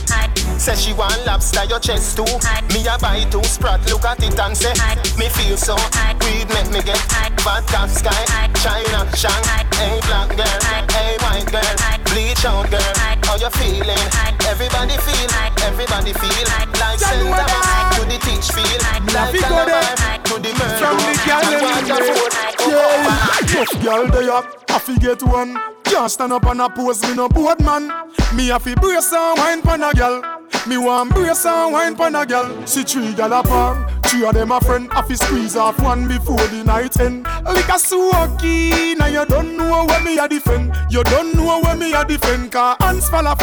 Say 0.61 0.77
she 0.77 0.93
want 0.93 1.25
lobster, 1.25 1.65
your 1.65 1.81
chest 1.81 2.17
too. 2.17 2.29
Me 2.73 2.85
a 2.87 2.99
buy 2.99 3.25
two 3.31 3.43
sprat, 3.45 3.81
look 3.89 4.05
at 4.05 4.23
it 4.23 4.39
and 4.39 4.57
say, 4.57 4.75
me 5.17 5.29
feel 5.33 5.57
so. 5.57 5.77
Weed 6.21 6.49
make 6.53 6.71
me 6.71 6.81
get 6.85 7.01
vodka 7.41 7.89
sky, 7.89 8.25
China 8.61 9.09
shang. 9.17 9.45
Hey 9.81 10.01
black 10.05 10.29
girl, 10.37 10.61
hey 10.93 11.17
white 11.25 11.49
girl, 11.49 11.75
bleach 12.05 12.45
out 12.45 12.71
girl. 12.71 13.14
How 13.35 13.41
you 13.41 13.51
feeling? 13.51 13.99
Everybody 14.47 14.97
feel, 14.99 15.27
everybody 15.67 16.13
feel 16.13 16.47
like 16.55 16.71
St. 17.01 17.19
Thomas 17.35 17.99
to 17.99 18.05
the 18.07 18.17
teach 18.23 18.47
feel, 18.55 18.79
like 18.87 19.03
Calabar 19.11 19.83
to 20.23 20.39
the 20.39 20.51
Merl. 20.55 20.79
From 20.79 20.97
the 20.99 22.54
Yeah, 22.67 23.65
girl 23.83 24.07
they 24.09 24.29
up, 24.29 24.65
I 24.71 24.79
fi 24.79 24.97
get 24.97 25.23
one. 25.23 25.57
Can't 25.85 26.11
stand 26.11 26.33
up 26.33 26.47
and 26.47 26.61
a 26.61 26.69
pose 26.69 27.03
me 27.03 27.15
no 27.15 27.29
board 27.29 27.61
man. 27.61 27.91
Me 28.35 28.51
a 28.51 28.59
fi 28.59 28.75
brace 28.75 29.13
and 29.13 29.39
wine 29.39 29.63
pon 29.63 29.83
a 29.83 29.93
girl. 29.93 30.23
Me 30.67 30.79
want 30.79 31.11
brace 31.11 31.45
and 31.45 31.73
wine 31.73 31.95
pon 31.95 32.15
a 32.17 32.25
girl. 32.27 32.67
See 32.67 32.83
three 32.83 33.13
gal 33.15 33.33
a 33.33 33.43
par, 33.43 33.89
three 34.05 34.27
of 34.27 34.35
them 34.35 34.51
a 34.51 34.61
friend. 34.61 34.89
I 34.93 35.03
fi 35.03 35.15
squeeze 35.15 35.57
off 35.57 35.79
one 35.81 36.09
before 36.09 36.39
the 36.49 36.65
night 36.65 36.99
end. 36.99 37.25
Like 37.45 37.69
a 37.69 37.79
sucky, 37.79 38.97
now 38.97 39.07
you 39.07 39.27
don't 39.27 39.57
know 39.57 39.85
where 39.85 40.03
me 40.03 40.19
a 40.19 40.27
defend. 40.27 40.75
You 40.91 41.05
don't 41.05 41.35
know 41.37 41.61
where 41.61 41.77
me 41.77 41.93
a 41.93 42.05
defend. 42.05 42.51
Cause 42.51 42.77
hands 42.81 43.09
fall 43.09 43.27
a 43.27 43.37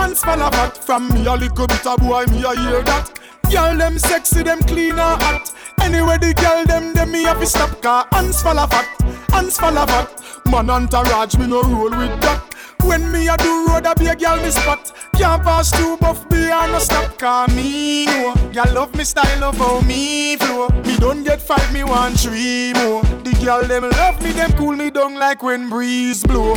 fat, 0.00 0.06
hands 0.06 0.20
fall 0.22 0.40
a 0.40 0.50
fat. 0.50 0.76
From 0.84 1.08
me 1.08 1.26
a 1.26 1.34
little 1.34 1.66
bit 1.66 1.86
a 1.86 1.96
boy, 1.96 2.24
me 2.26 2.42
a 2.44 2.54
hear 2.56 2.82
that. 2.82 3.18
Girl 3.50 3.76
them 3.76 3.98
sexy, 3.98 4.42
them 4.42 4.60
clean 4.60 4.92
and 4.92 5.22
hot. 5.22 5.52
Anyway 5.80 6.18
the 6.18 6.34
girl 6.34 6.64
them 6.64 6.92
them 6.94 7.10
me 7.10 7.24
have 7.24 7.40
to 7.40 7.46
stop 7.46 7.80
car 7.82 8.06
hands 8.12 8.42
fall 8.42 8.58
of 8.58 8.70
fat, 8.70 8.86
hands 9.30 9.56
fall 9.58 9.76
of 9.76 9.88
fat. 9.88 10.08
Man 10.46 10.70
entourage 10.70 11.36
me 11.36 11.46
no 11.46 11.62
roll 11.62 11.90
with 11.90 12.20
that. 12.20 12.42
When 12.82 13.10
me 13.12 13.28
a 13.28 13.36
do 13.36 13.66
road 13.66 13.86
a 13.86 13.94
be 13.94 14.06
a 14.06 14.16
girl 14.16 14.36
me 14.36 14.50
spot. 14.50 14.92
Can't 15.16 15.42
pass 15.42 15.70
two 15.70 15.96
buff 15.98 16.28
be 16.30 16.50
and 16.50 16.72
no 16.72 16.78
stop 16.78 17.18
car 17.18 17.48
me 17.48 18.06
oh, 18.08 18.34
no. 18.34 18.52
Girl 18.52 18.74
love 18.74 18.94
me 18.94 19.04
style 19.04 19.40
love 19.40 19.56
how 19.56 19.80
me 19.80 20.36
flow. 20.36 20.68
Me 20.84 20.96
don't 20.98 21.24
get 21.24 21.40
five 21.42 21.72
me 21.72 21.84
want 21.84 22.18
three 22.20 22.72
more. 22.74 23.02
The 23.02 23.38
girl 23.44 23.62
them 23.66 23.90
love 23.90 24.22
me 24.22 24.32
them 24.32 24.52
cool 24.52 24.76
me 24.76 24.90
down 24.90 25.14
like 25.14 25.42
when 25.42 25.68
breeze 25.68 26.22
blow. 26.22 26.54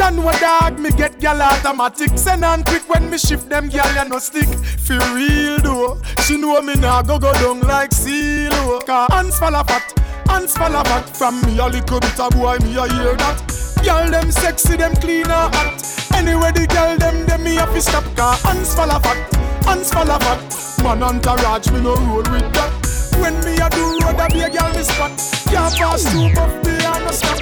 John 0.00 0.22
what 0.22 0.40
dog? 0.40 0.78
Me 0.78 0.90
get 0.92 1.20
gal 1.20 1.42
automatic. 1.42 2.16
Send 2.16 2.42
on 2.42 2.64
quick 2.64 2.88
when 2.88 3.10
me 3.10 3.18
shift 3.18 3.50
them 3.50 3.68
gal 3.68 3.94
ya 3.94 4.04
no 4.04 4.18
stick. 4.18 4.48
For 4.48 4.96
real 5.12 5.58
though. 5.58 6.00
She 6.24 6.38
know 6.38 6.62
me 6.62 6.74
nah 6.76 7.02
go 7.02 7.18
go 7.18 7.34
down 7.34 7.60
like 7.60 7.90
CeeLo 7.90 8.80
Cause 8.86 9.12
hands 9.12 9.38
fall 9.38 9.54
a 9.54 9.62
fat 9.62 9.92
Hands 10.26 10.50
fall 10.56 10.74
a 10.74 10.82
fat. 10.84 11.04
From 11.14 11.42
me 11.42 11.58
a 11.58 11.66
little 11.66 12.00
bit 12.00 12.18
a 12.18 12.30
boy 12.30 12.56
me 12.62 12.78
a 12.78 12.88
hear 12.88 13.14
that. 13.14 13.44
Gal 13.84 14.10
them 14.10 14.32
sexy 14.32 14.76
them 14.76 14.94
and 14.94 15.26
hot. 15.28 15.84
Anyway 16.14 16.52
the 16.52 16.66
gal 16.66 16.96
them 16.96 17.26
them 17.26 17.44
me 17.44 17.56
have 17.56 17.74
to 17.74 17.82
stop. 17.82 18.04
Cause 18.16 18.40
hands 18.40 18.74
fall 18.74 18.90
a 18.90 18.98
fat 19.00 19.34
Hands 19.66 19.92
fall 19.92 20.10
a 20.10 20.18
fat. 20.18 20.82
Man 20.82 21.02
entourage 21.02 21.70
me 21.72 21.82
no 21.82 21.94
roll 21.94 22.24
with 22.32 22.50
that. 22.54 22.72
When 23.20 23.36
me 23.44 23.52
a 23.60 23.68
do 23.68 23.98
road, 24.00 24.18
a 24.18 24.32
be 24.32 24.40
a 24.40 24.48
girl 24.48 24.72
me 24.72 24.82
spot. 24.82 25.39
Can't 25.50 25.74
pass 25.74 26.04
buff 26.34 26.64
me 26.64 26.70
and 26.70 27.04
no 27.04 27.10
stop. 27.10 27.38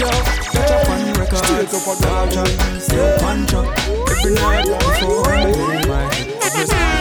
Yo, 0.00 0.08
catch 0.52 0.70
up 0.70 0.88
on 0.88 0.98
record. 1.20 1.44
Straight 1.44 1.74
up 1.74 1.86
a 1.86 1.94
Dog 2.02 2.32
still 2.80 3.18
punch 3.18 3.52
up. 3.54 3.66
Every 4.10 4.32
night 4.34 4.64
before 4.64 5.28
I 5.28 5.52
my 5.86 6.02
head. 6.14 6.28
Every 6.42 6.64
time 6.66 6.96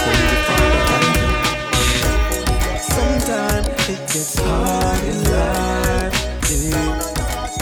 Sometimes 2.81 3.67
it 3.89 3.99
gets 3.99 4.36
hard 4.39 5.03
in 5.03 5.17
life, 5.31 6.15
yeah. 6.51 6.99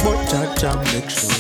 But 0.04 0.20
make 0.94 1.10
sure 1.10 1.33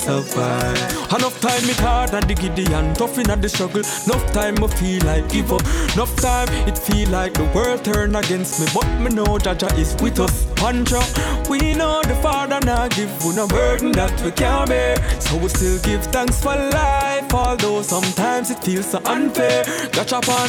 survive. 0.00 0.78
Enough 1.12 1.40
time 1.40 1.68
it 1.68 1.80
hard 1.80 2.14
and 2.14 2.26
the 2.28 2.34
giddy 2.34 2.72
and 2.72 2.96
tough 2.96 3.18
in 3.18 3.40
the 3.40 3.48
struggle. 3.48 3.82
Enough 4.06 4.32
time 4.32 4.62
I 4.64 4.68
feel 4.68 5.04
like 5.04 5.28
give 5.28 5.52
up. 5.52 5.62
Enough 5.94 6.14
time 6.16 6.48
it 6.68 6.78
feel 6.78 7.08
like 7.10 7.34
the 7.34 7.44
world 7.54 7.84
turn 7.84 8.16
against 8.16 8.60
me. 8.60 8.66
But 8.74 8.88
me 9.00 9.10
know 9.14 9.38
Jah 9.38 9.56
is 9.76 9.94
with 10.00 10.18
us. 10.20 10.46
Pancha, 10.54 11.02
we 11.48 11.74
know 11.74 12.02
the 12.02 12.16
Father 12.16 12.60
now 12.64 12.88
give 12.88 13.12
we 13.24 13.34
no 13.34 13.46
burden 13.46 13.92
that 13.92 14.14
we 14.22 14.30
can't 14.30 14.68
bear. 14.68 14.96
So 15.20 15.36
we 15.36 15.48
still 15.48 15.78
give 15.82 16.04
thanks 16.06 16.40
for 16.40 16.56
life, 16.56 17.32
although 17.34 17.82
sometimes 17.82 18.50
it 18.50 18.62
feels 18.64 18.90
so 18.90 19.00
unfair. 19.04 19.64
Catch 19.92 20.12
up 20.12 20.28
on 20.28 20.48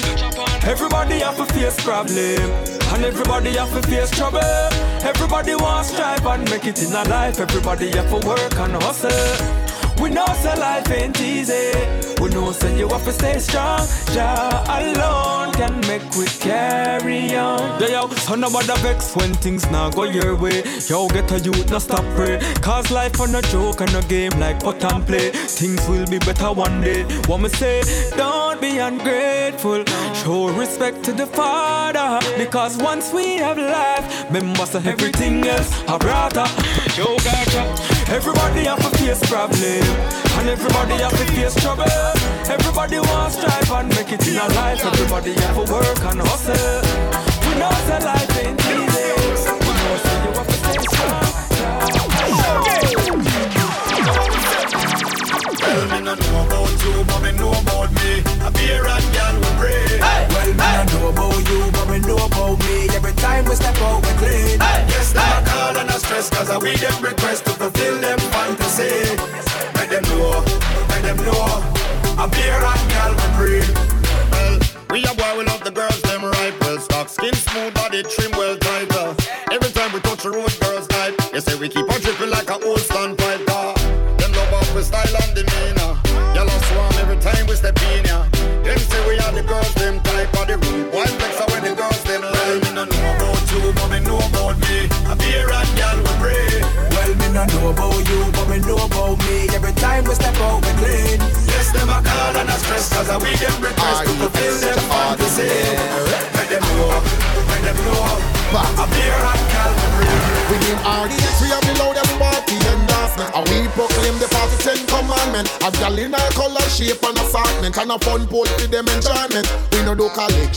everybody 0.63 1.19
have 1.19 1.37
to 1.37 1.45
face 1.53 1.83
problem, 1.83 2.51
and 2.93 3.03
everybody 3.03 3.51
have 3.51 3.71
to 3.71 3.81
face 3.87 4.11
trouble. 4.11 4.39
Everybody 5.03 5.55
wants 5.55 5.89
strive 5.91 6.25
and 6.27 6.49
make 6.49 6.65
it 6.65 6.81
in 6.81 6.93
a 6.93 7.03
life. 7.09 7.39
Everybody 7.39 7.89
have 7.91 8.09
to 8.09 8.27
work 8.27 8.55
and 8.55 8.73
hustle. 8.83 9.40
We 10.01 10.09
know 10.09 10.25
say 10.41 10.55
life 10.57 10.89
ain't 10.91 11.19
easy. 11.21 11.71
We 12.19 12.29
know 12.29 12.51
say 12.51 12.77
you 12.77 12.87
have 12.89 13.03
to 13.05 13.11
stay 13.11 13.37
strong. 13.39 13.87
Jah 14.13 14.63
alone 14.67 15.53
can 15.53 15.79
make 15.81 16.03
we 16.15 16.25
carry 16.25 17.35
on. 17.35 17.79
Yeah, 17.79 17.87
yo, 17.89 18.07
so 18.09 18.35
nobody 18.35 18.73
vex 18.81 19.15
when 19.15 19.33
things 19.35 19.69
not 19.69 19.95
go 19.95 20.03
your 20.03 20.35
way. 20.35 20.63
Yo, 20.87 21.07
get 21.07 21.31
a 21.31 21.39
youth, 21.39 21.69
no 21.69 21.79
stop 21.79 22.03
pray. 22.15 22.39
Cause 22.61 22.89
life 22.89 23.19
on 23.21 23.35
a 23.35 23.41
joke 23.43 23.81
and 23.81 23.93
a 23.95 24.01
game 24.03 24.31
like 24.39 24.59
put 24.59 24.83
and 24.83 25.05
play. 25.05 25.29
Things 25.29 25.87
will 25.87 26.07
be 26.07 26.17
better 26.19 26.51
one 26.51 26.81
day. 26.81 27.03
What 27.27 27.39
me 27.41 27.49
say, 27.49 27.83
don't 28.17 28.59
be 28.59 28.79
ungrateful. 28.79 29.85
Show 30.15 30.49
respect 30.49 31.03
to 31.05 31.11
the 31.11 31.27
Father. 31.27 32.19
Because 32.37 32.77
once 32.77 33.13
we 33.13 33.37
have 33.37 33.57
life, 33.57 34.25
remember 34.31 34.65
say 34.65 34.81
everything 34.89 35.45
else 35.45 35.69
a 35.87 35.97
brother. 35.99 36.45
Yo, 36.97 37.17
gotcha. 37.17 38.00
Everybody 38.11 38.65
have 38.65 38.79
to 38.79 38.97
face 38.97 39.21
problem. 39.29 39.83
And 40.37 40.49
everybody 40.49 40.95
have 41.01 41.11
to 41.11 41.25
face 41.31 41.55
trouble. 41.55 41.85
Everybody 42.51 42.99
wants 42.99 43.37
strive 43.37 43.71
and 43.71 43.87
make 43.95 44.11
it 44.11 44.27
in 44.27 44.35
a 44.35 44.47
life. 44.49 44.83
Everybody 44.83 45.33
have 45.33 45.55
to 45.55 45.71
work 45.71 45.99
and 46.03 46.19
hustle. 46.19 46.81
We 47.47 47.57
know 47.57 47.71
say 47.87 48.03
life 48.03 48.37
ain't 48.37 48.59
easy. 48.59 48.90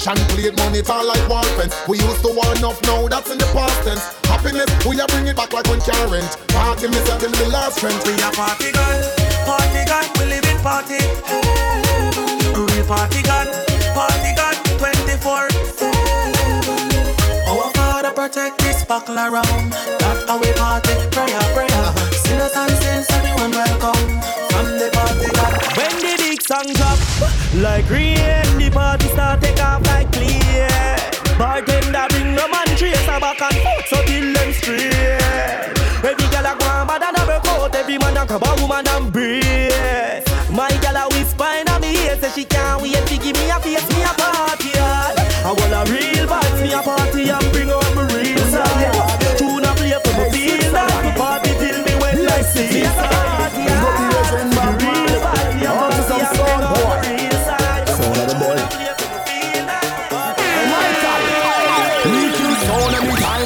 Plate 0.04 0.56
money, 0.58 0.82
all 0.88 1.06
like 1.06 1.28
wall. 1.28 1.44
We 1.88 1.98
used 1.98 2.20
to 2.20 2.28
want 2.28 2.58
enough 2.58 2.80
now, 2.82 3.08
that's 3.08 3.30
in 3.30 3.38
the 3.38 3.46
past 3.56 3.82
tense. 3.84 4.04
Happiness, 4.28 4.68
we 4.84 5.00
a 5.00 5.06
bring 5.06 5.26
it 5.26 5.36
back 5.36 5.52
like 5.52 5.66
when 5.66 5.80
can't 5.80 6.10
rent. 6.10 6.28
Party 6.48 6.88
me 6.88 7.00
settle 7.08 7.30
the 7.30 7.48
last 7.48 7.82
rent. 7.82 7.96
We 8.04 8.12
a 8.20 8.30
party 8.36 8.70
girl, 8.72 9.00
party 9.48 9.82
girl, 9.88 10.04
we 10.20 10.24
live 10.28 10.44
in 10.44 10.58
party. 10.60 11.00
Real 12.52 12.84
party 12.84 13.22
girl, 13.24 13.48
party 13.96 14.30
girl, 14.36 14.56
24 14.76 15.48
Our 17.48 17.70
Father 17.72 18.12
protect 18.12 18.58
this 18.58 18.84
buckle 18.84 19.16
around. 19.16 19.93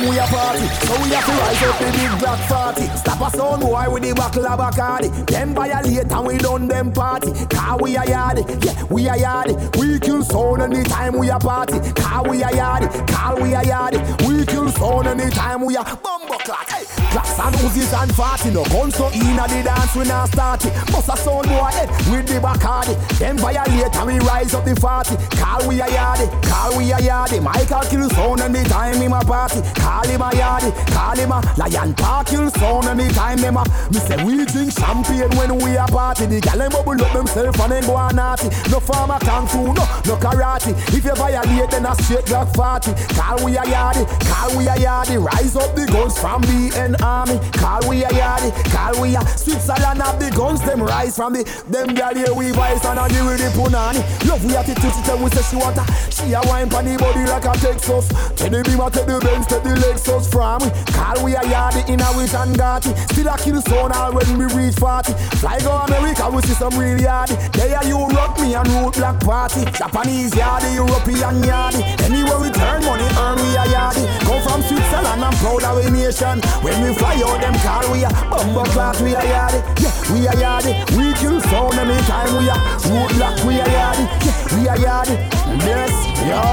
We 0.09 0.19
a 0.19 0.27
party. 0.27 0.65
So 0.87 0.95
we 1.03 1.11
have 1.11 1.25
to 1.25 1.33
rise 1.33 1.63
up 1.63 1.79
the 1.79 1.91
big 1.93 2.19
black 2.19 2.41
party 2.49 2.87
Stop 2.97 3.21
a 3.21 3.37
sound 3.37 3.63
boy 3.63 3.91
with 3.91 4.03
the 4.03 4.15
buckle 4.15 4.47
of 4.47 4.59
Bacardi 4.59 5.27
Them 5.27 5.55
violate 5.55 6.11
and 6.11 6.27
we 6.27 6.39
done 6.39 6.69
them 6.69 6.93
party. 6.93 7.33
Car 7.47 7.79
we 7.81 7.97
a 7.97 8.01
yardy, 8.01 8.43
yeah 8.65 8.83
we 8.85 9.09
a 9.09 9.13
yardy 9.13 9.55
We 9.77 10.01
kill 10.01 10.23
sound 10.23 10.63
anytime 10.63 11.19
we 11.19 11.29
a 11.29 11.39
party. 11.39 11.79
Car 11.93 12.29
we 12.29 12.43
a 12.43 12.49
yardy, 12.49 12.89
car 13.09 13.41
we 13.41 13.55
a 13.55 13.61
yardy 13.61 14.01
We 14.27 14.47
kill 14.47 14.69
sound 14.71 15.07
anytime 15.07 15.65
we 15.65 15.77
a 15.77 15.85
bumbo 15.85 16.39
clock. 16.39 16.69
Hey. 16.71 16.85
Blacks 17.13 17.39
and 17.39 17.55
Uzis 17.57 17.93
and 18.03 18.13
party 18.13 18.51
No 18.51 18.65
guns 18.65 18.95
so 18.97 19.09
in 19.09 19.37
the 19.37 19.63
dance 19.65 19.95
we 19.97 20.05
not 20.05 20.29
start 20.29 20.65
it. 20.65 20.73
Bust 20.93 21.09
a 21.09 21.17
sound 21.17 21.49
boy 21.49 21.73
head 21.73 21.89
with 22.11 22.27
the 22.27 22.41
Bacardi 22.41 22.97
Them 23.19 23.37
violate 23.39 23.95
and 23.95 24.07
we 24.07 24.19
rise 24.21 24.55
up 24.55 24.65
the 24.65 24.75
party 24.75 25.17
Car 25.37 25.67
we 25.69 25.81
a 25.81 25.87
yardy, 25.87 26.27
car 26.49 26.77
we 26.77 26.93
a 26.93 26.97
yardy 26.97 27.43
Michael 27.43 27.83
kill 27.91 28.09
sound 28.11 28.41
anytime 28.41 28.97
him 28.97 29.13
a 29.13 29.21
party 29.25 29.61
Call 29.99 30.07
him 30.07 30.23
a 30.23 30.31
yardy, 30.31 30.71
call 30.95 31.17
him 31.17 31.33
a 31.33 31.43
lion 31.59 31.93
park 31.95 32.29
kill 32.29 32.49
sound 32.53 32.87
anytime 32.87 33.39
him 33.39 33.57
a 33.57 33.65
Me 33.91 33.99
say 33.99 34.25
we 34.25 34.45
drink 34.45 34.71
champagne 34.71 35.29
when 35.35 35.59
we 35.59 35.75
a 35.75 35.87
party. 35.87 36.27
The 36.27 36.41
gal 36.41 36.59
them 36.59 36.71
bubble 36.71 37.03
up 37.03 37.13
themself 37.13 37.59
and 37.59 37.73
then 37.73 37.83
go 37.83 37.97
on 37.97 38.15
naughty. 38.15 38.47
No 38.71 38.79
farmer 38.79 39.19
kung 39.19 39.49
fu, 39.49 39.75
no, 39.75 39.83
no 40.07 40.15
karate. 40.23 40.71
If 40.95 41.03
you 41.03 41.15
violate 41.19 41.71
then 41.73 41.85
a 41.85 41.97
straight 41.97 42.27
black 42.27 42.55
party. 42.55 42.95
Call 43.19 43.43
we 43.45 43.57
a 43.57 43.63
yardy, 43.67 44.07
call 44.23 44.57
we 44.57 44.69
a 44.69 44.79
yardy 44.79 45.19
Rise 45.19 45.57
up 45.57 45.75
the 45.75 45.85
guns 45.91 46.17
from 46.17 46.43
the 46.43 46.71
N 46.79 46.95
army. 47.03 47.35
Call 47.59 47.83
we 47.91 48.05
a 48.05 48.09
yardy, 48.09 48.55
call 48.71 49.03
we 49.03 49.17
a 49.17 49.21
Switzerland. 49.35 49.99
Have 49.99 50.21
the 50.23 50.31
guns 50.31 50.63
them 50.63 50.81
rise 50.81 51.17
from 51.17 51.33
the 51.33 51.43
Them 51.67 51.95
gal 51.99 52.15
here 52.15 52.33
we 52.33 52.53
vice 52.53 52.85
and 52.85 53.01
a 53.03 53.09
deal 53.09 53.27
with 53.27 53.43
the 53.43 53.51
punani. 53.51 53.99
Love 54.31 54.45
we 54.47 54.55
attitude 54.55 54.95
she 54.95 55.03
tell 55.03 55.19
we 55.19 55.29
say 55.31 55.43
she 55.43 55.57
want 55.57 55.75
a 55.75 55.83
She 56.07 56.31
a 56.39 56.41
wine 56.47 56.71
pon 56.71 56.85
the 56.87 56.95
body 56.95 57.27
like 57.27 57.51
a 57.51 57.59
Texas. 57.59 58.07
Tell 58.39 58.51
the 58.51 58.63
beamer 58.63 58.91
take 58.95 59.11
the 59.11 59.19
Benz 59.19 59.47
take 59.51 59.67
the 59.67 59.88
Lexus 59.89 60.29
from 60.31 60.61
Call 60.93 61.25
we 61.25 61.33
a 61.35 61.41
yardy 61.41 61.81
in 61.89 62.01
a 62.01 62.09
with 62.13 62.35
and 62.35 62.53
Gatti 62.59 62.93
Still 63.09 63.29
a 63.33 63.39
kill 63.39 63.61
sound 63.63 63.93
all 63.97 64.13
when 64.13 64.37
we 64.37 64.45
reach 64.53 64.77
40 64.77 65.13
Fly 65.41 65.59
go 65.61 65.73
America 65.89 66.29
we 66.29 66.43
see 66.43 66.53
some 66.53 66.77
real 66.77 66.99
yardy 67.01 67.37
They 67.57 67.73
are 67.75 67.85
Europe 67.89 68.37
me 68.39 68.53
and 68.55 68.69
root 68.69 68.95
black 69.01 69.19
party. 69.21 69.65
Japanese 69.73 70.33
yardy, 70.37 70.75
European 70.77 71.41
yardy 71.41 71.81
Anywhere 72.05 72.37
we 72.37 72.51
turn 72.53 72.85
money 72.85 73.09
earn 73.17 73.41
we 73.41 73.49
a 73.57 73.65
yardy 73.73 74.05
Come 74.29 74.43
from 74.45 74.61
Switzerland 74.69 75.25
I'm 75.25 75.33
proud 75.41 75.65
of 75.65 75.81
we 75.81 75.89
nation. 75.91 76.37
When 76.61 76.77
we 76.85 76.93
fly 76.93 77.17
out 77.25 77.41
them 77.41 77.57
car 77.65 77.81
we 77.91 78.05
a 78.05 78.11
bumbo 78.29 78.65
class 78.77 79.01
we 79.01 79.15
a 79.17 79.25
yardy 79.25 79.61
Yeah 79.81 80.13
we 80.13 80.27
a 80.29 80.33
yardy 80.37 80.73
We 81.01 81.17
kill 81.17 81.41
sound 81.49 81.81
anytime 81.81 82.37
we 82.37 82.45
a 82.53 82.57
root 82.93 83.11
black 83.17 83.37
we 83.41 83.57
a 83.57 83.65
yardy 83.65 84.05
Yeah 84.21 84.37
we 84.53 84.69
a 84.69 84.75
yardy 84.77 85.17
Yes 85.65 85.97
yo. 86.29 86.45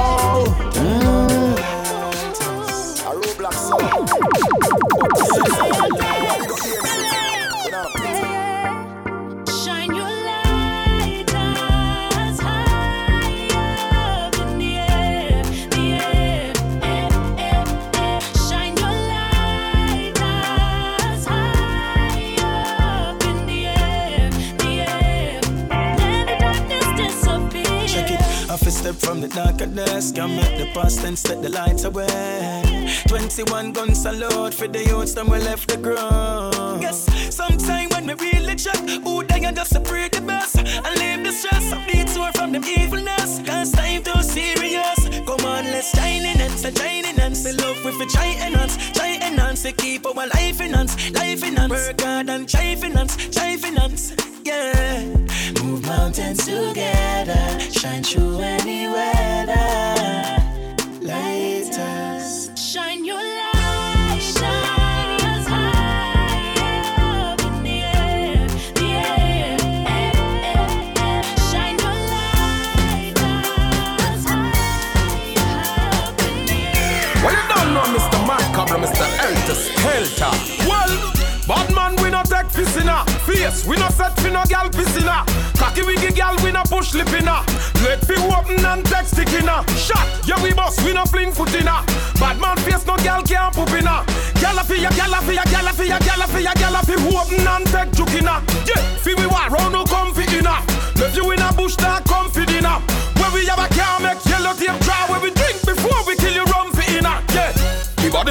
Mm. 0.80 1.05
Step 28.86 28.96
from 28.98 29.20
the 29.20 29.28
darkness, 29.28 30.12
can 30.12 30.36
make 30.36 30.60
the 30.60 30.70
past 30.72 31.04
and 31.04 31.18
set 31.18 31.42
the 31.42 31.50
lights 31.50 31.86
away. 31.86 32.62
21 33.08 33.72
guns 33.72 34.04
salute 34.04 34.54
for 34.54 34.68
the 34.68 34.84
youths, 34.84 35.14
them 35.16 35.28
we 35.28 35.40
left 35.40 35.68
the 35.68 35.78
ground. 35.78 36.84
Yes, 36.84 37.00
sometime 37.36 37.90
when 37.90 38.06
we 38.06 38.14
really 38.14 38.56
check, 38.56 38.78
who 39.04 39.24
they 39.24 39.44
and 39.44 39.58
just 39.58 39.72
to 39.74 39.80
pray 39.80 40.08
the 40.10 40.22
best 40.22 40.58
and 40.58 40.96
leave 41.00 41.24
the 41.24 41.32
stress. 41.32 41.74
Beat 41.88 42.10
sore 42.10 42.32
from 42.34 42.52
them 42.52 42.64
evilness, 42.64 43.42
cause 43.44 43.72
time 43.72 44.04
too 44.04 44.22
serious. 44.22 45.00
Come 45.26 45.46
on, 45.54 45.64
let's 45.74 45.90
shine 45.98 46.26
in 46.32 46.40
it, 46.40 46.52
so 46.52 46.70
shine 46.70 47.06
in 47.06 47.20
and 47.20 47.36
say 47.36 47.54
love 47.54 47.84
with 47.84 48.00
a 48.00 48.06
try 48.06 48.38
enhance, 48.46 48.76
try 48.92 49.18
enhance, 49.28 49.64
to 49.64 49.72
keep 49.72 50.06
our 50.06 50.28
life 50.28 50.62
enhance, 50.62 50.94
life 51.12 51.44
enhance. 51.44 51.72
Work 51.72 52.02
hard 52.02 52.30
and 52.30 52.48
try 52.48 52.76
finance, 52.76 53.16
try 53.36 53.58
finance, 53.58 54.14
yeah. 54.44 55.06
Move 55.64 55.82
mountains 55.88 56.46
together, 56.46 57.05
face. 83.52 83.66
We 83.66 83.76
not 83.78 83.94
set 83.94 84.20
for 84.20 84.30
no 84.30 84.44
gal 84.46 84.70
pissin' 84.70 85.08
a. 85.08 85.26
Cocky 85.58 85.84
wiggy 85.84 86.12
gal, 86.14 86.36
we 86.44 86.52
not 86.52 86.70
push 86.70 86.94
lip 86.94 87.12
in 87.14 87.28
a. 87.28 87.44
Let 87.84 88.02
fi 88.06 88.16
open 88.36 88.66
and 88.66 88.86
take 88.86 89.06
stickina. 89.06 89.62
a. 89.62 89.78
Shot, 89.78 90.08
yeah 90.28 90.42
we 90.42 90.54
boss, 90.54 90.82
we 90.84 90.94
not 90.94 91.10
fling 91.10 91.32
foot 91.32 91.54
in 91.54 91.68
a. 91.68 91.84
Bad 92.20 92.40
man 92.40 92.58
face, 92.58 92.86
no 92.86 92.96
gal 92.98 93.22
can't 93.24 93.54
poop 93.54 93.70
in 93.72 93.88
a. 93.88 94.06
Gal 94.42 94.58
fi 94.64 94.82
ya, 94.82 94.90
gal 94.92 95.14
fi 95.22 95.34
ya, 95.36 95.44
gal 95.46 95.68
fi 95.74 95.88
ya, 95.88 96.00
gal 96.00 96.22
fi 96.28 96.42
ya, 96.42 96.54
gal 96.54 96.76
fi 96.84 96.94
open 96.94 97.48
and 97.48 97.68
take 97.68 97.92
juke 97.92 98.16
in 98.16 98.28
a. 98.28 98.42
Yeah, 98.66 98.82
fi 99.04 99.14
we 99.14 99.28
war 99.28 99.48
round 99.50 99.74
no 99.74 99.84
comfy 99.86 100.26
in 100.38 100.46
a. 100.46 100.58
Left 101.00 101.16
you 101.16 101.30
in 101.32 101.42
a 101.42 101.52
bush, 101.54 101.76
that 101.78 102.06
comfy 102.06 102.46
dinner. 102.46 102.80
Where 103.20 103.32
we 103.34 103.46
have 103.48 103.60
a 103.60 103.68
car, 103.76 104.00
make 104.00 104.24
yellow 104.26 104.54
tape 104.54 104.80
dry. 104.82 105.06
Where 105.10 105.22
we 105.22 105.32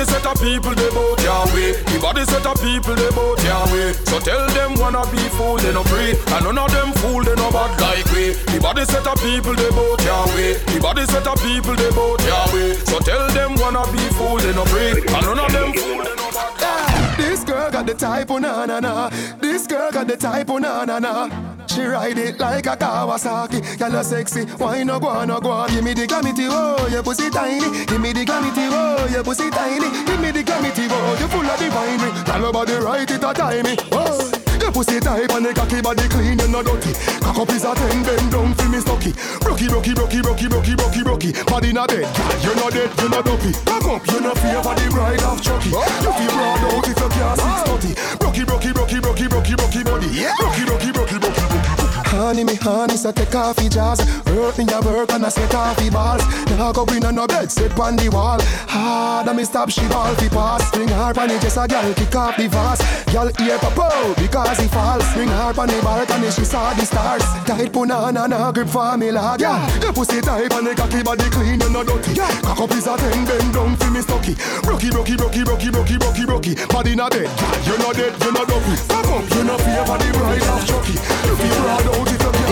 body 0.05 0.21
set 0.21 0.27
of 0.27 0.41
people 0.41 0.75
they 0.75 0.91
bout 0.91 1.55
way. 1.55 1.73
The 1.73 1.99
body 2.01 2.25
set 2.25 2.47
of 2.47 2.61
people 2.61 2.95
they 2.95 3.11
bout 3.11 3.41
way. 3.73 3.93
So 4.05 4.21
tell 4.21 4.47
them 4.51 4.75
wanna 4.79 5.05
be 5.11 5.19
fool 5.37 5.57
they 5.57 5.73
no 5.73 5.83
free, 5.85 6.13
and 6.13 6.45
none 6.45 6.59
of 6.59 6.71
them 6.71 6.93
fool 7.01 7.23
they 7.25 7.35
no 7.35 7.51
bad 7.51 7.81
like 7.81 8.05
we. 8.13 8.33
The 8.53 8.61
body 8.61 8.85
set 8.85 9.07
of 9.07 9.19
people 9.21 9.55
they 9.55 9.71
bout 9.71 10.01
way. 10.37 10.55
The 10.55 10.81
body 10.81 11.07
set 11.07 11.27
of 11.27 11.41
people 11.43 11.75
they 11.75 11.91
bout 11.91 12.21
way. 12.53 12.75
So 12.85 12.99
tell 13.01 13.29
them 13.31 13.55
wanna 13.57 13.85
be 13.93 13.99
fool 14.17 14.37
they 14.37 14.53
no 14.55 14.65
free, 14.67 15.01
and 15.01 15.25
none 15.25 15.39
of 15.39 15.53
them 15.53 15.73
fool 15.73 16.05
they 16.05 16.15
no 16.17 16.31
bad. 16.33 17.19
This 17.19 17.45
girl 17.45 17.71
got 17.71 17.87
the 17.87 17.95
type, 17.95 18.31
oh 18.31 18.39
na 18.39 18.67
na 18.67 18.81
na. 18.81 19.09
This 19.41 19.67
girl 19.67 19.91
got 19.91 20.07
the 20.07 20.17
type, 20.17 20.51
oh 20.51 20.59
na 20.59 20.85
na 20.85 20.99
na. 20.99 21.64
She 21.75 21.83
ride 21.83 22.19
it 22.19 22.39
like 22.39 22.67
a 22.67 22.77
Kawasaki. 22.77 23.77
Girl, 23.77 23.97
a 23.97 24.05
sexy. 24.05 24.45
Why 24.45 24.85
no 24.85 25.01
go 25.01 25.09
on, 25.09 25.27
no 25.27 25.41
go 25.41 25.51
on? 25.51 25.69
Give 25.71 25.83
me 25.83 25.93
the 25.93 26.07
glamity, 26.07 26.47
oh, 26.49 26.87
your 26.87 27.03
pussy 27.03 27.31
tiny. 27.31 27.85
Give 27.85 28.01
me 28.01 28.13
the 28.13 28.25
glamity, 28.25 28.69
oh, 28.71 29.09
your 29.11 29.25
pussy 29.25 29.51
tiny. 29.51 29.91
Give 30.07 30.21
me 30.21 30.31
the 30.31 30.45
glamity, 30.45 30.87
oh, 30.89 31.17
you 31.19 31.27
full 31.27 31.45
of 31.45 31.59
the 31.59 31.65
winery. 31.65 32.25
Tell 32.25 32.53
body 32.53 32.75
right 32.75 33.11
it 33.11 33.25
a 33.25 33.35
timey. 33.35 33.77
Oh. 33.91 34.34
Pussy 34.75 34.99
tight 34.99 35.31
and 35.31 35.47
the 35.47 35.55
cocky 35.55 35.81
body 35.81 36.09
clean, 36.09 36.37
you 36.37 36.49
no 36.49 36.61
dirty. 36.61 36.93
Cock 37.23 37.39
up 37.39 37.51
is 37.51 37.63
a 37.63 37.73
ten, 37.77 38.03
bend 38.03 38.33
down 38.33 38.53
feel 38.55 38.69
me 38.71 38.81
stocky. 38.81 39.15
Rocky, 39.47 39.69
rocky, 39.71 39.95
rocky, 39.95 40.21
rocky, 40.21 40.49
rocky, 40.49 40.75
rocky, 40.75 41.03
rocky. 41.07 41.31
Body 41.47 41.73
na 41.73 41.87
dead, 41.87 42.03
you 42.43 42.55
no 42.59 42.69
dead, 42.71 42.91
you 42.99 43.09
no 43.09 43.23
dopey. 43.23 43.53
Cock 43.65 43.87
up, 43.87 44.03
you 44.11 44.21
no 44.21 44.35
fear 44.35 44.61
for 44.67 44.75
the 44.75 44.91
bride 44.91 45.23
of 45.23 45.41
Chucky. 45.41 45.71
You 45.71 46.11
feel 46.11 46.33
broad 46.35 46.59
out 46.75 46.89
if 46.91 46.99
you 46.99 47.09
can't 47.09 47.39
six 47.39 47.63
thirty. 47.71 47.91
Rocky, 48.19 48.43
rocky, 48.43 48.73
rocky, 48.75 48.99
rocky, 48.99 49.27
rocky, 49.31 49.55
rocky 49.55 49.83
body. 49.87 50.09
Rocky, 50.43 50.65
rocky, 50.67 50.91
rocky, 50.91 51.19
rocky, 51.23 51.47
rocky. 51.47 51.84
Honey, 52.15 52.45
me 52.45 52.55
honey, 52.55 52.97
so 52.97 53.11
take 53.11 53.35
off 53.35 53.59
your 53.61 53.71
jaws. 53.71 53.99
Work 54.27 54.59
me 54.59 54.65
a 54.73 54.81
work 54.81 55.11
and 55.11 55.27
I 55.27 55.29
set 55.29 55.53
off 55.55 55.81
your 55.83 55.91
balls. 55.91 56.23
Now 56.51 56.71
go 56.71 56.85
in 56.95 57.05
on 57.05 57.17
no 57.17 57.27
bed, 57.27 57.51
sit 57.51 57.77
on 57.79 57.97
the 57.97 58.09
wall. 58.09 58.39
Hard 58.71 59.27
and 59.27 59.37
me 59.37 59.45
stop 59.45 59.69
she 59.69 59.87
ball 59.89 60.15
fi 60.15 60.29
pass. 60.29 60.71
Bring 60.71 60.89
her 60.89 61.13
on 61.19 61.31
it, 61.31 61.43
just 61.43 61.57
a 61.57 61.67
girl 61.67 61.93
kick 61.95 62.15
off 62.15 62.37
the 62.37 62.47
vase. 62.47 62.83
Girl 63.11 63.31
ear 63.43 63.59
pop 63.59 64.17
because 64.17 64.59
he 64.59 64.69
falls. 64.69 65.03
Bring 65.15 65.29
her 65.29 65.55
on 65.59 65.67
the 65.67 65.81
balcony, 65.83 66.31
she 66.31 66.45
saw 66.45 66.73
the 66.75 66.87
stars. 66.87 67.23
Tight 67.47 67.73
punana, 67.73 68.29
na 68.29 68.53
grip 68.53 68.69
for 68.69 68.97
me 68.97 69.11
lag 69.11 69.41
Yeah, 69.41 69.59
your 69.83 69.93
pussy 69.93 70.21
tight 70.21 70.53
and 70.53 70.67
the 70.67 70.75
cocky 70.75 71.03
body 71.03 71.29
clean, 71.31 71.61
you 71.61 71.71
no 71.71 71.83
dirty. 71.83 72.15
Cock 72.15 72.61
up 72.61 72.71
is 72.71 72.87
a 72.87 72.97
ten, 72.97 73.25
bend 73.27 73.55
down 73.55 73.75
fi 73.75 73.91
me 73.91 74.01
stocky. 74.01 74.35
Rocky, 74.63 74.91
rocky, 74.91 75.17
rocky, 75.17 75.43
rocky, 75.43 75.71
rocky, 75.71 75.97
rocky, 75.99 76.25
rocky. 76.25 76.55
Body 76.71 76.95
na 76.95 77.09
dead, 77.09 77.27
you 77.67 77.77
no 77.79 77.93
dead, 77.93 78.15
you 78.23 78.31
no 78.31 78.45
dopey 78.47 78.75
Cock 78.87 79.11
up, 79.11 79.25
you 79.35 79.43
no 79.43 79.59
fear 79.59 79.83
for 79.83 79.99
the 79.99 80.09
bride 80.15 80.47
of 80.47 80.63
Chucky. 80.63 80.95
You 81.27 81.35
feel 81.35 81.59
proud 81.63 82.04
Rocky, 82.05 82.17
rocky, 82.19 82.45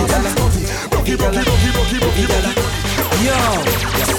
rocky, 0.92 1.12
rocky, 1.12 1.68
rocky, 1.76 1.98
rocky 2.00 2.24
Yo, 3.22 3.36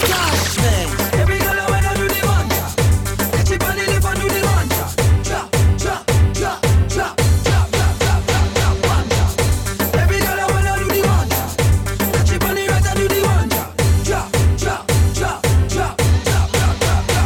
Stash 0.06 0.58
man. 0.62 0.88
Every 1.20 1.38
girl 1.40 1.60
I 1.60 1.66
wanna 1.72 1.92
do 1.96 2.06
the 2.08 2.22
one, 2.28 2.50
ja. 2.54 2.66
Catch 3.32 3.52
it 3.52 3.64
on 3.64 3.76
the 3.76 3.84
lip 3.90 4.06
and 4.06 4.20
do 4.20 4.28
the 4.30 4.42
one, 4.46 4.70
ja, 4.78 4.86
ja, 5.26 5.42
ja, 5.84 5.96
ja, 6.38 6.52
ja, 6.96 7.08
ja, 7.46 7.58
ja, 8.54 8.68
one, 8.94 9.10
ja. 9.10 9.26
Every 10.02 10.20
girl 10.22 10.38
I 10.38 10.46
wanna 10.54 10.74
do 10.78 10.86
the 10.94 11.02
one, 11.02 11.30
ja. 11.34 11.42
Catch 12.14 12.34
it 12.34 12.44
on 12.44 12.54
the 12.54 12.64
right 12.68 12.86
and 12.86 12.98
do 13.00 13.08
the 13.08 13.20
one, 13.26 13.50
ja, 13.50 13.66
ja, 14.06 14.22
ja, 14.62 14.78
ja, 15.20 15.32
ja, 15.74 15.88
ja, 16.26 16.38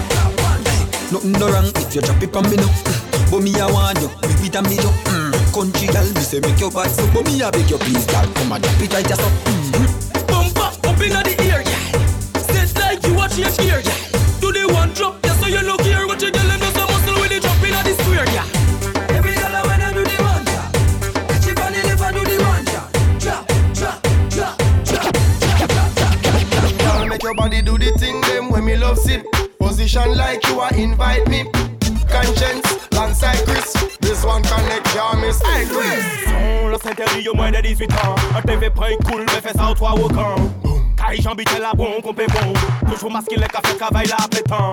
ja, 0.07 0.23
one, 0.47 0.63
ja. 0.63 1.11
Nothing 1.11 1.35
no 1.39 1.47
wrong 1.49 1.67
if 1.75 1.93
you 1.93 2.01
drop 2.01 2.23
it 2.23 2.35
on 2.35 2.49
me 2.49 2.55
now. 2.55 2.71
But 3.29 3.41
me 3.41 3.51
I 3.59 3.69
want 3.69 3.99
you, 3.99 4.09
it 4.23 4.55
and 4.55 4.69
me 4.69 4.75
you. 4.75 5.06
Country 5.57 5.87
girl, 5.87 6.05
me 6.13 6.21
say 6.21 6.39
make 6.39 6.59
your 6.59 6.69
bad 6.69 6.85
so. 6.91 7.01
But 7.11 7.25
me 7.25 7.41
I 7.41 7.49
beg 7.49 7.67
you 7.67 7.79
please, 7.79 8.05
girl, 8.05 8.29
come 8.35 8.51
and 8.51 8.63
drop 8.63 8.79
it 8.79 8.93
right 8.93 9.07
just 9.07 9.21
up. 9.21 9.31
Mm. 9.73 10.29
Bump 10.29 10.85
up, 10.85 11.01
inna 11.01 11.23
the 11.25 11.33
ear, 11.49 11.65
yeah. 11.65 11.81
Set 12.45 12.77
like 12.77 13.01
you 13.01 13.15
watch 13.15 13.35
your 13.39 13.49
gear, 13.57 13.81
yeah. 13.81 13.97
Do 14.39 14.53
the 14.53 14.69
one 14.71 14.93
drop, 14.93 15.17
yeah, 15.25 15.33
so 15.41 15.47
you 15.47 15.61
look 15.65 15.81
here. 15.81 16.05
What 16.05 16.21
you 16.21 16.29
girl 16.29 16.45
and 16.45 16.61
do 16.61 16.69
some 16.77 16.85
muscle 16.85 17.17
with 17.17 17.33
the 17.33 17.39
drop 17.41 17.57
inna 17.65 17.81
the 17.81 17.97
square, 17.97 18.29
yeah. 18.37 18.45
Every 19.17 19.33
girl 19.33 19.49
I 19.49 19.89
do 19.97 20.05
the 20.05 20.17
one, 20.21 20.45
yeah. 20.45 20.69
Catch 21.25 21.49
it 21.49 21.57
on 21.57 21.73
the 21.73 21.81
do 22.13 22.21
the 22.21 22.37
one, 22.37 22.65
yeah. 22.69 22.85
Ja, 23.25 23.41
ja, 23.81 23.97
ja, 24.37 24.53
ja, 24.93 25.09
ja, 25.09 25.09
ja, 25.57 25.65
ja, 25.65 26.13
ja. 26.21 26.69
Girl, 26.85 27.09
make 27.09 27.23
your 27.23 27.33
body 27.33 27.63
do 27.63 27.79
the 27.79 27.97
thing 27.97 28.21
them 28.29 28.51
when 28.51 28.63
me 28.63 28.77
love 28.77 28.99
sit. 28.99 29.25
Position 29.57 30.15
like 30.15 30.45
you 30.47 30.59
are 30.59 30.73
invite 30.77 31.27
me. 31.27 31.49
Konshens, 32.13 32.77
alongside 32.93 33.41
Krys. 33.49 33.73
One 34.27 34.43
connect, 34.43 34.93
ya 34.93 35.15
miss. 35.15 35.39
Hey. 35.41 35.65
Son, 36.25 36.67
là 36.67 36.77
s'interdit 36.83 37.29
au 37.29 37.35
moins 37.35 37.49
de 37.49 37.61
18 37.61 37.91
ans. 37.93 38.15
Un 38.35 38.41
TV 38.41 38.69
prend 38.69 38.85
cool, 39.05 39.23
mais 39.25 39.41
fais 39.41 39.57
ça 39.57 39.71
au 39.71 39.73
toit 39.73 39.93
au 39.93 40.09
camp. 40.09 40.35
Carré 40.97 41.17
j'habite 41.21 41.59
la 41.59 41.71
bon, 41.73 42.01
qu'on 42.03 42.13
paie 42.13 42.27
bon. 42.27 42.53
Toujours 42.91 43.11
masqué 43.11 43.35
les 43.37 43.47
cafés, 43.47 43.77
travail 43.77 44.07
là, 44.07 44.17
pétant. 44.29 44.71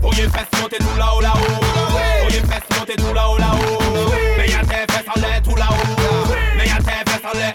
Voyez 0.00 0.22
le 0.22 0.28
fesses 0.30 0.60
monter 0.60 0.78
tout 0.78 0.98
là-haut, 0.98 1.20
là-haut. 1.20 1.60
Voyez 2.22 2.40
le 2.40 2.46
fesses 2.46 2.78
monter 2.78 2.96
tout 2.96 3.14
là-haut, 3.14 3.38
là-haut. 3.38 3.78
Mais 4.36 4.48
y'a 4.48 4.60
tes 4.60 4.92
fesses 4.92 5.08
en 5.14 5.20
l'air, 5.20 5.42
tout 5.42 5.54
là-haut. 5.54 6.28
Mais 6.56 6.66
y'a 6.66 6.76
tes 6.78 7.10
fesses 7.10 7.24
en 7.24 7.38
l'air. 7.38 7.54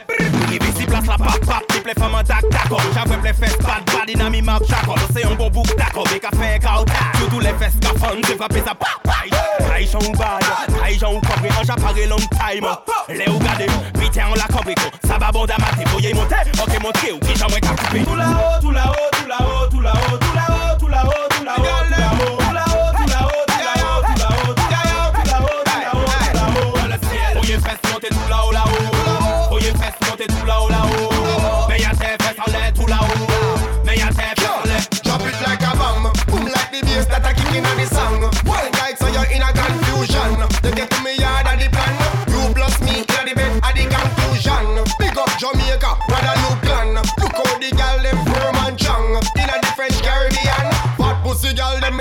Ici, 0.52 0.86
place 0.86 1.06
la 1.08 1.18
pape, 1.18 1.46
pape, 1.46 1.68
triple 1.68 1.90
les 1.90 2.02
femmes 2.02 2.16
en 2.16 2.24
tac, 2.24 2.44
d'accord. 2.52 2.82
J'avais 2.94 3.22
les 3.22 3.34
fesses, 3.34 3.58
bad, 3.58 3.84
bad, 3.86 4.08
dynamique, 4.08 4.46
marque, 4.46 4.68
d'accord. 4.68 4.98
C'est 5.14 5.26
un 5.26 5.36
bon 5.36 5.50
bouc, 5.50 5.76
d'accord. 5.78 6.08
Des 6.08 6.20
cafés, 6.20 6.60
cao, 6.62 6.86
Surtout 7.18 7.40
les 7.40 7.54
fesses, 7.54 7.80
gaffon, 7.80 8.16
j'ai 8.28 8.36
frappé 8.36 8.60
ça, 8.60 8.76
pap, 8.76 9.02
pap. 9.04 9.14
Aïe, 9.74 9.90
ou 9.96 10.12
bad, 10.18 10.44
Imaj 11.64 12.08
long 12.10 12.18
time. 12.18 12.68
Le 13.08 13.30
ou 13.30 13.40
gade 13.40 13.70
ou, 13.70 14.00
biten 14.00 14.24
an 14.24 14.36
la 14.36 14.48
kopiko 14.48 14.92
Sa 15.08 15.18
ba 15.18 15.32
bonda 15.32 15.56
mate, 15.60 15.88
voye 15.92 16.14
monte 16.14 16.36
Ok 16.62 16.80
monte 16.82 17.12
ou, 17.12 17.20
ki 17.20 17.36
jan 17.40 17.48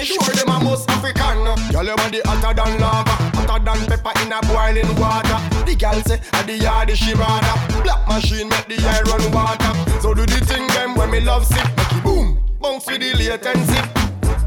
me 0.02 0.06
sure 0.06 0.34
them 0.34 0.48
a 0.48 0.58
most 0.62 0.90
African. 0.90 1.44
Gal 1.70 1.84
your 1.84 1.96
body 1.96 2.20
hotter 2.24 2.54
than 2.54 2.80
lava, 2.80 3.14
hotter 3.38 3.64
than 3.64 3.86
pepper 3.86 4.12
in 4.22 4.32
a 4.32 4.40
boiling 4.46 4.94
water. 4.98 5.38
The 5.64 5.74
gal 5.78 6.00
say 6.02 6.20
at 6.32 6.46
the 6.46 6.58
yard 6.58 6.90
she 6.96 7.14
rather. 7.14 7.54
Black 7.82 8.06
machine 8.08 8.48
make 8.48 8.66
the 8.66 8.78
air 8.82 9.04
run 9.06 9.30
water. 9.30 9.72
So 10.00 10.14
do 10.14 10.26
the 10.26 10.44
thing 10.44 10.66
them 10.68 10.94
when 10.96 11.10
me 11.10 11.20
love 11.20 11.46
sick. 11.46 11.64
Make 11.76 11.92
it 11.92 12.02
boom, 12.02 12.42
bounce 12.60 12.86
with 12.86 13.00
the 13.00 13.14
latency. 13.14 13.80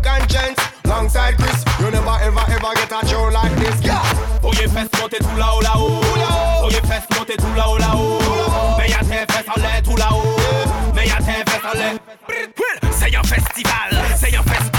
Konshens, 0.03 0.59
alongside 0.83 1.35
Krys. 1.37 1.63
You 1.79 1.91
never 1.91 2.17
ever 2.21 2.45
ever 2.51 2.73
get 2.75 2.91
a 2.91 3.07
show 3.07 3.29
like 3.31 3.55
this. 3.55 3.79
Yeah. 3.81 4.03
Voyez 4.41 4.67
fesses 4.67 4.89
monter 4.99 5.19
tout 5.19 5.37
là-haut, 5.37 5.61
là-haut. 5.61 6.01
Voyez 6.61 6.81
fesses 6.81 7.07
monter 7.17 7.37
tout 7.37 7.55
là-haut, 7.55 7.77
là-haut. 7.77 8.19
Mais 8.77 8.89
y'a 8.89 8.99
tes 8.99 9.33
fesses 9.33 9.49
en 9.55 9.59
l'air, 9.61 9.81
tout 9.83 9.95
là-haut. 9.95 10.37
Mais 10.93 11.07
y'a 11.07 11.17
tes 11.17 11.49
fesses 11.49 11.65
en 11.73 11.77
l'air. 11.77 11.95
C'est 12.91 13.15
un 13.15 13.23
festival, 13.23 13.89
c'est 14.17 14.35
un 14.35 14.43
festin. 14.43 14.74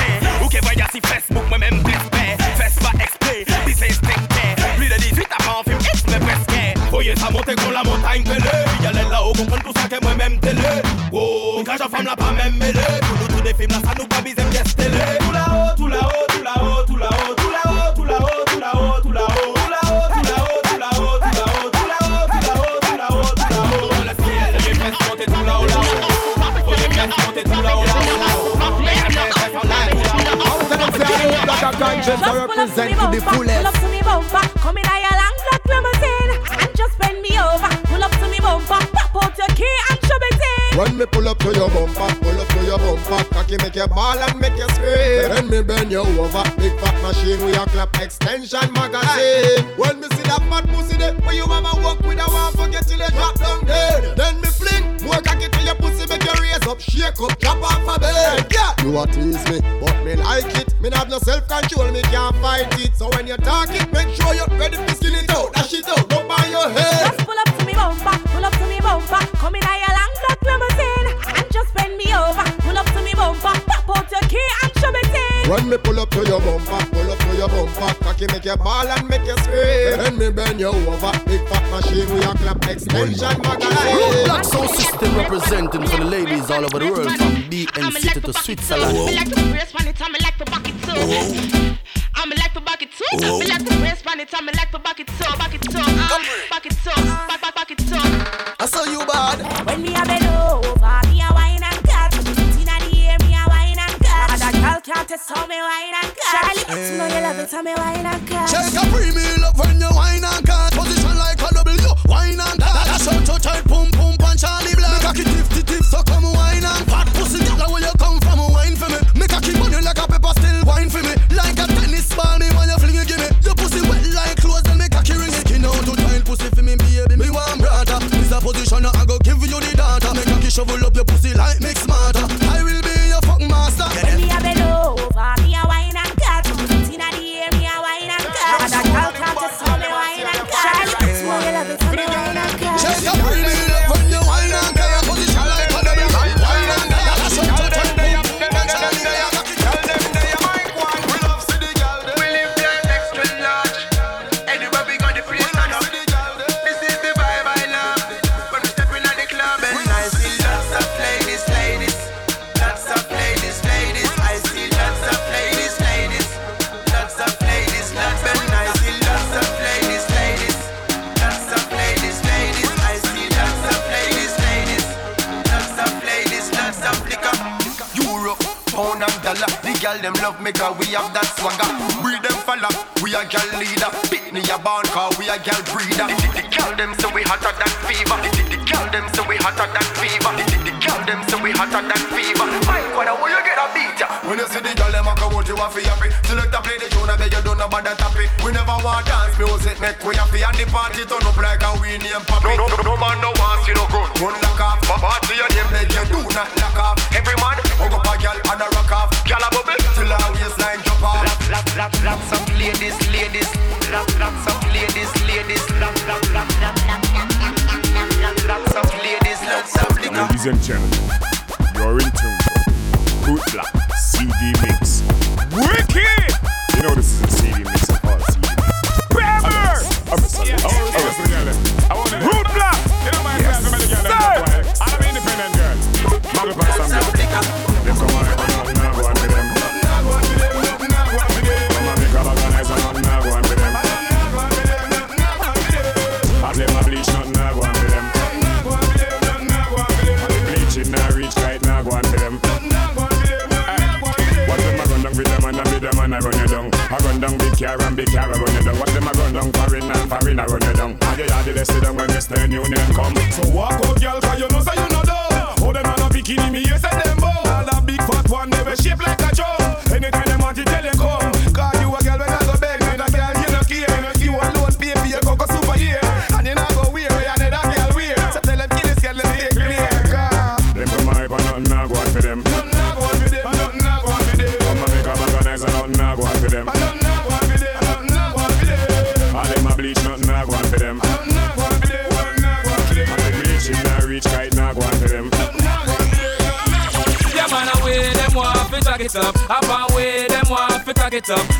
voye 7.07 7.17
sa 7.17 7.31
monte 7.31 7.55
kon 7.55 7.71
la 7.71 7.83
montagne 7.85 8.25
pele 8.25 8.53
Yalè 8.83 9.05
la 9.11 9.23
ou 9.27 9.33
kompren 9.33 9.63
tout 9.63 9.73
Wow, 11.13 11.63
kaj 11.65 11.81
an 11.81 11.91
fam 11.91 12.05
la 12.05 12.17
pa 12.17 12.33
tout 12.35 12.53
la 15.33 15.37
Tout 15.37 15.37
la 15.37 15.47
ou, 15.53 15.77
tout 15.77 15.89
la 15.89 16.59
ou, 16.59 16.85
tout 16.87 16.97
la 16.97 17.11
ou, 17.11 17.35
tout 17.35 17.45
la 17.45 17.57
ou 17.57 17.95
Tout 17.95 18.05
la 18.05 18.19
ou, 18.19 18.41
tout 18.47 18.53
la 18.63 18.67
ou, 18.67 19.01
tout 19.03 19.13
la 19.13 19.23
ou, 19.23 19.45
tout 19.47 20.79
la 20.79 20.89
ou 20.89 20.89
Tout 20.89 20.89
la 20.89 20.91
ou, 20.97 21.19
tout 21.19 21.27
la 21.27 21.47
ou, 21.47 21.65
tout 21.67 21.87
la 21.87 21.95
ou, 21.97 22.53
tout 22.57 22.97
la 22.97 23.07
ou 23.07 23.07
Tout 23.07 23.07
la 23.07 23.07
ou, 23.07 23.07
tout 23.07 23.07
la 23.07 23.07
ou, 23.07 23.23
tout 23.27 23.31
la 23.37 23.81
le 25.27 25.71
montent 27.07 27.37
tout 27.37 27.63
Oh, 30.27 30.55
tout 30.57 30.67
la 30.67 30.91
ou 32.27 32.47
tout 32.47 32.55
la 32.57 32.83
ciel, 33.47 34.56
When 40.77 40.99
me 40.99 41.07
pull 41.07 41.27
up 41.27 41.39
to 41.39 41.55
your 41.55 41.71
bumper, 41.71 42.15
pull 42.21 42.39
up 42.39 42.49
to 42.49 42.65
your 42.67 42.77
bumper, 42.77 43.25
cocky 43.33 43.57
make 43.63 43.75
your 43.75 43.89
ball 43.89 44.19
and 44.19 44.39
make 44.39 44.57
you 44.59 44.69
scream. 44.77 45.33
Then 45.33 45.49
me 45.49 45.63
bend 45.63 45.91
you 45.91 46.01
over, 46.01 46.45
big 46.61 46.79
fat 46.81 47.01
machine 47.01 47.43
with 47.43 47.55
your 47.57 47.65
clap 47.65 47.97
extension 47.97 48.71
magazine. 48.75 49.01
Aye. 49.09 49.75
When 49.79 50.01
me 50.01 50.09
see 50.09 50.23
that 50.29 50.45
fat 50.51 50.69
pussy 50.69 50.99
there, 50.99 51.15
when 51.25 51.35
you 51.35 51.47
mama 51.47 51.73
walk 51.81 52.01
with 52.01 52.21
a 52.21 52.29
one 52.29 52.53
forget 52.53 52.87
till 52.87 52.99
you 52.99 53.09
drop 53.09 53.39
down 53.39 53.65
dead. 53.65 54.17
Then 54.19 54.39
me 54.43 54.49
fling 54.49 54.85
more 55.07 55.23
cocky 55.23 55.49
to 55.49 55.63
your 55.65 55.77
pussy, 55.77 56.05
make 56.13 56.23
you 56.23 56.37
raise 56.45 56.67
up, 56.69 56.79
shake 56.79 57.21
up, 57.25 57.39
drop 57.39 57.63
off 57.63 57.97
a 57.97 57.99
bed. 57.99 58.47
Yeah. 58.53 58.75
You 58.85 58.99
a 59.01 59.07
tease 59.07 59.49
me, 59.49 59.61
but 59.81 59.97
me 60.05 60.17
like 60.17 60.55
it. 60.61 60.79
Me 60.83 60.91
have 60.93 61.09
no 61.09 61.19
self 61.21 61.49
control, 61.49 61.91
me 61.91 62.03
can't 62.03 62.37
fight 62.37 62.69
it. 62.85 62.95
So 62.95 63.09
when 63.17 63.27
you 63.27 63.39
talk 63.39 63.71
it, 63.73 63.91
make 63.95 64.15
sure 64.15 64.35
you're 64.35 64.59
ready 64.61 64.77
to 64.77 64.95
skin 64.95 65.15
it 65.15 65.31
out, 65.31 65.55
dash 65.55 65.73
it 65.73 65.89
out. 65.89 66.06
When 75.49 75.69
me 75.69 75.77
pull 75.79 76.01
up 76.01 76.11
to 76.11 76.27
your 76.27 76.41
bumper, 76.41 76.85
pull 76.91 77.11
up 77.11 77.19
to 77.19 77.37
your 77.37 77.49
bumper, 77.49 77.95
cocky 78.03 78.27
make 78.33 78.45
your 78.45 78.57
ball 78.57 78.87
and 78.89 79.09
make 79.09 79.25
you 79.25 79.37
scream. 79.39 79.97
Then 79.97 80.19
me 80.19 80.31
bend 80.31 80.59
you 80.59 80.67
over, 80.69 81.13
big 81.25 81.47
fat 81.49 81.63
machine 81.71 82.09
with 82.13 82.25
your 82.25 82.35
clap 82.35 82.67
extension 82.67 83.41
magazine. 83.43 83.95
Roadblock 83.95 84.45
Sound 84.45 84.71
System 84.71 85.17
representing 85.17 85.87
for 85.87 85.97
the 85.99 86.05
ladies 86.05 86.51
all 86.51 86.65
over 86.65 86.79
the 86.81 86.91
world, 86.91 87.17
from 87.17 87.35
BNC 87.47 88.13
to, 88.15 88.21
to 88.23 88.33
Switzerland. 88.33 89.07
Me 89.07 89.15
like 89.15 89.29
to 89.29 89.51
brace 89.51 89.73
when 89.73 89.87
it's 89.87 90.01
time, 90.01 90.13
me 90.13 90.19
like 90.21 90.37
to 90.37 90.45
back 90.47 90.69
it 90.69 90.75
too. 90.83 91.79
I'm 92.17 92.31
like 92.31 92.53
to 92.55 92.61
back 92.61 92.83
it 92.83 92.91
too. 92.91 93.39
Me 93.39 93.47
like 93.47 93.65
to 93.65 93.79
brace 93.79 94.05
when 94.05 94.19
it's 94.19 94.33
time, 94.33 94.47
me 94.47 94.53
like 94.53 94.73
to 94.73 94.79
back 94.81 94.99
it 94.99 95.07
too, 95.07 95.37
back 95.39 95.55
it 95.55 95.63
too, 95.63 95.79
back 96.51 96.67
it 96.67 96.73
too, 96.73 96.91
back 97.07 97.41
back 97.41 97.55
back 97.55 97.71
it 97.71 97.79
too. 97.79 98.03
I 98.59 98.67
saw 98.67 98.83
you 98.85 99.07
bad. 99.07 99.65
When 99.65 99.81
me 99.81 99.95
a 99.95 100.05
bend 100.05 100.27
over. 100.27 101.06
can't 104.87 105.09
tell 105.09 105.49
me 105.49 105.57
why 105.57 105.85
you 105.85 105.91
not. 105.91 106.17
Charlie, 106.31 106.93
you 106.93 106.99
know 106.99 107.07
you 107.07 107.21
love 107.21 107.39
it, 107.41 107.51
tell 107.51 107.63
me 107.63 107.75
why 107.75 107.97
you 107.97 108.03
not 108.05 108.21
good. 108.21 108.49
Check 108.49 108.73
a 108.73 108.87
premium. 108.87 109.36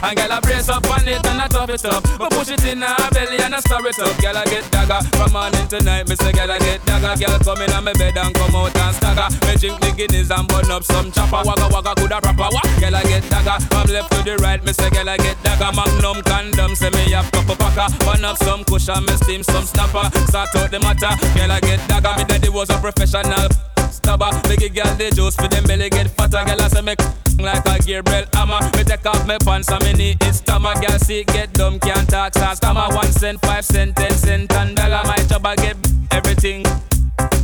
And 0.07 0.17
girl, 0.17 0.31
I 0.31 0.39
brace 0.39 0.69
up 0.69 0.87
on 0.87 1.03
it 1.09 1.27
and 1.27 1.43
I 1.43 1.49
top 1.49 1.69
it 1.69 1.85
up. 1.85 2.01
But 2.17 2.31
push 2.31 2.47
it 2.49 2.63
in 2.63 2.79
her 2.79 3.11
belly 3.11 3.43
and 3.43 3.53
I 3.53 3.59
stir 3.59 3.83
it 3.83 3.99
up. 3.99 4.15
Girl, 4.23 4.39
I 4.39 4.45
get 4.45 4.63
dagger 4.71 5.03
from 5.19 5.33
morning 5.33 5.67
to 5.67 5.83
night. 5.83 6.07
Me 6.07 6.15
say, 6.15 6.31
girl, 6.31 6.49
I 6.49 6.61
get 6.61 6.79
dagger. 6.87 7.19
Girl, 7.19 7.39
come 7.43 7.63
in 7.63 7.73
on 7.73 7.83
my 7.83 7.93
bed 7.93 8.17
and 8.17 8.33
come 8.33 8.55
out 8.55 8.71
and 8.71 8.95
stagger. 8.95 9.27
Me 9.51 9.57
drink 9.59 9.83
me 9.83 9.91
Guinness 9.99 10.31
and 10.31 10.47
burn 10.47 10.71
up 10.71 10.85
some 10.85 11.11
chopper. 11.11 11.43
Wagga 11.43 11.67
wagga 11.75 11.93
coulda 11.99 12.21
proper. 12.23 12.55
Wah. 12.55 12.63
Girl, 12.79 12.95
I 12.95 13.03
get 13.03 13.27
dagger 13.27 13.59
from 13.67 13.91
left 13.91 14.13
to 14.15 14.23
the 14.23 14.37
right. 14.39 14.63
Me 14.63 14.73
say, 14.73 14.91
girl, 14.91 15.09
I 15.11 15.17
get 15.17 15.43
dagger. 15.43 15.75
Magnum 15.75 16.23
condom, 16.23 16.77
say 16.77 16.91
me 16.91 17.11
have 17.11 17.27
cup 17.33 17.51
of 17.51 17.59
packer. 17.59 17.91
Burn 18.07 18.25
up 18.25 18.39
some 18.39 18.63
cushion, 18.63 19.03
me 19.11 19.17
steam 19.27 19.43
some 19.43 19.67
snapper. 19.67 20.07
Start 20.31 20.55
out 20.55 20.71
the 20.71 20.79
matter. 20.79 21.11
Girl, 21.35 21.51
I 21.51 21.59
get 21.59 21.83
dagger. 21.91 22.15
Me 22.15 22.23
daddy 22.31 22.49
was 22.49 22.71
a 22.71 22.79
professional. 22.79 23.51
Stabba, 23.91 24.31
Make 24.49 24.63
a 24.63 24.69
girl 24.69 24.95
the 24.97 25.11
juice 25.15 25.37
for 25.37 25.49
them 25.49 25.65
belly 25.65 25.91
get 25.91 26.09
fatter. 26.09 26.45
Girl 26.45 26.61
I 26.61 26.69
say 26.69 26.83
me 26.83 26.95
like 27.39 27.67
a 27.67 27.79
Gabriel 27.83 28.25
hammer. 28.33 28.61
Me 28.77 28.85
take 28.85 29.07
off 29.07 29.27
me 29.27 29.37
pants 29.45 29.71
and 29.71 29.85
me 29.85 29.93
knee 29.93 30.17
is 30.23 30.39
stammer. 30.39 30.75
Girl 30.75 30.99
see 30.99 31.25
get 31.25 31.53
dumb 31.53 31.79
can't 31.81 32.09
talk 32.09 32.35
so 32.35 32.55
stammer. 32.55 32.89
One 32.95 33.13
cent, 33.13 33.41
five 33.41 33.65
cent, 33.65 33.97
ten 33.97 34.13
cent 34.13 34.53
and 34.53 34.77
dollar. 34.77 35.03
My 35.05 35.17
chopper 35.29 35.55
get 35.57 35.77
everything 36.11 36.65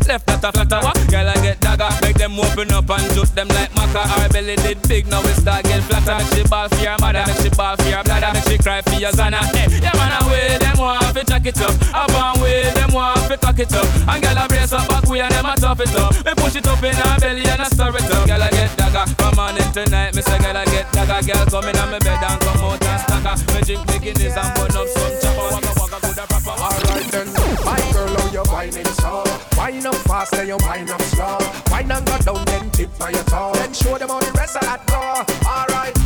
left 0.06 0.24
flatter 0.24 0.52
flatter. 0.52 0.80
What? 0.84 0.96
Girl, 1.10 1.28
I 1.28 1.34
get 1.42 1.60
dagger. 1.60 1.90
Make 2.02 2.16
them 2.16 2.38
open 2.38 2.72
up 2.72 2.90
and 2.90 3.06
juke 3.14 3.32
them 3.34 3.48
like 3.48 3.72
maca. 3.72 4.02
Our 4.04 4.28
belly 4.28 4.56
did 4.56 4.80
big, 4.88 5.06
now 5.08 5.22
we 5.22 5.32
start 5.34 5.64
get 5.64 5.82
flatter. 5.84 6.16
Make 6.18 6.32
she 6.34 6.42
ball 6.48 6.68
for 6.68 6.82
your 6.82 6.96
mother, 6.98 7.24
make 7.26 7.40
she 7.40 7.50
ball 7.50 7.76
for 7.76 7.88
your 7.88 8.02
bladder, 8.04 8.30
make 8.34 8.48
she 8.48 8.58
cry 8.58 8.80
for 8.82 8.98
your 8.98 9.12
zana. 9.12 9.40
Hey, 9.54 9.66
yeah 9.80 9.92
man, 9.94 10.12
away 10.22 10.58
them 10.58 10.78
want 10.78 11.14
to 11.16 11.24
check 11.24 11.46
it 11.46 11.60
up. 11.60 11.74
Up 11.94 12.10
and 12.10 12.42
way 12.42 12.70
them 12.72 12.92
want 12.92 13.20
to 13.28 13.36
cock 13.36 13.58
it 13.58 13.72
up. 13.72 13.86
And 14.08 14.22
girl, 14.22 14.38
I 14.38 14.46
brace 14.48 14.72
up 14.72 14.88
back 14.88 15.08
We 15.08 15.20
and 15.20 15.32
them 15.32 15.46
a 15.46 15.54
tough 15.56 15.80
it 15.80 15.94
up. 15.96 16.14
We 16.24 16.34
push 16.34 16.56
it 16.56 16.66
up 16.66 16.82
in 16.82 16.94
her 16.94 17.18
belly 17.20 17.44
and 17.44 17.62
I 17.62 17.68
stir 17.68 17.94
it 17.96 18.10
up. 18.10 18.26
Girl, 18.26 18.42
I 18.42 18.50
get 18.50 18.81
dagger. 18.92 19.14
From 19.16 19.34
morning 19.36 19.72
to 19.72 19.90
night, 19.90 20.14
me 20.14 20.22
say 20.22 20.38
girl 20.38 20.56
I 20.56 20.64
get 20.66 20.94
like 20.94 21.08
a 21.08 21.26
Girl 21.26 21.46
coming 21.46 21.70
in 21.70 21.80
on 21.80 21.90
me 21.90 21.98
bed 21.98 22.22
and 22.22 22.40
come 22.40 22.60
out 22.60 22.84
and 22.84 23.00
stagger. 23.00 23.54
Me 23.54 23.60
drink 23.62 23.86
bikinis 23.88 24.36
and 24.36 24.50
burn 24.54 24.76
up 24.76 24.88
some 24.88 25.14
chopper. 25.20 25.48
Wagga 25.54 25.72
wagga 25.80 25.98
good 26.02 26.18
a 26.18 26.26
proper. 26.26 26.54
Alright 26.60 27.06
then, 27.10 27.28
my 27.64 27.80
girl, 27.92 28.16
how 28.16 28.32
you 28.32 28.44
whining 28.52 28.92
so? 29.00 29.24
Wine 29.56 29.86
up 29.86 29.94
fast, 30.06 30.32
then 30.32 30.46
you 30.48 30.56
wine 30.60 30.90
up 30.90 31.02
slow. 31.02 31.38
Wine 31.70 31.90
and 31.90 32.06
go 32.06 32.18
down, 32.18 32.44
then 32.46 32.70
tip 32.70 32.98
by 32.98 33.10
your 33.10 33.24
toe. 33.24 33.52
Then 33.54 33.72
show 33.72 33.98
them 33.98 34.10
all 34.10 34.20
the 34.20 34.32
rest 34.32 34.56
of 34.56 34.62
that 34.62 34.86
door. 34.86 35.24
Alright. 35.46 36.01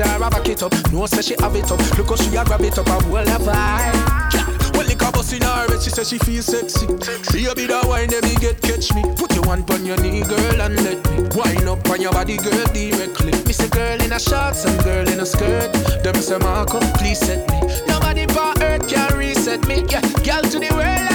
picture, 0.00 0.24
I 0.24 0.28
back 0.28 0.48
it 0.48 0.62
up. 0.62 0.72
No 0.92 1.06
say 1.06 1.22
she 1.22 1.34
have 1.40 1.54
it 1.54 1.70
up. 1.70 1.98
Look 1.98 2.08
how 2.08 2.16
she 2.16 2.34
a 2.36 2.44
grab 2.44 2.60
it 2.62 2.78
up 2.78 2.88
and 2.88 3.02
hold 3.04 3.28
her 3.28 3.38
vibe. 3.38 4.74
Well, 4.74 4.86
the 4.86 4.94
cabos 4.94 5.32
in 5.34 5.42
her 5.42 5.80
she 5.80 5.90
say 5.90 6.04
she 6.04 6.18
feel 6.18 6.42
sexy. 6.42 6.86
sexy. 6.86 7.44
Baby, 7.44 7.66
that 7.66 7.86
wine, 7.86 8.08
let 8.08 8.24
me 8.24 8.34
get 8.36 8.60
catch 8.62 8.92
me. 8.94 9.02
Put 9.16 9.34
your 9.34 9.46
hand 9.46 9.70
on 9.70 9.84
your 9.84 10.00
knee, 10.00 10.22
girl, 10.22 10.60
and 10.60 10.76
let 10.84 10.98
me 11.10 11.28
wine 11.34 11.68
up 11.68 11.88
on 11.90 12.00
your 12.00 12.12
body, 12.12 12.36
girl, 12.36 12.66
directly. 12.72 13.32
Me 13.44 13.52
say 13.52 13.68
girl 13.68 14.00
in 14.00 14.12
a 14.12 14.20
shorts 14.20 14.64
and 14.64 14.82
girl 14.84 15.06
in 15.08 15.20
a 15.20 15.26
skirt. 15.26 15.72
Them 16.02 16.14
say 16.16 16.38
Marco, 16.38 16.80
please 16.98 17.18
set 17.18 17.48
me. 17.50 17.60
Nobody 17.86 18.26
but 18.26 18.62
earth 18.62 18.88
can 18.88 19.16
reset 19.16 19.66
me. 19.66 19.84
Yeah, 19.88 20.00
girl 20.24 20.42
to 20.42 20.58
the 20.58 20.70
world. 20.74 21.09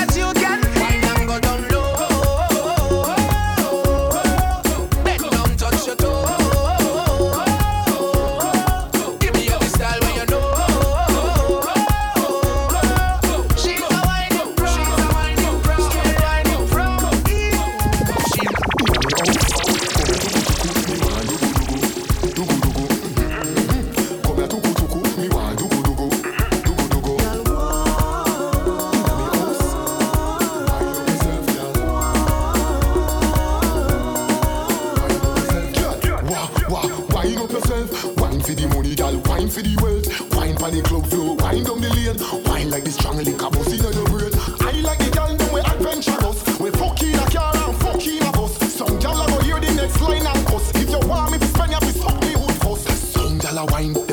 wine. 53.71 54.04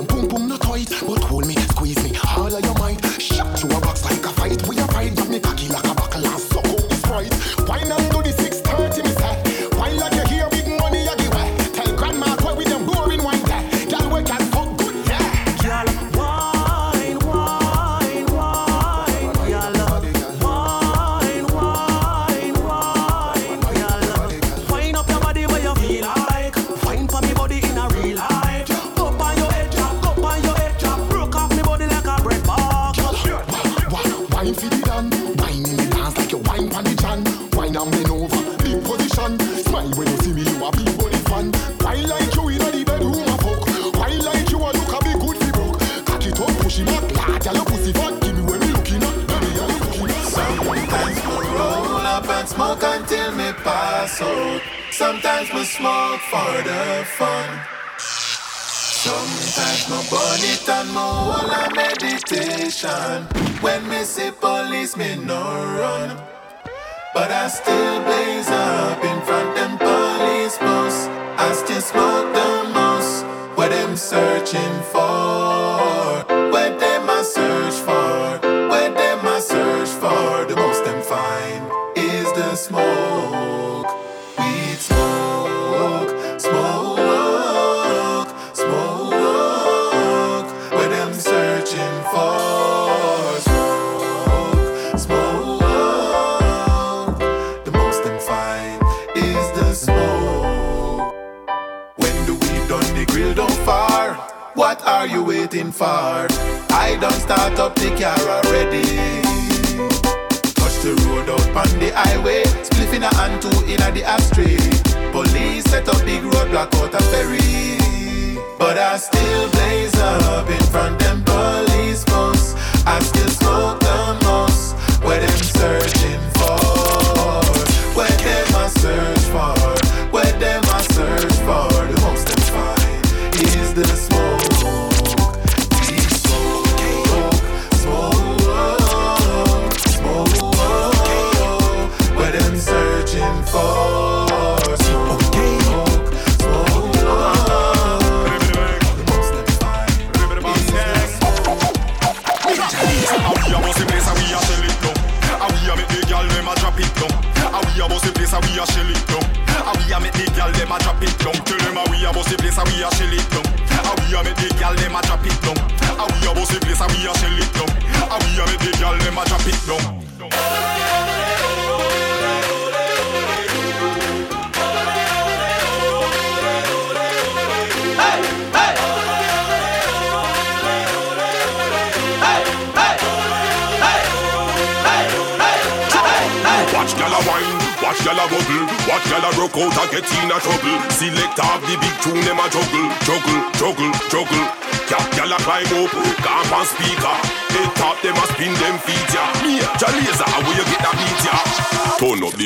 this 133.75 134.12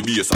bass 0.07 0.30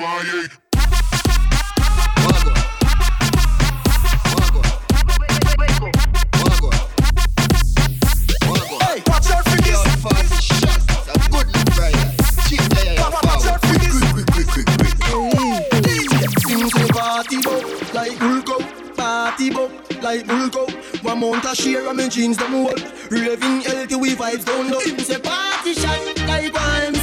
MIA. 0.00 0.48
Like 20.02 20.24
Bulgo, 20.26 21.04
one 21.04 21.54
share 21.54 21.86
and 21.86 21.96
my 21.96 22.08
jeans 22.08 22.36
them 22.36 22.50
whole 22.50 22.74
Raving 23.10 23.60
healthy, 23.60 23.94
we 23.94 24.14
vibes 24.16 24.44
down 24.44 24.70
low 24.70 24.80
Him 24.80 24.98
say 24.98 25.20
party 25.20 25.74
shot 25.74 26.18
like 26.26 26.52
one 26.52 26.99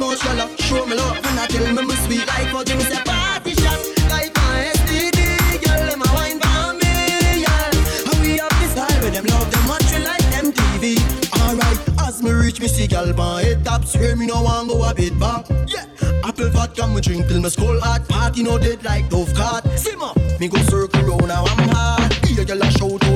no 0.00 0.14
shallow. 0.14 0.48
Show 0.56 0.86
me 0.86 0.96
love 0.96 1.16
and 1.16 1.38
I 1.38 1.46
tell 1.46 1.66
me 1.74 1.82
my 1.82 1.94
sweet 2.06 2.26
life, 2.26 2.50
fuck. 2.50 2.64
Give 2.66 2.78
me 2.78 2.84
a 2.96 3.00
party 3.04 3.52
shot 3.54 3.80
like 4.08 4.34
my 4.34 4.72
STD. 4.80 5.20
Girl, 5.62 5.82
them 5.86 6.02
a 6.02 6.08
wine 6.16 6.40
for 6.40 6.72
me, 6.80 7.44
yeah. 7.44 8.08
And 8.08 8.18
we 8.24 8.38
have 8.40 8.54
this 8.60 8.72
style 8.72 9.00
with 9.04 9.14
them 9.14 9.26
love 9.26 9.50
them 9.52 9.64
much 9.68 9.92
like 10.08 10.26
them 10.32 10.52
TV. 10.52 10.96
Alright, 11.38 11.78
as 12.08 12.22
me 12.22 12.32
reach 12.32 12.60
me 12.60 12.68
see 12.68 12.86
gal 12.86 13.12
my 13.12 13.42
head 13.42 13.64
top 13.64 13.84
swear 13.84 14.16
me 14.16 14.26
no 14.26 14.42
want 14.42 14.68
go 14.68 14.82
a 14.82 14.94
bit 14.94 15.18
back. 15.20 15.46
Yeah, 15.68 15.84
apple 16.24 16.48
vodka 16.50 16.86
me 16.88 17.00
drink 17.02 17.28
till 17.28 17.40
me 17.40 17.50
skull 17.50 17.78
hot. 17.80 18.08
Party 18.08 18.42
no 18.42 18.58
dead 18.58 18.82
like 18.82 19.10
Dove 19.10 19.34
card. 19.34 19.62
Simmer, 19.78 20.12
me 20.40 20.48
go 20.48 20.58
circle 20.62 21.02
round 21.02 21.28
now 21.28 21.44
I'm 21.44 21.68
hot. 21.68 22.18
Yeah, 22.30 22.44
girl 22.44 22.60
show. 22.70 22.98
shout. 22.98 23.09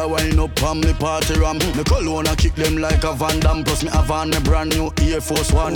a 0.00 0.08
wine 0.08 0.38
up 0.38 0.62
on 0.62 0.80
me 0.80 0.92
party 0.94 1.34
ram. 1.38 1.58
Me 1.76 1.84
cologne 1.84 2.26
a 2.26 2.34
kick 2.36 2.54
them 2.54 2.78
like 2.78 3.04
a 3.04 3.12
Van 3.12 3.38
Damme. 3.40 3.64
Plus 3.64 3.82
me 3.82 3.90
a 3.92 4.02
Van, 4.02 4.30
me 4.30 4.40
brand 4.40 4.70
new 4.74 4.92
Air 5.02 5.20
Force 5.20 5.52
One. 5.52 5.74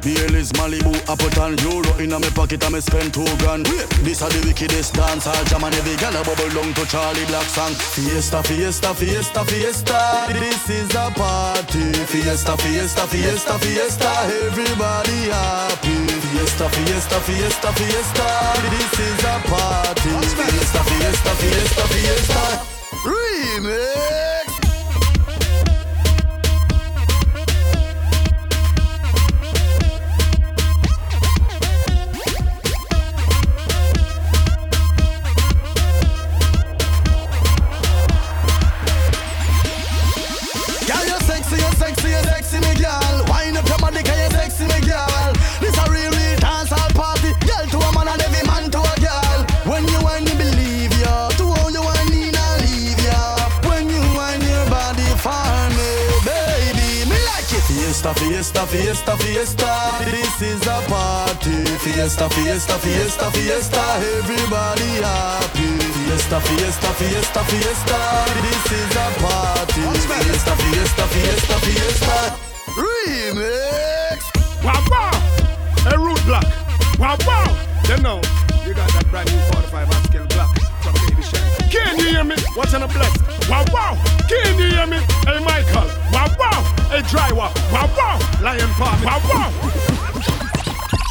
Bailey's 0.00 0.52
Malibu, 0.56 0.94
I 1.08 1.14
put 1.16 1.36
on 1.38 1.58
euro 1.58 1.92
in 1.98 2.10
me 2.10 2.30
pocket 2.30 2.62
and 2.64 2.74
me 2.74 2.80
spend 2.80 3.12
two 3.12 3.26
grand. 3.38 3.66
Yeah. 3.68 3.84
This 4.02 4.22
a 4.22 4.28
the 4.28 4.40
wickedest 4.46 4.94
dance 4.94 5.26
hall 5.26 5.44
jam 5.44 5.64
and 5.64 5.74
every 5.74 5.96
gal 5.96 6.16
a 6.16 6.24
bubble 6.24 6.48
down 6.56 6.72
to 6.74 6.84
Charly 6.86 7.24
Black 7.26 7.48
song. 7.48 7.74
Fiesta, 7.74 8.42
fiesta, 8.42 8.94
fiesta, 8.94 9.44
fiesta. 9.44 9.98
This 10.32 10.70
is 10.70 10.94
a 10.94 11.10
party. 11.12 11.92
Fiesta, 12.06 12.56
fiesta, 12.56 13.06
fiesta, 13.06 13.58
fiesta. 13.58 14.10
Everybody 14.46 15.28
happy. 15.28 15.96
Fiesta, 16.32 16.68
fiesta, 16.70 17.18
fiesta, 17.20 17.72
fiesta. 17.72 18.26
This 18.72 18.94
is 19.00 19.24
a 19.24 19.36
party. 19.50 20.10
Fiesta, 20.32 20.80
fiesta, 20.84 21.30
fiesta, 21.40 21.82
fiesta. 21.92 22.75
Ruine! 23.06 24.35
Fiesta, 58.26 58.66
fiesta, 58.66 59.16
fiesta. 59.18 60.04
This 60.10 60.42
is 60.42 60.66
a 60.66 60.82
party. 60.88 61.64
Fiesta, 61.78 62.28
fiesta, 62.28 62.76
fiesta, 62.76 63.30
fiesta. 63.30 63.82
Everybody 64.18 64.98
happy. 65.00 65.78
Fiesta, 65.78 66.40
fiesta, 66.40 66.88
fiesta, 66.98 67.44
fiesta. 67.44 67.98
This 68.42 68.72
is 68.72 68.96
a 68.96 69.06
party. 69.22 69.80
Fiesta, 70.10 70.56
fiesta, 70.56 71.06
fiesta, 71.06 71.54
fiesta. 71.66 72.36
Remix. 72.74 74.18
Wow, 74.64 74.82
wow. 74.90 75.86
A 75.86 75.94
Roadblock. 75.94 76.98
Wow, 76.98 77.16
wow. 77.28 77.46
You 77.88 78.02
know, 78.02 78.20
you 78.66 78.74
got 78.74 78.90
that 78.90 79.06
brand 79.08 79.30
new 79.30 79.38
45 79.52 79.88
and 79.88 80.04
scale 80.06 80.26
block 80.26 80.75
Can 81.70 81.98
you 81.98 82.04
hear 82.04 82.24
me? 82.24 82.36
What's 82.54 82.74
in 82.74 82.82
a 82.82 82.88
bless? 82.88 83.14
Wow, 83.48 83.64
wow. 83.72 83.96
Can 84.28 84.58
you 84.58 84.70
hear 84.70 84.86
me? 84.86 84.98
Hey, 85.26 85.38
Michael. 85.44 85.88
Wow, 86.12 86.28
wow. 86.38 86.60
Hey, 86.90 87.02
Drywa. 87.02 87.52
Wow, 87.72 87.90
wow. 87.96 88.18
Lion 88.42 88.70
Palm. 88.78 89.02
Wow, 89.02 89.20
wow. 89.28 89.52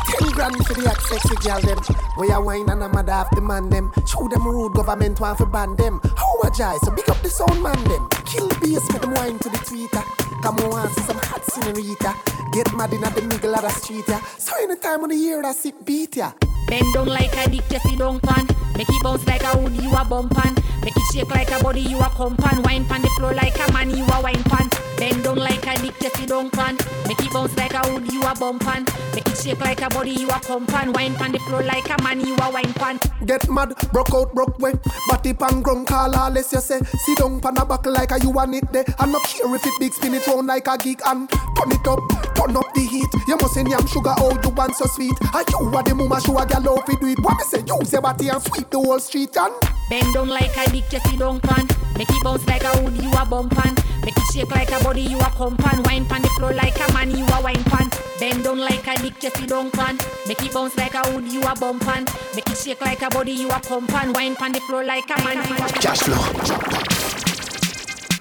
Ten 0.07 0.29
grand 0.31 0.55
for 0.65 0.73
the 0.73 0.87
hot 0.87 1.01
sexy 1.01 1.35
girl 1.43 1.61
them. 1.61 1.79
We 2.17 2.31
a 2.31 2.39
wine 2.39 2.69
and 2.69 2.83
a 2.83 2.89
mad 2.89 3.09
half 3.09 3.31
man 3.41 3.69
them. 3.69 3.91
Show 4.07 4.27
them 4.27 4.47
rude 4.47 4.73
government 4.73 5.19
want 5.19 5.37
to 5.39 5.45
ban 5.45 5.75
them. 5.75 5.99
How 6.15 6.41
a 6.43 6.51
jai, 6.51 6.77
so 6.83 6.91
big 6.91 7.09
up 7.09 7.21
the 7.21 7.29
sound 7.29 7.61
man 7.61 7.83
them. 7.83 8.07
Kill 8.25 8.47
bass, 8.61 8.89
make 8.91 9.01
them 9.01 9.13
wine 9.13 9.39
to 9.39 9.49
the 9.49 9.57
tweeter. 9.57 10.03
Come 10.41 10.59
on, 10.71 10.89
see 10.93 11.01
some 11.01 11.17
hot 11.17 11.43
senorita. 11.45 12.13
Get 12.53 12.73
mad 12.73 12.93
in 12.93 13.03
at 13.03 13.15
the 13.15 13.21
middle 13.23 13.55
of 13.55 13.61
the 13.61 13.69
street, 13.69 14.05
yeah. 14.07 14.23
So 14.37 14.53
anytime 14.61 15.03
on 15.03 15.09
the 15.09 15.15
year 15.15 15.41
that 15.41 15.55
sick 15.55 15.75
beat, 15.83 16.15
yeah. 16.15 16.31
Bend 16.67 16.93
down 16.93 17.07
like 17.07 17.35
a 17.37 17.49
dick, 17.49 17.71
you 17.71 17.79
sit 17.79 17.99
down 17.99 18.19
pan. 18.19 18.47
Make 18.77 18.89
it 18.89 19.03
bounce 19.03 19.25
like 19.27 19.43
a 19.43 19.57
wood, 19.57 19.75
you 19.81 19.89
a 19.95 20.03
bump 20.03 20.33
pan. 20.35 20.55
Make 20.83 20.97
it 20.97 21.03
shake 21.13 21.29
like 21.29 21.51
a 21.51 21.63
body, 21.63 21.81
you 21.81 21.97
a 21.97 22.09
compan. 22.09 22.63
Wine 22.63 22.85
pan 22.85 23.01
the 23.01 23.09
floor 23.17 23.33
like 23.33 23.57
a 23.57 23.71
man, 23.71 23.89
you 23.95 24.05
a 24.05 24.21
wine 24.21 24.43
pan. 24.43 24.69
Bend 24.97 25.23
down 25.23 25.37
like 25.37 25.65
a 25.65 25.75
dick, 25.81 26.01
you 26.01 26.09
sit 26.09 26.29
down 26.29 26.49
pan. 26.49 26.77
Make 27.07 27.21
it 27.21 27.31
bounce 27.31 27.55
like 27.57 27.73
a 27.73 27.81
wood, 27.91 28.11
you 28.11 28.21
a 28.21 28.35
bump 28.35 28.61
pan. 28.63 28.85
Make 29.13 29.24
shake 29.45 29.59
like 29.59 29.81
a 29.81 29.89
body, 29.89 30.11
you 30.11 30.27
a 30.27 30.39
compan. 30.41 30.93
Wine 30.93 31.13
pan 31.15 31.31
the 31.31 31.39
floor 31.39 31.61
like 31.61 31.89
a 31.89 32.01
man, 32.01 32.19
you 32.25 32.35
a 32.35 32.51
wine 32.51 32.73
pan. 32.73 32.99
Get 33.25 33.47
mad, 33.49 33.73
broke 33.91 34.13
out, 34.13 34.33
broke 34.33 34.57
way. 34.59 34.73
Body 35.07 35.33
pan 35.33 35.61
ground, 35.61 35.87
call 35.87 36.15
all 36.15 36.33
you 36.33 36.41
say. 36.43 36.79
Sit 36.79 37.17
down 37.17 37.39
pan 37.39 37.57
a 37.57 37.65
buckle 37.65 37.93
like 37.93 38.11
a 38.11 38.19
you 38.19 38.31
want 38.31 38.55
it 38.55 38.71
there. 38.73 38.85
I'm 38.99 39.11
not 39.11 39.23
care 39.23 39.53
if 39.55 39.65
it 39.65 39.73
big, 39.79 39.93
spin 39.93 40.15
it 40.15 40.25
round 40.27 40.47
like 40.47 40.67
a 40.67 40.77
geek 40.77 40.99
and 41.05 41.29
turn 41.29 41.71
it 41.71 41.87
up, 41.87 41.99
turn 42.35 42.57
up 42.57 42.73
the 42.73 42.81
heat. 42.81 43.09
You 43.27 43.37
must 43.37 43.53
say 43.53 43.63
yam 43.63 43.85
sugar, 43.87 44.15
oh 44.17 44.37
you 44.43 44.49
want 44.49 44.75
so 44.75 44.85
sweet. 44.87 45.17
And 45.21 45.47
you 45.49 45.75
are 45.75 45.83
the 45.83 45.93
mama 45.93 46.19
show 46.21 46.37
a 46.37 46.45
girl 46.45 46.77
how 46.77 46.81
fi 46.81 46.95
do 46.95 47.07
it. 47.07 47.19
What 47.19 47.37
me 47.37 47.43
say? 47.43 47.63
Use 47.65 47.93
your 47.93 48.01
body 48.01 48.29
and 48.29 48.41
sweep 48.41 48.69
the 48.69 48.79
whole 48.79 48.99
street 48.99 49.37
and. 49.37 49.53
Bend 49.89 50.13
down 50.15 50.29
like 50.29 50.57
a 50.57 50.71
dick, 50.71 50.91
you 50.91 50.99
sit 50.99 51.19
down 51.19 51.39
pan. 51.39 51.67
Make 51.97 52.09
it 52.09 52.23
bounce 52.23 52.45
like 52.47 52.63
a 52.63 52.81
wood, 52.81 52.97
you 52.97 53.11
a 53.11 53.25
bump 53.25 53.53
pan. 53.53 53.75
Make 54.05 54.17
it 54.17 54.27
shake 54.31 54.51
like 54.51 54.71
a 54.71 54.83
body, 54.83 55.01
you 55.01 55.17
a 55.17 55.31
compan. 55.33 55.83
Wine 55.87 56.05
pan 56.05 56.21
the 56.21 56.29
floor 56.37 56.53
like 56.53 56.77
a 56.77 56.93
man, 56.93 57.09
you 57.09 57.25
a 57.25 57.41
wine 57.41 57.63
pan. 57.63 57.89
Bend 58.19 58.43
down 58.43 58.59
like 58.59 58.85
a 58.85 58.95
dick, 59.01 59.39
you 59.39 59.47
don't 59.47 59.73
pan. 59.73 59.97
Make 60.27 60.43
it 60.43 60.53
bounce 60.53 60.77
like 60.77 60.93
a 60.93 61.01
wood, 61.11 61.27
you 61.27 61.41
a 61.41 61.55
bump 61.55 61.81
pan. 61.81 62.05
Make 62.35 62.47
it 62.47 62.55
shake 62.55 62.81
like 62.81 63.01
a 63.01 63.09
body, 63.09 63.31
you 63.31 63.47
a 63.49 63.53
compan. 63.53 64.13
Wine 64.13 64.35
pan 64.35 64.51
the 64.51 64.59
floor 64.59 64.83
like 64.83 65.09
a 65.09 65.17
man. 65.23 65.43
Cash 65.81 66.01
flow. 66.01 66.21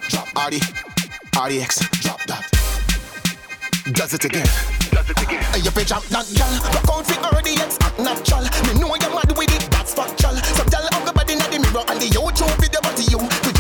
Drop 0.09 0.29
RD. 0.49 0.55
RDX. 1.37 2.01
Drop 2.01 2.23
that. 2.29 2.49
Does 3.93 4.15
it 4.15 4.25
again. 4.25 4.47
Does 4.91 5.11
it 5.11 5.21
again. 5.21 5.43
Hey, 5.53 5.61
you 5.61 5.71
fi 5.71 5.85
jump 5.85 6.07
that 6.07 6.25
gal. 6.33 6.49
Rock 6.73 6.89
out 6.97 7.05
fi 7.05 7.15
RDX. 7.29 7.77
Act 7.85 7.99
natural. 8.01 8.45
Me 8.73 8.81
know 8.81 8.95
you 8.95 9.15
mad 9.15 9.37
with 9.37 9.53
it. 9.53 9.71
That's 9.71 9.93
factual. 9.93 10.33
Some 10.33 10.69
gal 10.69 10.89
have 10.93 11.05
the 11.05 11.13
body 11.13 11.35
in 11.35 11.41
the 11.41 11.59
mirror 11.61 11.85
and 11.89 12.01
the 12.01 12.09
YouTube 12.09 12.57
video 12.57 12.81
but 12.81 12.97
you. 13.05 13.54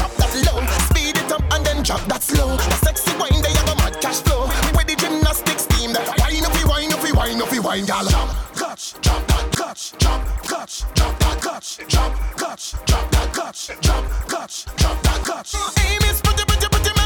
Drop 1.85 2.01
that 2.09 2.23
slow. 2.23 2.56
A 2.56 2.70
sexy 2.81 3.12
wine 3.19 3.40
there 3.43 3.52
you 3.52 3.65
go 3.66 3.74
mad 3.77 4.01
cash 4.01 4.20
flow. 4.23 4.48
With 4.74 4.89
the 4.89 4.97
gymnastics 4.97 5.66
team 5.66 5.93
that 5.93 6.09
wine 6.19 6.44
up, 6.44 6.55
we 6.56 6.65
wine 6.65 6.93
up, 6.93 7.05
wine 7.15 7.40
up, 7.40 7.65
wine 7.65 7.85
gal. 7.85 8.09
Jump, 8.09 8.31
clutch, 8.56 8.94
drop 9.02 9.27
that 9.28 9.52
clutch, 9.52 9.93
jump, 9.98 10.24
clutch, 10.43 10.85
drop 10.94 11.19
that 11.20 11.40
clutch, 11.40 11.78
jump, 11.86 12.15
clutch, 12.36 12.74
drop 12.86 13.11
that 13.12 13.32
clutch, 13.32 13.70
jump, 13.81 14.09
clutch, 14.27 14.65
drop 14.77 15.02
that 15.02 15.20
clutch. 15.24 15.52
Hey, 15.77 15.98
miss, 16.01 16.20
pretty, 16.23 16.44
pretty, 16.44 16.69
pretty, 16.69 17.03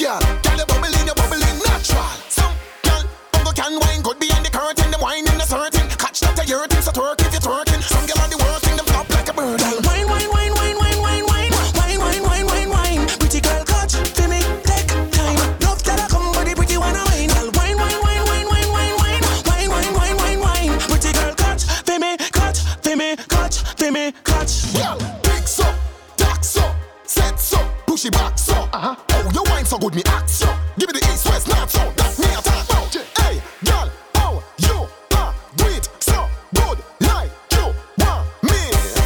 girl. 0.00 0.18
Girl, 0.40 0.56
you 0.56 0.64
bubbling, 0.64 1.06
you 1.06 1.14
bubbling 1.14 1.58
natural. 1.60 2.08
Some 2.32 2.54
girl, 2.82 3.04
bungle 3.32 3.52
can 3.52 3.76
wine, 3.80 4.00
good 4.00 4.18
behind 4.18 4.44
the 4.46 4.50
curtain, 4.50 4.90
them 4.90 5.00
wine 5.00 5.28
in 5.28 5.36
the 5.36 5.44
certain. 5.44 5.86
Catch 6.00 6.20
that 6.20 6.48
your 6.48 6.66
thing, 6.68 6.80
so 6.80 6.90
twerk 6.90 7.20
if 7.20 7.32
you're 7.32 7.44
twerking. 7.44 7.82
Some 7.84 8.06
girl 8.08 8.24
on 8.24 8.30
the 8.30 8.38
worst 8.40 8.64
thing, 8.64 8.76
them 8.76 8.86
flop 8.86 9.08
like 9.10 9.28
a 9.28 9.34
bird. 9.34 9.60
Girl, 9.60 9.80
wine, 9.84 10.08
wine, 10.08 10.30
wine, 10.32 10.54
wine, 10.56 10.76
wine, 10.80 11.00
wine, 11.04 11.24
wine, 11.28 11.52
wine, 11.76 12.00
wine, 12.00 12.22
wine, 12.24 12.46
wine, 12.48 12.70
wine. 12.72 13.02
Pretty 13.20 13.40
girl, 13.44 13.62
catch 13.68 13.94
for 14.16 14.28
me, 14.28 14.40
take 14.64 14.88
time. 15.12 15.36
Love 15.60 15.84
that 15.84 16.00
I 16.00 16.06
come, 16.08 16.32
the 16.32 16.52
pretty 16.56 16.80
one 16.80 16.96
I 16.96 17.04
wine. 17.04 17.28
Girl, 17.28 17.52
wine, 17.60 17.76
wine, 17.76 18.00
wine, 18.00 18.24
wine, 18.24 18.46
wine, 18.48 18.68
wine, 18.72 18.94
wine, 18.96 19.24
wine, 19.44 19.68
wine, 19.68 19.92
wine, 20.00 20.16
wine, 20.16 20.40
wine. 20.40 20.72
Pretty 20.88 21.12
girl, 21.12 21.34
catch 21.36 21.68
for 21.84 22.00
me, 22.00 22.16
catch 22.32 22.58
for 22.80 22.96
me, 22.96 23.08
catch 23.28 23.56
for 23.76 23.90
me, 23.92 24.04
catch. 24.24 24.52
Girl, 24.72 24.96
picks 25.20 25.60
up, 25.60 25.76
tacks 26.16 26.56
up, 26.56 26.72
sets 27.04 27.52
up, 27.52 27.68
push 27.84 28.08
it 28.08 28.16
back 28.16 28.39
so. 28.72 28.78
Uh-huh. 28.78 28.96
Oh, 29.10 29.30
your 29.34 29.44
wine 29.44 29.64
so 29.64 29.78
good, 29.78 29.94
me 29.94 30.02
act 30.06 30.30
so. 30.30 30.46
Give 30.78 30.92
me 30.92 31.00
the 31.00 31.06
east, 31.12 31.26
west, 31.26 31.48
north, 31.48 31.70
south. 31.70 31.96
That's 31.96 32.18
me 32.18 32.26
I 32.26 32.40
talk. 32.40 32.92
Hey, 33.18 33.42
girl, 33.64 33.90
oh, 34.16 34.44
you 34.58 34.88
are 35.16 35.34
do 35.56 35.66
it 35.66 35.88
so 36.00 36.28
good 36.54 36.78
like 37.00 37.30
you 37.52 37.74
want 37.98 38.26
me. 38.42 38.58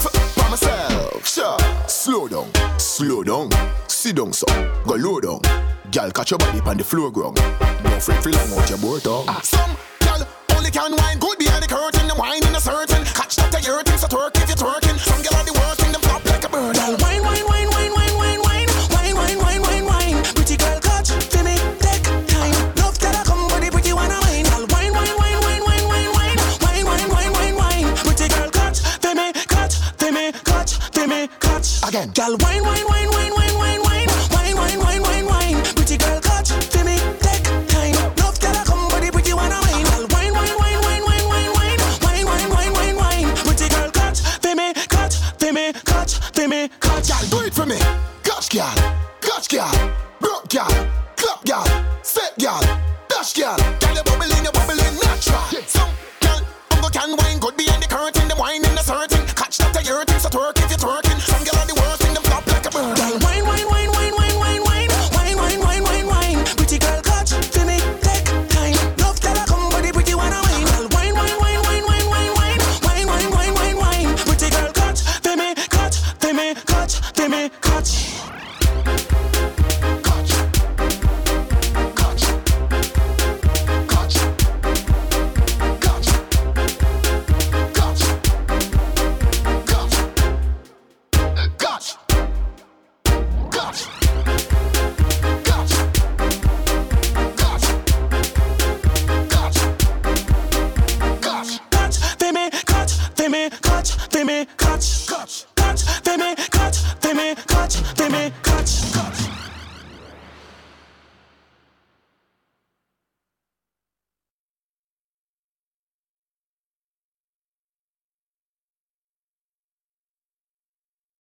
F- 0.05 0.37
by 0.37 0.49
myself, 0.51 1.27
sure. 1.27 1.59
Slow 1.89 2.29
down, 2.29 2.51
slow 2.79 3.23
down, 3.23 3.51
sit 3.89 4.17
down 4.17 4.33
so, 4.33 4.47
go 4.87 4.95
low 4.95 5.21
down. 5.21 5.41
Girl, 5.91 6.11
catch 6.11 6.31
your 6.31 6.39
body 6.39 6.61
on 6.61 6.77
the 6.77 6.85
floor 6.85 7.11
ground. 7.11 7.37
No 7.85 8.01
fret, 8.01 8.23
feel 8.23 8.33
like 8.33 8.51
out 8.51 8.69
your 8.69 8.79
board 8.79 9.03
tongue. 9.03 9.27
Ah, 9.29 9.41
some 9.43 9.77
girl 10.01 10.27
only 10.57 10.71
can 10.71 10.97
wine 10.97 11.19
good 11.19 11.39
behind 11.39 11.63
the 11.63 11.69
curtain. 11.69 12.07
The 12.09 12.15
wine 12.15 12.45
in 12.47 12.55
a 12.55 12.61
certain. 12.61 13.05
Catch 13.05 13.37
that 13.37 13.65
your 13.65 13.83
thing, 13.83 13.99
so 13.99 14.09
twerk 14.09 14.37
if 14.37 14.49
you're 14.49 14.57
twerking. 14.57 14.84
Again, 31.95 32.11
girl, 32.11 32.37
wine, 32.41 32.61
wine, 32.65 32.85
wine, 32.89 32.94